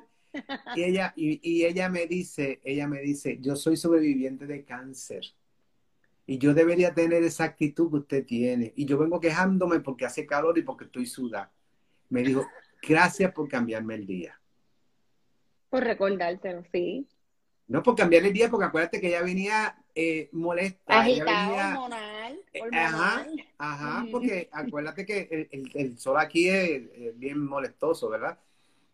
Y 0.75 0.83
ella, 0.83 1.13
y, 1.15 1.39
y 1.47 1.65
ella 1.65 1.89
me 1.89 2.07
dice, 2.07 2.59
ella 2.63 2.87
me 2.87 3.01
dice, 3.01 3.37
yo 3.39 3.55
soy 3.55 3.77
sobreviviente 3.77 4.47
de 4.47 4.63
cáncer. 4.63 5.23
Y 6.25 6.37
yo 6.37 6.53
debería 6.53 6.93
tener 6.93 7.23
esa 7.23 7.43
actitud 7.43 7.89
que 7.91 7.97
usted 7.97 8.25
tiene. 8.25 8.71
Y 8.75 8.85
yo 8.85 8.97
vengo 8.97 9.19
quejándome 9.19 9.79
porque 9.81 10.05
hace 10.05 10.25
calor 10.25 10.57
y 10.57 10.61
porque 10.63 10.85
estoy 10.85 11.05
sudada. 11.05 11.51
Me 12.09 12.23
dijo, 12.23 12.47
gracias 12.87 13.31
por 13.33 13.49
cambiarme 13.49 13.95
el 13.95 14.05
día. 14.05 14.39
Por 15.69 15.83
recordártelo, 15.83 16.63
sí. 16.71 17.07
No 17.67 17.81
por 17.81 17.95
cambiarle 17.95 18.27
el 18.29 18.33
día, 18.33 18.49
porque 18.49 18.65
acuérdate 18.65 19.01
que 19.01 19.07
ella 19.07 19.23
venía 19.23 19.75
eh, 19.95 20.29
molesta. 20.31 21.05
ella 21.07 21.23
Agitado, 21.23 21.49
venía, 21.51 21.67
hormonal, 21.69 22.39
Eh, 22.53 22.61
hormonal. 22.61 23.45
Ajá, 23.57 24.01
Ujú. 24.03 24.11
porque 24.11 24.49
acuérdate 24.51 25.05
que 25.05 25.27
el, 25.31 25.47
el- 25.51 25.71
el 25.73 25.97
sol 25.97 26.17
aquí 26.19 26.47
es, 26.49 26.83
es 26.93 27.17
bien 27.19 27.39
molestoso, 27.43 28.09
¿verdad? 28.09 28.37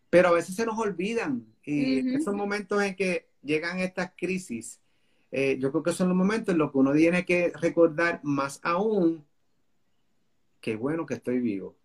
Pero 0.08 0.28
a 0.28 0.32
veces 0.32 0.54
se 0.56 0.66
nos 0.66 0.78
olvidan 0.78 1.46
y 1.64 2.16
esos 2.16 2.34
momentos 2.34 2.82
en 2.82 2.96
que 2.96 3.28
llegan 3.42 3.78
estas 3.78 4.12
crisis, 4.16 4.80
eh, 5.30 5.58
yo 5.58 5.70
creo 5.70 5.82
que 5.82 5.92
son 5.92 6.08
los 6.08 6.16
momentos 6.16 6.52
en 6.52 6.58
los 6.58 6.72
que 6.72 6.78
uno 6.78 6.92
tiene 6.92 7.24
que 7.24 7.52
recordar 7.60 8.20
más 8.22 8.60
aún 8.62 9.24
que 10.60 10.76
bueno 10.76 11.06
que 11.06 11.14
estoy 11.14 11.40
vivo. 11.40 11.76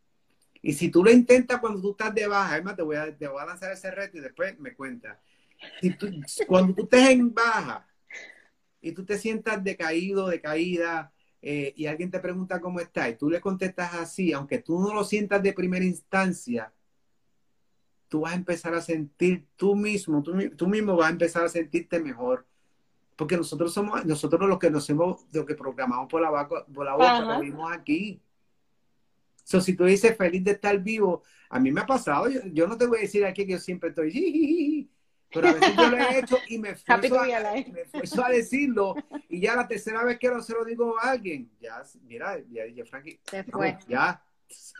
Y 0.61 0.73
si 0.73 0.89
tú 0.89 1.03
lo 1.03 1.11
intentas 1.11 1.59
cuando 1.59 1.81
tú 1.81 1.91
estás 1.91 2.13
de 2.13 2.27
baja, 2.27 2.53
además 2.53 2.75
te 2.75 2.81
voy 2.81 2.95
a, 2.95 3.15
te 3.15 3.27
voy 3.27 3.41
a 3.41 3.45
lanzar 3.45 3.71
ese 3.71 3.91
reto 3.91 4.17
y 4.17 4.21
después 4.21 4.59
me 4.59 4.73
cuentas. 4.73 5.17
Si 5.79 5.95
cuando 6.45 6.73
tú 6.73 6.83
estés 6.83 7.09
en 7.09 7.33
baja 7.33 7.87
y 8.81 8.91
tú 8.91 9.05
te 9.05 9.17
sientas 9.17 9.63
decaído, 9.63 10.27
decaída, 10.27 11.13
eh, 11.41 11.73
y 11.75 11.85
alguien 11.85 12.09
te 12.09 12.19
pregunta 12.19 12.59
cómo 12.59 12.79
estás, 12.79 13.09
y 13.09 13.15
tú 13.15 13.29
le 13.29 13.39
contestas 13.39 13.93
así, 13.93 14.33
aunque 14.33 14.57
tú 14.57 14.79
no 14.79 14.93
lo 14.93 15.03
sientas 15.03 15.43
de 15.43 15.53
primera 15.53 15.85
instancia, 15.85 16.73
tú 18.07 18.21
vas 18.21 18.33
a 18.33 18.37
empezar 18.37 18.73
a 18.73 18.81
sentir 18.81 19.45
tú 19.55 19.75
mismo, 19.75 20.23
tú, 20.23 20.33
tú 20.55 20.67
mismo 20.67 20.95
vas 20.95 21.09
a 21.09 21.11
empezar 21.11 21.45
a 21.45 21.49
sentirte 21.49 21.99
mejor. 21.99 22.47
Porque 23.15 23.37
nosotros 23.37 23.73
somos, 23.73 24.05
nosotros 24.05 24.47
los 24.49 24.59
que 24.59 24.69
nos 24.69 24.89
hemos, 24.89 25.25
lo 25.31 25.45
que 25.45 25.55
programamos 25.55 26.07
por 26.09 26.21
la, 26.21 26.29
boca, 26.29 26.65
por 26.65 26.85
la 26.85 26.93
boca, 26.93 27.21
lo 27.21 27.39
vimos 27.39 27.71
aquí. 27.71 28.21
So, 29.43 29.61
si 29.61 29.75
tú 29.75 29.85
dices 29.85 30.17
feliz 30.17 30.43
de 30.43 30.51
estar 30.51 30.77
vivo, 30.79 31.23
a 31.49 31.59
mí 31.59 31.71
me 31.71 31.81
ha 31.81 31.85
pasado, 31.85 32.27
yo, 32.27 32.67
no 32.67 32.77
te 32.77 32.87
voy 32.87 32.97
a 32.97 33.01
decir 33.01 33.23
aquí 33.23 33.45
que 33.45 33.53
yo 33.53 33.59
siempre 33.59 33.89
estoy, 33.89 34.89
pero 35.31 35.49
a 35.49 35.53
veces 35.53 35.75
yo 35.75 35.89
lo 35.89 35.97
he 35.97 36.19
hecho 36.19 36.37
y 36.49 36.57
me 36.57 36.69
esfuerzo, 36.71 37.19
a, 37.19 37.25
me 37.27 38.25
a 38.25 38.29
decirlo, 38.29 38.95
y 39.29 39.39
ya 39.39 39.55
la 39.55 39.67
tercera 39.67 40.03
vez 40.03 40.17
que 40.17 40.29
no 40.29 40.41
se 40.41 40.53
lo 40.53 40.65
digo 40.65 40.99
a 40.99 41.11
alguien, 41.11 41.51
ya, 41.61 41.83
mira, 42.03 42.39
ya, 42.49 42.65
ya 42.65 42.85
Frankie, 42.85 43.19
se 43.23 43.43
fue. 43.43 43.77
ya, 43.87 44.23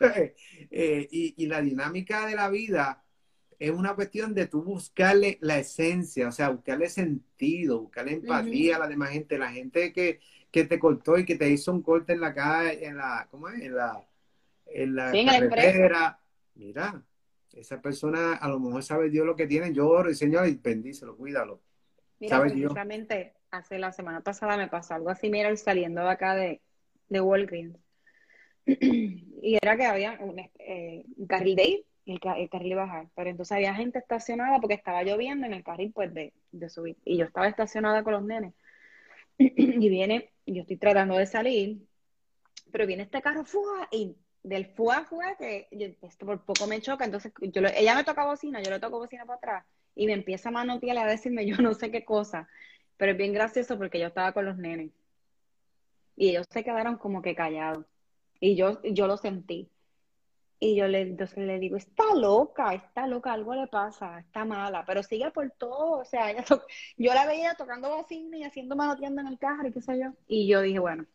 eh, 0.70 1.08
y, 1.10 1.44
y 1.44 1.46
la 1.46 1.60
dinámica 1.60 2.26
de 2.26 2.34
la 2.34 2.50
vida, 2.50 3.04
es 3.58 3.70
una 3.70 3.94
cuestión 3.94 4.34
de 4.34 4.46
tú 4.46 4.62
buscarle 4.62 5.38
la 5.40 5.58
esencia, 5.58 6.28
o 6.28 6.32
sea, 6.32 6.50
buscarle 6.50 6.88
sentido, 6.88 7.80
buscarle 7.82 8.12
empatía 8.14 8.76
a 8.76 8.80
la 8.80 8.88
demás 8.88 9.10
gente, 9.10 9.38
la 9.38 9.50
gente 9.50 9.92
que, 9.92 10.20
que, 10.50 10.64
te 10.64 10.78
cortó 10.78 11.18
y 11.18 11.24
que 11.24 11.36
te 11.36 11.48
hizo 11.48 11.72
un 11.72 11.82
corte 11.82 12.12
en 12.12 12.20
la 12.20 12.34
calle, 12.34 12.86
en 12.86 12.96
la, 12.96 13.26
¿cómo 13.30 13.48
es? 13.48 13.60
En 13.62 13.74
la, 13.74 14.06
en 14.66 14.96
la 14.96 15.12
carretera. 15.12 16.20
Mira, 16.54 17.02
esa 17.52 17.80
persona 17.80 18.34
a 18.34 18.48
lo 18.48 18.58
mejor 18.58 18.82
sabe 18.82 19.10
Dios 19.10 19.26
lo 19.26 19.36
que 19.36 19.46
tiene, 19.46 19.72
yo 19.72 20.02
Señor, 20.14 20.48
y 20.48 20.54
bendícelo, 20.54 21.16
cuídalo. 21.16 21.60
Mira, 22.18 22.40
precisamente 22.40 23.34
hace 23.50 23.78
la 23.78 23.92
semana 23.92 24.22
pasada 24.22 24.56
me 24.56 24.68
pasó 24.68 24.94
algo 24.94 25.10
así, 25.10 25.30
mira, 25.30 25.54
saliendo 25.56 26.02
de 26.02 26.10
acá 26.10 26.34
de, 26.34 26.60
de 27.08 27.20
Walgreens. 27.20 27.78
y 28.66 29.58
era 29.60 29.76
que 29.76 29.84
había 29.84 30.18
un, 30.20 30.38
eh, 30.38 31.04
un 31.16 31.26
carril 31.26 31.56
de 31.56 31.86
el, 32.06 32.20
el 32.36 32.48
carril 32.48 32.70
de 32.70 32.74
bajar. 32.76 33.08
Pero 33.14 33.30
entonces 33.30 33.56
había 33.56 33.74
gente 33.74 33.98
estacionada 33.98 34.60
porque 34.60 34.74
estaba 34.74 35.02
lloviendo 35.02 35.46
en 35.46 35.52
el 35.52 35.64
carril 35.64 35.92
pues 35.92 36.12
de, 36.14 36.32
de 36.52 36.68
subir. 36.70 36.96
Y 37.04 37.18
yo 37.18 37.24
estaba 37.24 37.48
estacionada 37.48 38.02
con 38.02 38.14
los 38.14 38.22
nenes. 38.22 38.54
y 39.38 39.88
viene, 39.88 40.30
yo 40.46 40.62
estoy 40.62 40.76
tratando 40.76 41.16
de 41.16 41.26
salir, 41.26 41.86
pero 42.72 42.86
viene 42.86 43.02
este 43.02 43.20
carro 43.20 43.44
¡fua! 43.44 43.88
y 43.90 44.16
del 44.42 44.66
fuá 44.66 45.04
fuá 45.04 45.36
que 45.36 45.66
esto 46.02 46.24
por 46.24 46.44
poco 46.44 46.68
me 46.68 46.80
choca, 46.80 47.04
entonces 47.04 47.32
yo 47.40 47.62
ella 47.74 47.96
me 47.96 48.04
toca 48.04 48.24
bocina, 48.24 48.62
yo 48.62 48.70
le 48.70 48.78
toco 48.78 48.98
bocina 48.98 49.24
para 49.24 49.38
atrás 49.38 49.66
y 49.96 50.06
me 50.06 50.12
empieza 50.12 50.50
a 50.50 50.52
manotear 50.52 50.96
a 50.98 51.06
decirme 51.06 51.46
yo 51.46 51.56
no 51.56 51.74
sé 51.74 51.90
qué 51.90 52.04
cosa, 52.04 52.48
pero 52.96 53.12
es 53.12 53.18
bien 53.18 53.32
gracioso 53.32 53.76
porque 53.76 53.98
yo 53.98 54.06
estaba 54.06 54.32
con 54.32 54.44
los 54.44 54.56
nenes 54.56 54.92
y 56.16 56.30
ellos 56.30 56.46
se 56.48 56.62
quedaron 56.62 56.96
como 56.96 57.22
que 57.22 57.34
callados 57.34 57.84
y 58.38 58.54
yo, 58.54 58.80
yo 58.84 59.08
lo 59.08 59.16
sentí 59.16 59.68
y 60.66 60.76
yo 60.76 60.88
le, 60.88 61.02
entonces 61.02 61.38
le 61.38 61.58
digo, 61.58 61.76
está 61.76 62.04
loca, 62.14 62.74
está 62.74 63.06
loca, 63.06 63.32
algo 63.32 63.54
le 63.54 63.66
pasa, 63.68 64.18
está 64.18 64.44
mala, 64.44 64.84
pero 64.86 65.02
sigue 65.02 65.30
por 65.30 65.50
todo, 65.52 66.00
o 66.00 66.04
sea, 66.04 66.30
ella 66.30 66.44
yo 66.96 67.14
la 67.14 67.26
veía 67.26 67.54
tocando 67.54 67.96
bocina 67.96 68.36
y 68.36 68.44
haciendo 68.44 68.76
manoteando 68.76 69.20
en 69.20 69.28
el 69.28 69.38
carro 69.38 69.68
y 69.68 69.72
qué 69.72 69.80
sé 69.80 69.98
yo. 69.98 70.12
Y 70.26 70.46
yo 70.48 70.62
dije, 70.62 70.78
bueno, 70.78 71.06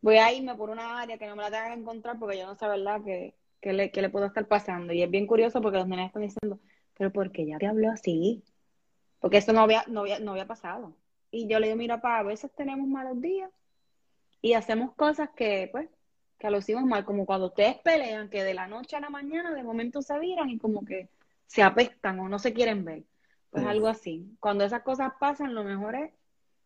voy 0.00 0.16
a 0.18 0.32
irme 0.32 0.54
por 0.54 0.70
una 0.70 1.00
área 1.00 1.18
que 1.18 1.26
no 1.26 1.36
me 1.36 1.42
la 1.42 1.50
tenga 1.50 1.68
que 1.68 1.80
encontrar 1.80 2.18
porque 2.18 2.38
yo 2.38 2.46
no 2.46 2.56
sé, 2.56 2.66
¿verdad?, 2.66 3.02
que, 3.04 3.34
que 3.60 3.72
le, 3.72 3.90
que 3.90 4.02
le 4.02 4.10
puedo 4.10 4.26
estar 4.26 4.46
pasando. 4.46 4.92
Y 4.92 5.02
es 5.02 5.10
bien 5.10 5.26
curioso 5.26 5.62
porque 5.62 5.78
los 5.78 5.88
nenes 5.88 6.06
están 6.06 6.22
diciendo, 6.22 6.60
pero 6.98 7.12
¿por 7.12 7.30
qué 7.32 7.42
ella 7.42 7.58
te 7.58 7.66
habló 7.66 7.90
así? 7.90 8.42
Porque 9.20 9.38
eso 9.38 9.52
no 9.52 9.60
había, 9.60 9.84
no 9.88 10.00
había, 10.00 10.18
no 10.18 10.32
había 10.32 10.46
pasado. 10.46 10.96
Y 11.30 11.48
yo 11.48 11.60
le 11.60 11.68
digo, 11.68 11.78
mira, 11.78 12.00
pa, 12.00 12.18
a 12.18 12.22
veces 12.22 12.50
tenemos 12.54 12.86
malos 12.88 13.20
días 13.20 13.50
y 14.42 14.54
hacemos 14.54 14.92
cosas 14.94 15.30
que, 15.30 15.68
pues, 15.72 15.88
que 16.42 16.50
los 16.50 16.68
hijos 16.68 16.82
mal, 16.82 17.04
como 17.04 17.24
cuando 17.24 17.46
ustedes 17.46 17.76
pelean, 17.76 18.28
que 18.28 18.42
de 18.42 18.52
la 18.52 18.66
noche 18.66 18.96
a 18.96 19.00
la 19.00 19.10
mañana 19.10 19.54
de 19.54 19.62
momento 19.62 20.02
se 20.02 20.18
viran 20.18 20.50
y 20.50 20.58
como 20.58 20.84
que 20.84 21.08
se 21.46 21.62
apestan 21.62 22.18
o 22.18 22.28
no 22.28 22.40
se 22.40 22.52
quieren 22.52 22.84
ver. 22.84 23.04
Pues 23.50 23.64
algo 23.64 23.86
así. 23.86 24.26
Cuando 24.40 24.64
esas 24.64 24.82
cosas 24.82 25.12
pasan, 25.20 25.54
lo 25.54 25.62
mejor 25.62 25.94
es 25.94 26.10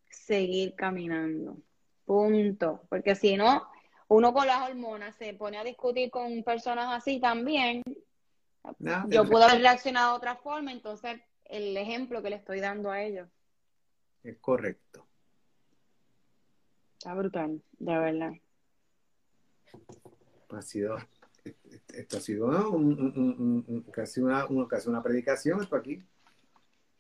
seguir 0.09 0.75
caminando. 0.77 1.59
Punto. 2.07 2.85
Porque 2.89 3.15
si 3.15 3.37
no, 3.37 3.69
uno 4.09 4.33
con 4.33 4.47
las 4.47 4.71
hormonas 4.71 5.15
se 5.17 5.35
pone 5.35 5.59
a 5.59 5.65
discutir 5.65 6.11
con 6.11 6.43
personas 6.43 6.87
así 6.97 7.21
también. 7.21 7.83
yo 9.09 9.29
puedo 9.29 9.45
haber 9.45 9.61
reaccionado 9.61 10.13
de 10.13 10.17
otra 10.17 10.37
forma, 10.37 10.73
entonces 10.73 11.21
el 11.45 11.77
ejemplo 11.77 12.23
que 12.23 12.31
le 12.31 12.37
estoy 12.37 12.61
dando 12.61 12.91
a 12.91 13.03
ellos. 13.03 13.29
Es 14.25 14.39
correcto. 14.39 15.07
Está 16.95 17.13
brutal, 17.13 17.61
de 17.79 17.99
verdad 17.99 18.33
ha 20.51 20.63
sido, 20.63 20.97
esto 21.89 22.17
ha 22.17 22.21
sido 22.21 22.51
casi, 23.93 24.21
una, 24.21 24.47
casi 24.69 24.89
una 24.89 25.03
predicación 25.03 25.63
esto 25.63 25.77
aquí. 25.77 26.03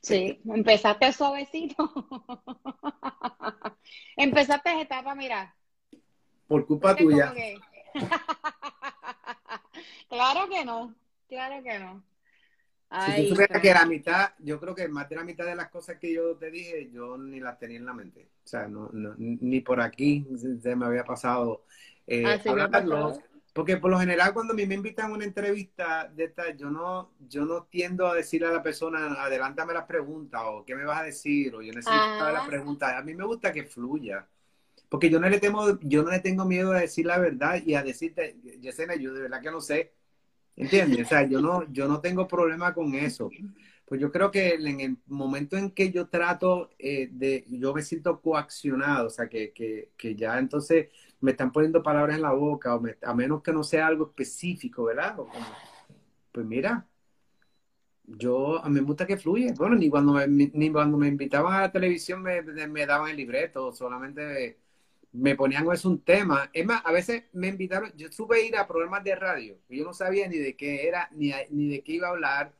Sí, 0.00 0.40
empezaste 0.44 1.12
suavecito. 1.12 1.76
empezaste 4.16 4.80
etapa, 4.80 5.14
mira. 5.14 5.54
Por 6.46 6.66
culpa 6.66 6.94
tuya. 6.94 7.34
claro 10.08 10.48
que 10.48 10.64
no, 10.64 10.94
claro 11.28 11.62
que 11.62 11.78
no. 11.78 12.04
si 13.06 13.22
tú 13.22 13.28
supieras 13.30 13.60
que 13.60 13.74
la 13.74 13.86
mitad, 13.86 14.30
yo 14.38 14.60
creo 14.60 14.74
que 14.74 14.86
más 14.86 15.08
de 15.08 15.16
la 15.16 15.24
mitad 15.24 15.44
de 15.44 15.56
las 15.56 15.70
cosas 15.70 15.98
que 15.98 16.12
yo 16.12 16.36
te 16.36 16.52
dije, 16.52 16.88
yo 16.92 17.18
ni 17.18 17.40
las 17.40 17.58
tenía 17.58 17.78
en 17.78 17.86
la 17.86 17.94
mente. 17.94 18.30
O 18.44 18.46
sea, 18.46 18.68
no, 18.68 18.90
ni 18.92 19.60
por 19.60 19.80
aquí 19.80 20.24
se 20.62 20.76
me 20.76 20.86
había 20.86 21.04
pasado 21.04 21.64
eh, 22.06 22.24
porque 23.56 23.78
por 23.78 23.90
lo 23.90 23.98
general 23.98 24.34
cuando 24.34 24.52
a 24.52 24.56
mí 24.56 24.66
me 24.66 24.74
invitan 24.74 25.10
a 25.10 25.14
una 25.14 25.24
entrevista 25.24 26.12
de 26.14 26.24
esta, 26.24 26.54
yo 26.54 26.68
no, 26.70 27.12
yo 27.26 27.46
no 27.46 27.64
tiendo 27.64 28.06
a 28.06 28.14
decirle 28.14 28.48
a 28.48 28.52
la 28.52 28.62
persona, 28.62 29.14
adelántame 29.14 29.72
las 29.72 29.86
preguntas 29.86 30.42
o 30.44 30.62
qué 30.62 30.74
me 30.74 30.84
vas 30.84 31.00
a 31.00 31.04
decir 31.04 31.54
o 31.54 31.62
yo 31.62 31.72
necesito 31.72 32.18
saber 32.18 32.34
las 32.34 32.46
preguntas. 32.46 32.92
A 32.92 33.02
mí 33.02 33.14
me 33.14 33.24
gusta 33.24 33.54
que 33.54 33.64
fluya. 33.64 34.28
Porque 34.90 35.08
yo 35.08 35.18
no 35.18 35.28
le 35.30 35.40
temo, 35.40 35.80
yo 35.80 36.02
no 36.02 36.10
le 36.10 36.20
tengo 36.20 36.44
miedo 36.44 36.72
a 36.72 36.80
decir 36.80 37.06
la 37.06 37.18
verdad 37.18 37.62
y 37.64 37.74
a 37.74 37.82
decirte, 37.82 38.36
Yesenia, 38.60 38.96
yo 38.96 39.14
de 39.14 39.22
verdad 39.22 39.40
que 39.40 39.50
no 39.50 39.62
sé. 39.62 39.94
¿Entiendes? 40.54 41.06
O 41.06 41.08
sea, 41.08 41.26
yo 41.26 41.40
no, 41.40 41.70
yo 41.72 41.88
no 41.88 42.00
tengo 42.00 42.28
problema 42.28 42.74
con 42.74 42.94
eso. 42.94 43.30
Pues 43.86 44.00
yo 44.00 44.12
creo 44.12 44.30
que 44.30 44.54
en 44.54 44.80
el 44.80 44.96
momento 45.06 45.56
en 45.56 45.70
que 45.70 45.90
yo 45.90 46.08
trato 46.08 46.68
eh, 46.78 47.08
de, 47.10 47.46
yo 47.48 47.72
me 47.72 47.80
siento 47.80 48.20
coaccionado, 48.20 49.06
o 49.06 49.10
sea, 49.10 49.28
que, 49.28 49.52
que, 49.52 49.92
que 49.96 50.14
ya 50.14 50.38
entonces 50.38 50.88
me 51.20 51.32
están 51.32 51.52
poniendo 51.52 51.82
palabras 51.82 52.16
en 52.16 52.22
la 52.22 52.32
boca, 52.32 52.74
o 52.74 52.82
a 53.02 53.14
menos 53.14 53.42
que 53.42 53.52
no 53.52 53.64
sea 53.64 53.86
algo 53.86 54.06
específico, 54.06 54.84
¿verdad? 54.84 55.16
pues 56.32 56.46
mira, 56.46 56.86
yo, 58.06 58.62
a 58.62 58.68
mí 58.68 58.74
me 58.80 58.86
gusta 58.86 59.06
que 59.06 59.16
fluye. 59.16 59.52
Bueno, 59.52 59.74
ni 59.76 59.90
cuando 59.90 60.12
me, 60.12 60.26
ni 60.28 60.70
cuando 60.70 60.96
me 60.96 61.08
invitaban 61.08 61.54
a 61.54 61.62
la 61.62 61.72
televisión 61.72 62.22
me, 62.22 62.86
daban 62.86 63.10
el 63.10 63.16
libreto, 63.16 63.72
solamente 63.72 64.58
me 65.12 65.34
ponían 65.34 65.66
es 65.72 65.84
un 65.84 66.00
tema. 66.02 66.50
Es 66.52 66.64
más, 66.66 66.82
a 66.84 66.92
veces 66.92 67.24
me 67.32 67.48
invitaron, 67.48 67.92
yo 67.96 68.10
supe 68.12 68.46
ir 68.46 68.56
a 68.56 68.66
programas 68.66 69.02
de 69.04 69.16
radio, 69.16 69.58
y 69.68 69.78
yo 69.78 69.84
no 69.84 69.92
sabía 69.94 70.28
ni 70.28 70.38
de 70.38 70.56
qué 70.56 70.86
era, 70.86 71.08
ni, 71.12 71.32
ni 71.50 71.68
de 71.68 71.82
qué 71.82 71.92
iba 71.92 72.08
a 72.08 72.10
hablar, 72.10 72.54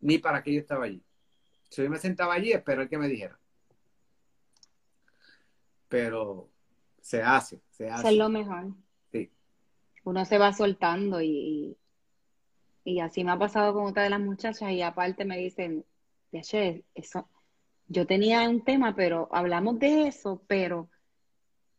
ni 0.00 0.18
para 0.18 0.42
qué 0.42 0.54
yo 0.54 0.60
estaba 0.60 0.84
allí. 0.84 1.02
yo 1.70 1.90
me 1.90 1.98
sentaba 1.98 2.34
allí 2.34 2.52
y 2.54 2.88
que 2.88 2.98
me 2.98 3.08
dijera. 3.08 3.38
Pero 5.88 6.48
se 7.00 7.22
hace, 7.22 7.60
se 7.76 7.90
hace. 7.90 8.08
es 8.08 8.16
lo 8.16 8.28
mejor. 8.28 8.72
Sí. 9.12 9.30
Uno 10.04 10.24
se 10.24 10.38
va 10.38 10.52
soltando 10.52 11.20
y, 11.20 11.76
y 12.84 13.00
así 13.00 13.24
me 13.24 13.32
ha 13.32 13.38
pasado 13.38 13.74
con 13.74 13.86
otra 13.86 14.04
de 14.04 14.10
las 14.10 14.20
muchachas 14.20 14.70
y 14.72 14.82
aparte 14.82 15.24
me 15.24 15.38
dicen, 15.38 15.84
eso, 16.32 17.28
yo 17.88 18.06
tenía 18.06 18.48
un 18.48 18.62
tema, 18.64 18.94
pero 18.94 19.28
hablamos 19.32 19.78
de 19.78 20.08
eso, 20.08 20.42
pero 20.46 20.88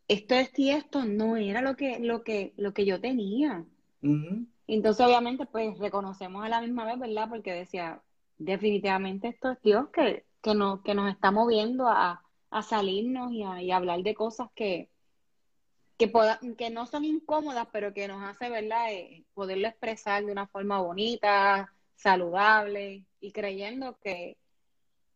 esto, 0.08 0.36
esto 0.36 0.62
y 0.62 0.70
esto 0.70 1.06
no 1.06 1.38
era 1.38 1.62
lo 1.62 1.76
que, 1.76 2.00
lo 2.00 2.24
que, 2.24 2.54
lo 2.58 2.74
que 2.74 2.86
yo 2.86 3.00
tenía. 3.00 3.66
Entonces, 4.68 5.06
obviamente, 5.06 5.46
pues 5.46 5.78
reconocemos 5.80 6.46
a 6.46 6.50
la 6.50 6.62
misma 6.62 6.86
vez, 6.86 7.00
¿verdad? 7.00 7.30
Porque 7.30 7.54
decía, 7.54 8.02
definitivamente 8.38 9.30
esto 9.30 9.52
es 9.52 9.62
Dios 9.62 9.90
que, 9.90 10.26
que, 10.42 10.56
nos, 10.56 10.82
que 10.82 10.94
nos 10.94 11.12
está 11.12 11.32
moviendo 11.32 11.88
a, 11.88 12.24
a 12.52 12.62
salirnos 12.64 13.32
y 13.32 13.44
a, 13.44 13.62
y 13.62 13.72
a 13.72 13.78
hablar 13.78 14.02
de 14.04 14.14
cosas 14.14 14.50
que, 14.56 14.90
que, 15.98 16.12
que 16.58 16.70
no 16.70 16.86
son 16.86 17.06
incómodas, 17.06 17.68
pero 17.72 17.94
que 17.94 18.08
nos 18.08 18.24
hace, 18.24 18.50
¿verdad?, 18.50 18.92
eh, 18.92 19.26
poderlo 19.34 19.68
expresar 19.68 20.24
de 20.24 20.32
una 20.32 20.48
forma 20.48 20.80
bonita, 20.80 21.74
saludable 21.96 23.04
y 23.20 23.32
creyendo 23.32 23.98
que, 24.00 24.38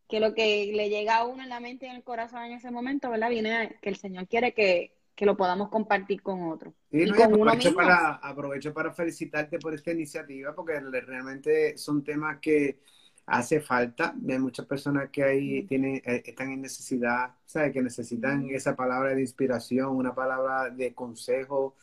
que 0.08 0.20
lo 0.20 0.34
que 0.34 0.72
le 0.74 0.88
llega 0.88 1.18
a 1.18 1.24
uno 1.24 1.42
en 1.42 1.48
la 1.48 1.60
mente 1.60 1.86
y 1.86 1.90
en 1.90 1.96
el 1.96 2.02
corazón 2.02 2.42
en 2.44 2.52
ese 2.52 2.70
momento, 2.70 3.10
¿verdad?, 3.10 3.30
viene 3.30 3.78
que 3.80 3.88
el 3.88 3.96
Señor 3.96 4.26
quiere 4.26 4.52
que, 4.52 4.96
que 5.14 5.26
lo 5.26 5.36
podamos 5.36 5.68
compartir 5.68 6.22
con 6.22 6.50
otros. 6.50 6.74
y 6.90 7.08
con 7.10 7.40
uno 7.40 7.54
mismo. 7.54 7.74
Para, 7.74 8.14
aprovecho 8.16 8.74
para 8.74 8.92
felicitarte 8.92 9.58
por 9.58 9.74
esta 9.74 9.92
iniciativa, 9.92 10.54
porque 10.54 10.80
realmente 10.80 11.76
son 11.78 12.02
temas 12.02 12.38
que 12.40 12.80
hace 13.26 13.60
falta. 13.60 14.14
Hay 14.28 14.38
muchas 14.38 14.66
personas 14.66 15.10
que 15.10 15.22
ahí 15.22 15.62
tienen, 15.64 15.96
eh, 16.04 16.22
están 16.24 16.52
en 16.52 16.62
necesidad, 16.62 17.34
¿sabes? 17.46 17.72
Que 17.72 17.82
necesitan 17.82 18.48
esa 18.50 18.76
palabra 18.76 19.14
de 19.14 19.20
inspiración, 19.20 19.96
una 19.96 20.14
palabra 20.14 20.70
de 20.70 20.94
consejo. 20.94 21.76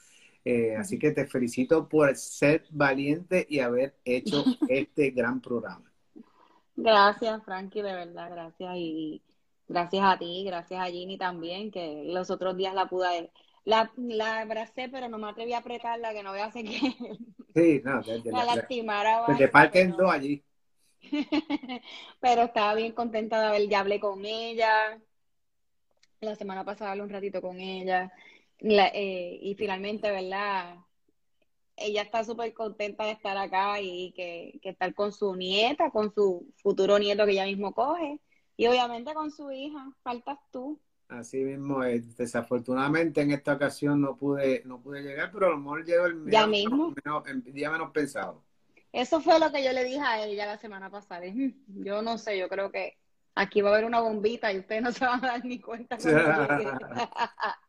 Eh, 0.46 0.76
así 0.76 0.98
que 0.98 1.12
te 1.12 1.26
felicito 1.26 1.88
por 1.88 2.16
ser 2.16 2.64
valiente 2.72 3.46
y 3.50 3.60
haber 3.60 3.96
hecho 4.06 4.44
este 4.70 5.12
gran 5.12 5.42
programa. 5.42 5.92
Gracias, 6.76 7.44
Frankie, 7.44 7.82
de 7.82 7.94
verdad, 7.94 8.30
gracias. 8.32 8.74
Y, 8.78 9.22
Gracias 9.70 10.04
a 10.04 10.18
ti, 10.18 10.44
gracias 10.44 10.82
a 10.82 10.88
Ginny 10.88 11.16
también, 11.20 11.70
que 11.70 12.04
los 12.08 12.32
otros 12.32 12.58
días 12.58 12.74
la 12.74 12.90
pude 12.90 13.30
la, 13.66 13.92
la 13.98 14.40
abracé, 14.40 14.90
pero 14.90 15.08
no 15.08 15.20
me 15.20 15.30
atreví 15.30 15.54
a 15.54 15.60
apretarla, 15.60 16.12
que 16.12 16.24
no 16.24 16.32
voy 16.32 16.40
a 16.40 16.46
hacer 16.46 16.66
que 16.66 16.80
sí, 17.54 17.82
no, 17.86 18.02
la 18.32 18.46
lastimara. 18.46 19.26
Que 19.28 19.36
te 19.36 19.48
parten 19.48 19.92
dos 19.92 20.12
allí. 20.12 20.44
pero 22.20 22.43
estaba 22.43 22.76
bien 22.76 22.93
contenta 22.93 23.39
de 23.39 23.47
haber, 23.47 23.70
ya 23.70 23.80
hablé 23.80 24.00
con 24.00 24.26
ella. 24.26 25.00
La 26.22 26.36
semana 26.36 26.66
pasada 26.66 26.91
hablé 26.91 27.04
un 27.04 27.10
ratito 27.10 27.41
con 27.41 27.60
ella. 27.60 28.12
Eh, 28.60 29.39
y 29.41 29.56
finalmente, 29.56 30.12
¿verdad? 30.12 30.76
Ella 31.78 32.02
está 32.02 32.24
súper 32.24 32.54
contenta 32.54 33.06
de 33.06 33.12
estar 33.12 33.38
acá 33.38 33.80
y 33.80 34.12
que, 34.12 34.60
que 34.62 34.70
estar 34.70 34.93
con 34.93 35.14
su 35.14 35.36
nieta, 35.36 35.91
con 35.91 36.14
su 36.14 36.54
futuro 36.62 37.00
nieto 37.00 37.26
que 37.26 37.32
ella 37.32 37.45
mismo 37.45 37.74
coge. 37.74 38.20
Y 38.58 38.68
obviamente 38.68 39.14
con 39.14 39.32
su 39.32 39.50
hija, 39.52 39.89
faltas 40.04 40.38
tú. 40.52 40.78
Así 41.08 41.38
mismo 41.43 41.84
es. 41.84 42.16
Desafortunadamente 42.18 43.22
en 43.22 43.32
esta 43.32 43.54
ocasión 43.54 44.02
no 44.02 44.18
pude, 44.18 44.62
no 44.66 44.82
pude 44.82 45.02
llegar, 45.02 45.32
pero 45.32 45.47
a 45.47 45.50
lo 45.52 45.58
mejor 45.58 45.86
llego 45.86 46.06
el 46.06 46.26
día 46.26 47.72
menos 47.72 47.91
pensado. 47.91 48.43
Eso 48.92 49.22
fue 49.22 49.40
lo 49.40 49.52
que 49.52 49.64
yo 49.64 49.72
le 49.72 49.84
dije 49.84 50.02
a 50.02 50.26
ella 50.26 50.46
la 50.46 50.58
semana 50.58 50.90
pasada. 50.90 51.26
Mm, 51.32 51.84
yo 51.84 52.02
no 52.02 52.18
sé, 52.18 52.38
yo 52.38 52.50
creo 52.50 52.72
que 52.72 52.98
aquí 53.36 53.62
va 53.62 53.70
a 53.70 53.74
haber 53.74 53.86
una 53.86 54.02
bombita 54.02 54.52
y 54.52 54.60
ustedes 54.60 54.82
no 54.82 54.92
se 54.92 55.06
van 55.06 55.24
a 55.24 55.28
dar 55.30 55.46
ni 55.46 55.60
cuenta. 55.60 55.98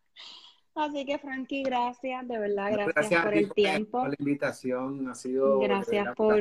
Así 0.74 1.04
que 1.04 1.18
Frankie, 1.18 1.62
gracias, 1.62 2.26
de 2.26 2.38
verdad, 2.38 2.72
gracias, 2.72 3.24
por 3.24 3.34
el 3.34 3.52
tiempo. 3.52 4.00
Por 4.00 4.08
la 4.08 4.16
invitación, 4.18 5.08
ha 5.08 5.14
sido. 5.14 5.58
Gracias 5.58 6.14
por, 6.14 6.40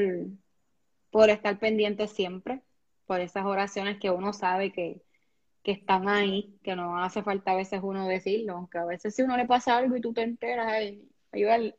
por 1.09 1.29
estar 1.29 1.59
pendiente 1.59 2.07
siempre, 2.07 2.61
por 3.05 3.19
esas 3.19 3.45
oraciones 3.45 3.97
que 3.99 4.11
uno 4.11 4.31
sabe 4.31 4.71
que, 4.71 5.01
que 5.63 5.71
están 5.71 6.07
ahí, 6.07 6.57
que 6.63 6.75
no 6.75 6.97
hace 7.03 7.23
falta 7.23 7.51
a 7.51 7.55
veces 7.55 7.81
uno 7.83 8.07
decirlo, 8.07 8.53
aunque 8.53 8.77
a 8.77 8.85
veces 8.85 9.15
si 9.15 9.23
uno 9.23 9.35
le 9.35 9.45
pasa 9.45 9.77
algo 9.77 9.95
y 9.95 10.01
tú 10.01 10.13
te 10.13 10.21
enteras, 10.21 10.67
ahí, 10.67 11.09
va 11.43 11.73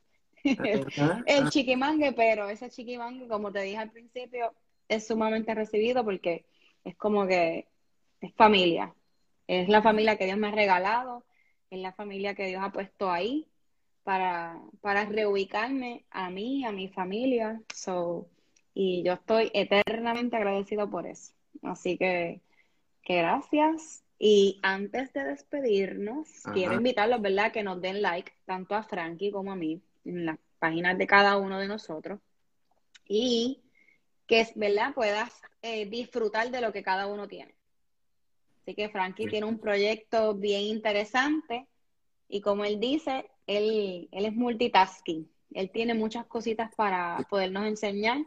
el, 1.26 1.50
chiquimangue, 1.50 2.12
pero 2.12 2.48
ese 2.48 2.70
chiquimangue, 2.70 3.28
como 3.28 3.52
te 3.52 3.62
dije 3.62 3.78
al 3.78 3.90
principio, 3.90 4.52
es 4.88 5.06
sumamente 5.06 5.54
recibido 5.54 6.04
porque 6.04 6.44
es 6.84 6.96
como 6.96 7.26
que 7.26 7.66
es 8.20 8.34
familia, 8.34 8.94
es 9.46 9.68
la 9.68 9.82
familia 9.82 10.16
que 10.16 10.26
Dios 10.26 10.38
me 10.38 10.48
ha 10.48 10.52
regalado, 10.52 11.24
es 11.70 11.80
la 11.80 11.92
familia 11.92 12.34
que 12.34 12.46
Dios 12.46 12.62
ha 12.62 12.72
puesto 12.72 13.10
ahí 13.10 13.46
para, 14.02 14.60
para 14.80 15.04
reubicarme 15.04 16.04
a 16.10 16.30
mí, 16.30 16.64
a 16.64 16.72
mi 16.72 16.88
familia, 16.88 17.60
so, 17.74 18.28
y 18.74 19.02
yo 19.02 19.14
estoy 19.14 19.50
eternamente 19.54 20.36
agradecido 20.36 20.88
por 20.90 21.06
eso. 21.06 21.32
Así 21.62 21.98
que 21.98 22.40
gracias. 23.06 24.04
Y 24.18 24.60
antes 24.62 25.12
de 25.14 25.24
despedirnos, 25.24 26.28
quiero 26.52 26.74
invitarlos, 26.74 27.22
¿verdad?, 27.22 27.52
que 27.52 27.62
nos 27.62 27.80
den 27.80 28.02
like, 28.02 28.32
tanto 28.44 28.74
a 28.74 28.82
Frankie 28.82 29.30
como 29.30 29.50
a 29.52 29.56
mí, 29.56 29.80
en 30.04 30.26
las 30.26 30.38
páginas 30.58 30.98
de 30.98 31.06
cada 31.06 31.36
uno 31.36 31.58
de 31.58 31.68
nosotros. 31.68 32.20
Y 33.06 33.60
que, 34.26 34.46
¿verdad?, 34.54 34.94
puedas 34.94 35.32
eh, 35.62 35.86
disfrutar 35.86 36.50
de 36.50 36.60
lo 36.60 36.72
que 36.72 36.82
cada 36.82 37.06
uno 37.06 37.26
tiene. 37.26 37.54
Así 38.62 38.74
que 38.74 38.88
Frankie 38.88 39.26
tiene 39.26 39.46
un 39.46 39.58
proyecto 39.58 40.34
bien 40.34 40.62
interesante 40.62 41.66
y 42.28 42.40
como 42.40 42.64
él 42.64 42.78
dice, 42.78 43.28
él, 43.46 44.08
él 44.12 44.24
es 44.24 44.34
multitasking. 44.34 45.28
Él 45.52 45.70
tiene 45.70 45.94
muchas 45.94 46.26
cositas 46.26 46.72
para 46.76 47.26
podernos 47.28 47.66
enseñar 47.66 48.18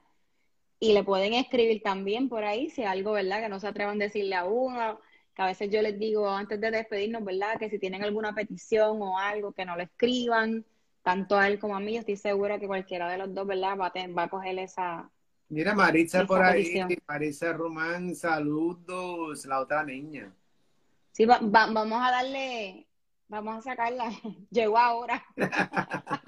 y 0.79 0.91
le 0.91 1.03
pueden 1.03 1.33
escribir 1.33 1.81
también 1.81 2.27
por 2.27 2.43
ahí 2.43 2.69
si 2.69 2.83
algo, 2.83 3.13
¿verdad? 3.13 3.41
Que 3.41 3.47
no 3.47 3.61
se 3.61 3.67
atrevan 3.67 4.01
a 4.01 4.05
decirle 4.05 4.35
a 4.35 4.43
uno, 4.43 4.99
que 5.33 5.41
a 5.41 5.45
veces 5.45 5.69
yo 5.71 5.81
les 5.81 5.97
digo 5.97 6.29
antes 6.29 6.59
de 6.59 6.71
despedirnos, 6.71 7.23
¿verdad? 7.23 7.57
Que 7.57 7.69
si 7.69 7.79
tienen 7.79 8.03
alguna 8.03 8.35
petición 8.35 9.01
o 9.01 9.17
algo, 9.17 9.53
que 9.53 9.63
no 9.63 9.77
lo 9.77 9.83
escriban, 9.83 10.65
tanto 11.03 11.37
a 11.37 11.47
él 11.47 11.59
como 11.59 11.75
a 11.75 11.79
mí, 11.79 11.97
estoy 11.97 12.15
segura 12.15 12.57
que 12.57 12.67
cualquiera 12.67 13.09
de 13.09 13.17
los 13.17 13.33
dos, 13.33 13.45
¿verdad? 13.45 13.77
Va 13.77 13.87
a, 13.87 14.07
va 14.07 14.23
a 14.23 14.29
coger 14.29 14.57
esa... 14.59 15.09
Mira, 15.49 15.75
Maritza 15.75 16.25
por 16.25 16.41
ahí, 16.41 16.83
Maritza 17.07 17.53
Román, 17.53 18.15
saludos, 18.15 19.45
la 19.45 19.59
otra 19.59 19.83
niña. 19.83 20.33
Sí, 21.11 21.25
vamos 21.25 22.01
a 22.01 22.11
darle, 22.11 22.87
vamos 23.27 23.57
a 23.57 23.61
sacarla, 23.61 24.09
llegó 24.49 24.79
ahora. 24.79 25.23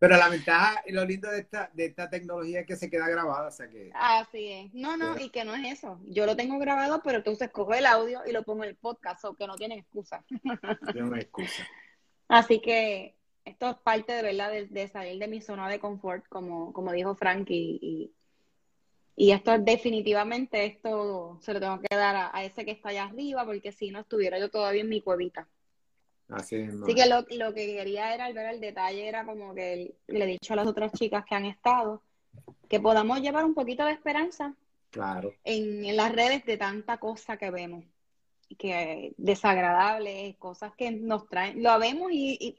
Pero 0.00 0.16
la 0.16 0.28
ventaja 0.28 0.80
y 0.86 0.92
lo 0.92 1.04
lindo 1.04 1.28
de 1.28 1.40
esta, 1.40 1.70
de 1.74 1.86
esta 1.86 2.08
tecnología 2.08 2.60
es 2.60 2.66
que 2.66 2.76
se 2.76 2.88
queda 2.88 3.08
grabada, 3.08 3.48
o 3.48 3.50
sea 3.50 3.68
que... 3.68 3.90
Así 3.94 4.52
es. 4.52 4.72
No, 4.72 4.96
no, 4.96 5.18
y 5.18 5.28
que 5.30 5.44
no 5.44 5.56
es 5.56 5.78
eso. 5.78 5.98
Yo 6.06 6.24
lo 6.24 6.36
tengo 6.36 6.56
grabado, 6.60 7.02
pero 7.02 7.18
entonces 7.18 7.50
cojo 7.50 7.74
el 7.74 7.84
audio 7.84 8.20
y 8.24 8.30
lo 8.30 8.44
pongo 8.44 8.62
en 8.62 8.70
el 8.70 8.76
podcast, 8.76 9.24
o 9.24 9.34
que 9.34 9.48
no 9.48 9.56
tienen 9.56 9.80
excusa. 9.80 10.24
No 10.94 11.16
hay 11.16 11.22
excusa. 11.22 11.66
Así 12.28 12.60
que 12.60 13.17
esto 13.48 13.70
es 13.70 13.76
parte 13.76 14.12
de 14.12 14.22
verdad 14.22 14.52
de, 14.52 14.88
salir 14.88 15.18
de 15.18 15.28
mi 15.28 15.40
zona 15.40 15.68
de 15.68 15.80
confort, 15.80 16.26
como, 16.28 16.72
como 16.72 16.92
dijo 16.92 17.14
Frank, 17.14 17.48
y, 17.50 18.12
y, 19.16 19.32
esto 19.32 19.52
es 19.54 19.64
definitivamente, 19.64 20.64
esto 20.64 21.38
se 21.40 21.52
lo 21.52 21.60
tengo 21.60 21.80
que 21.80 21.96
dar 21.96 22.16
a, 22.16 22.30
a 22.36 22.44
ese 22.44 22.64
que 22.64 22.70
está 22.70 22.90
allá 22.90 23.04
arriba, 23.04 23.44
porque 23.44 23.72
si 23.72 23.90
no 23.90 24.00
estuviera 24.00 24.38
yo 24.38 24.50
todavía 24.50 24.82
en 24.82 24.88
mi 24.88 25.00
cuevita. 25.00 25.48
Así 26.28 26.56
que 26.94 27.06
lo, 27.06 27.54
que 27.54 27.66
quería 27.66 28.14
era, 28.14 28.30
ver 28.32 28.54
el 28.54 28.60
detalle 28.60 29.08
era 29.08 29.24
como 29.24 29.54
que 29.54 29.94
le 30.06 30.24
he 30.24 30.26
dicho 30.26 30.52
a 30.52 30.56
las 30.56 30.66
otras 30.66 30.92
chicas 30.92 31.24
que 31.24 31.34
han 31.34 31.46
estado, 31.46 32.02
que 32.68 32.80
podamos 32.80 33.20
llevar 33.20 33.46
un 33.46 33.54
poquito 33.54 33.84
de 33.86 33.92
esperanza 33.92 34.54
claro. 34.90 35.32
en, 35.44 35.96
las 35.96 36.12
redes 36.12 36.44
de 36.44 36.58
tanta 36.58 36.98
cosa 36.98 37.38
que 37.38 37.50
vemos, 37.50 37.84
que 38.58 39.14
desagradable, 39.16 40.36
cosas 40.38 40.74
que 40.76 40.90
nos 40.90 41.26
traen, 41.28 41.62
lo 41.62 41.78
vemos 41.78 42.12
y, 42.12 42.58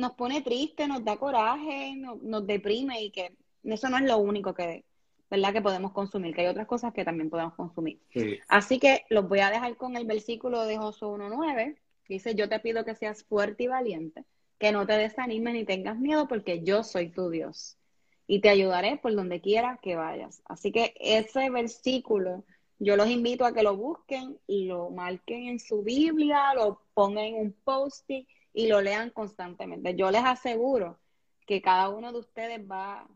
nos 0.00 0.12
pone 0.12 0.42
triste, 0.42 0.88
nos 0.88 1.04
da 1.04 1.16
coraje, 1.16 1.94
nos, 1.96 2.46
deprime 2.46 3.02
y 3.02 3.10
que 3.10 3.32
eso 3.64 3.88
no 3.88 3.98
es 3.98 4.04
lo 4.04 4.18
único 4.18 4.54
que, 4.54 4.84
¿verdad? 5.30 5.52
que 5.52 5.62
podemos 5.62 5.92
consumir, 5.92 6.34
que 6.34 6.40
hay 6.40 6.46
otras 6.48 6.66
cosas 6.66 6.92
que 6.92 7.04
también 7.04 7.30
podemos 7.30 7.54
consumir. 7.54 8.00
Así 8.48 8.78
que 8.78 9.04
los 9.10 9.28
voy 9.28 9.40
a 9.40 9.50
dejar 9.50 9.76
con 9.76 9.96
el 9.96 10.06
versículo 10.06 10.64
de 10.64 10.78
Josué 10.78 11.08
1.9 11.08 11.76
Dice, 12.10 12.34
yo 12.34 12.48
te 12.48 12.58
pido 12.58 12.84
que 12.84 12.96
seas 12.96 13.22
fuerte 13.22 13.62
y 13.62 13.66
valiente, 13.68 14.24
que 14.58 14.72
no 14.72 14.84
te 14.84 14.94
desanimes 14.94 15.54
ni 15.54 15.64
tengas 15.64 15.96
miedo, 15.96 16.26
porque 16.26 16.60
yo 16.64 16.82
soy 16.82 17.08
tu 17.08 17.30
Dios 17.30 17.78
y 18.26 18.40
te 18.40 18.48
ayudaré 18.48 18.96
por 18.96 19.14
donde 19.14 19.40
quiera 19.40 19.78
que 19.80 19.94
vayas. 19.94 20.42
Así 20.46 20.72
que 20.72 20.92
ese 20.98 21.50
versículo, 21.50 22.42
yo 22.80 22.96
los 22.96 23.08
invito 23.08 23.44
a 23.44 23.54
que 23.54 23.62
lo 23.62 23.76
busquen, 23.76 24.40
y 24.48 24.64
lo 24.64 24.90
marquen 24.90 25.46
en 25.46 25.60
su 25.60 25.84
Biblia, 25.84 26.52
lo 26.54 26.82
pongan 26.94 27.26
en 27.26 27.34
un 27.36 27.52
post-it 27.62 28.26
y 28.52 28.68
lo 28.68 28.80
lean 28.80 29.10
constantemente. 29.10 29.94
Yo 29.94 30.10
les 30.10 30.24
aseguro 30.24 30.98
que 31.46 31.62
cada 31.62 31.88
uno 31.88 32.12
de 32.12 32.18
ustedes 32.18 32.60
va, 32.60 33.06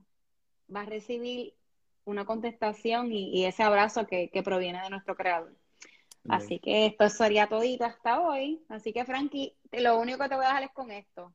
va 0.74 0.80
a 0.82 0.87
recibir 0.87 1.55
una 2.05 2.24
contestación 2.24 3.12
y, 3.12 3.45
ese 3.45 3.62
abrazo 3.62 4.07
que 4.07 4.43
proviene 4.45 4.82
de 4.82 4.91
nuestro 4.91 5.16
Creador. 5.16 5.55
Así 6.28 6.59
que 6.59 6.87
esto 6.87 7.09
sería 7.09 7.49
todito 7.49 7.85
hasta 7.85 8.20
hoy. 8.20 8.64
Así 8.68 8.93
que, 8.93 9.05
Frankie, 9.05 9.57
lo 9.72 9.99
único 9.99 10.18
que 10.18 10.28
te 10.28 10.37
voy 10.37 10.45
a 10.45 10.49
dejar 10.49 10.62
es 10.64 10.72
con 10.72 10.91
esto. 10.91 11.35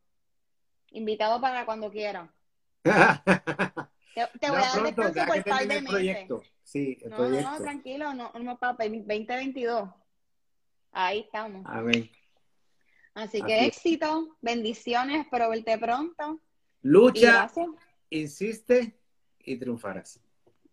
Invitado 0.91 1.39
para 1.39 1.66
cuando 1.66 1.91
quieras. 1.91 2.30
te, 2.84 4.50
voy 4.50 4.58
a 4.58 4.62
dar 4.62 4.84
descanso 4.84 5.26
por 5.26 5.43
par 5.43 5.68
de 5.68 5.82
meses. 5.82 6.28
Sí, 6.64 6.97
el 7.02 7.10
no, 7.10 7.18
proyecto. 7.18 7.52
no, 7.52 7.58
tranquilo, 7.60 8.14
no, 8.14 8.32
no, 8.34 8.58
papá, 8.58 8.84
2022. 8.84 9.89
Ahí 10.91 11.20
estamos. 11.20 11.64
Amén. 11.68 12.10
Así 13.20 13.41
que 13.41 13.65
éxito, 13.65 14.38
bendiciones, 14.39 15.26
espero 15.26 15.49
verte 15.49 15.78
pronto. 15.78 16.39
Lucha, 16.82 17.51
insiste 18.09 18.97
y 19.39 19.57
triunfarás. 19.57 20.22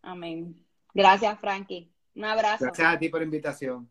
Amén. 0.01 0.57
Gracias, 0.95 1.41
Frankie. 1.41 1.91
Un 2.15 2.25
abrazo. 2.25 2.67
Gracias 2.67 2.95
a 2.95 2.99
ti 3.01 3.09
por 3.09 3.21
la 3.21 3.25
invitación. 3.25 3.91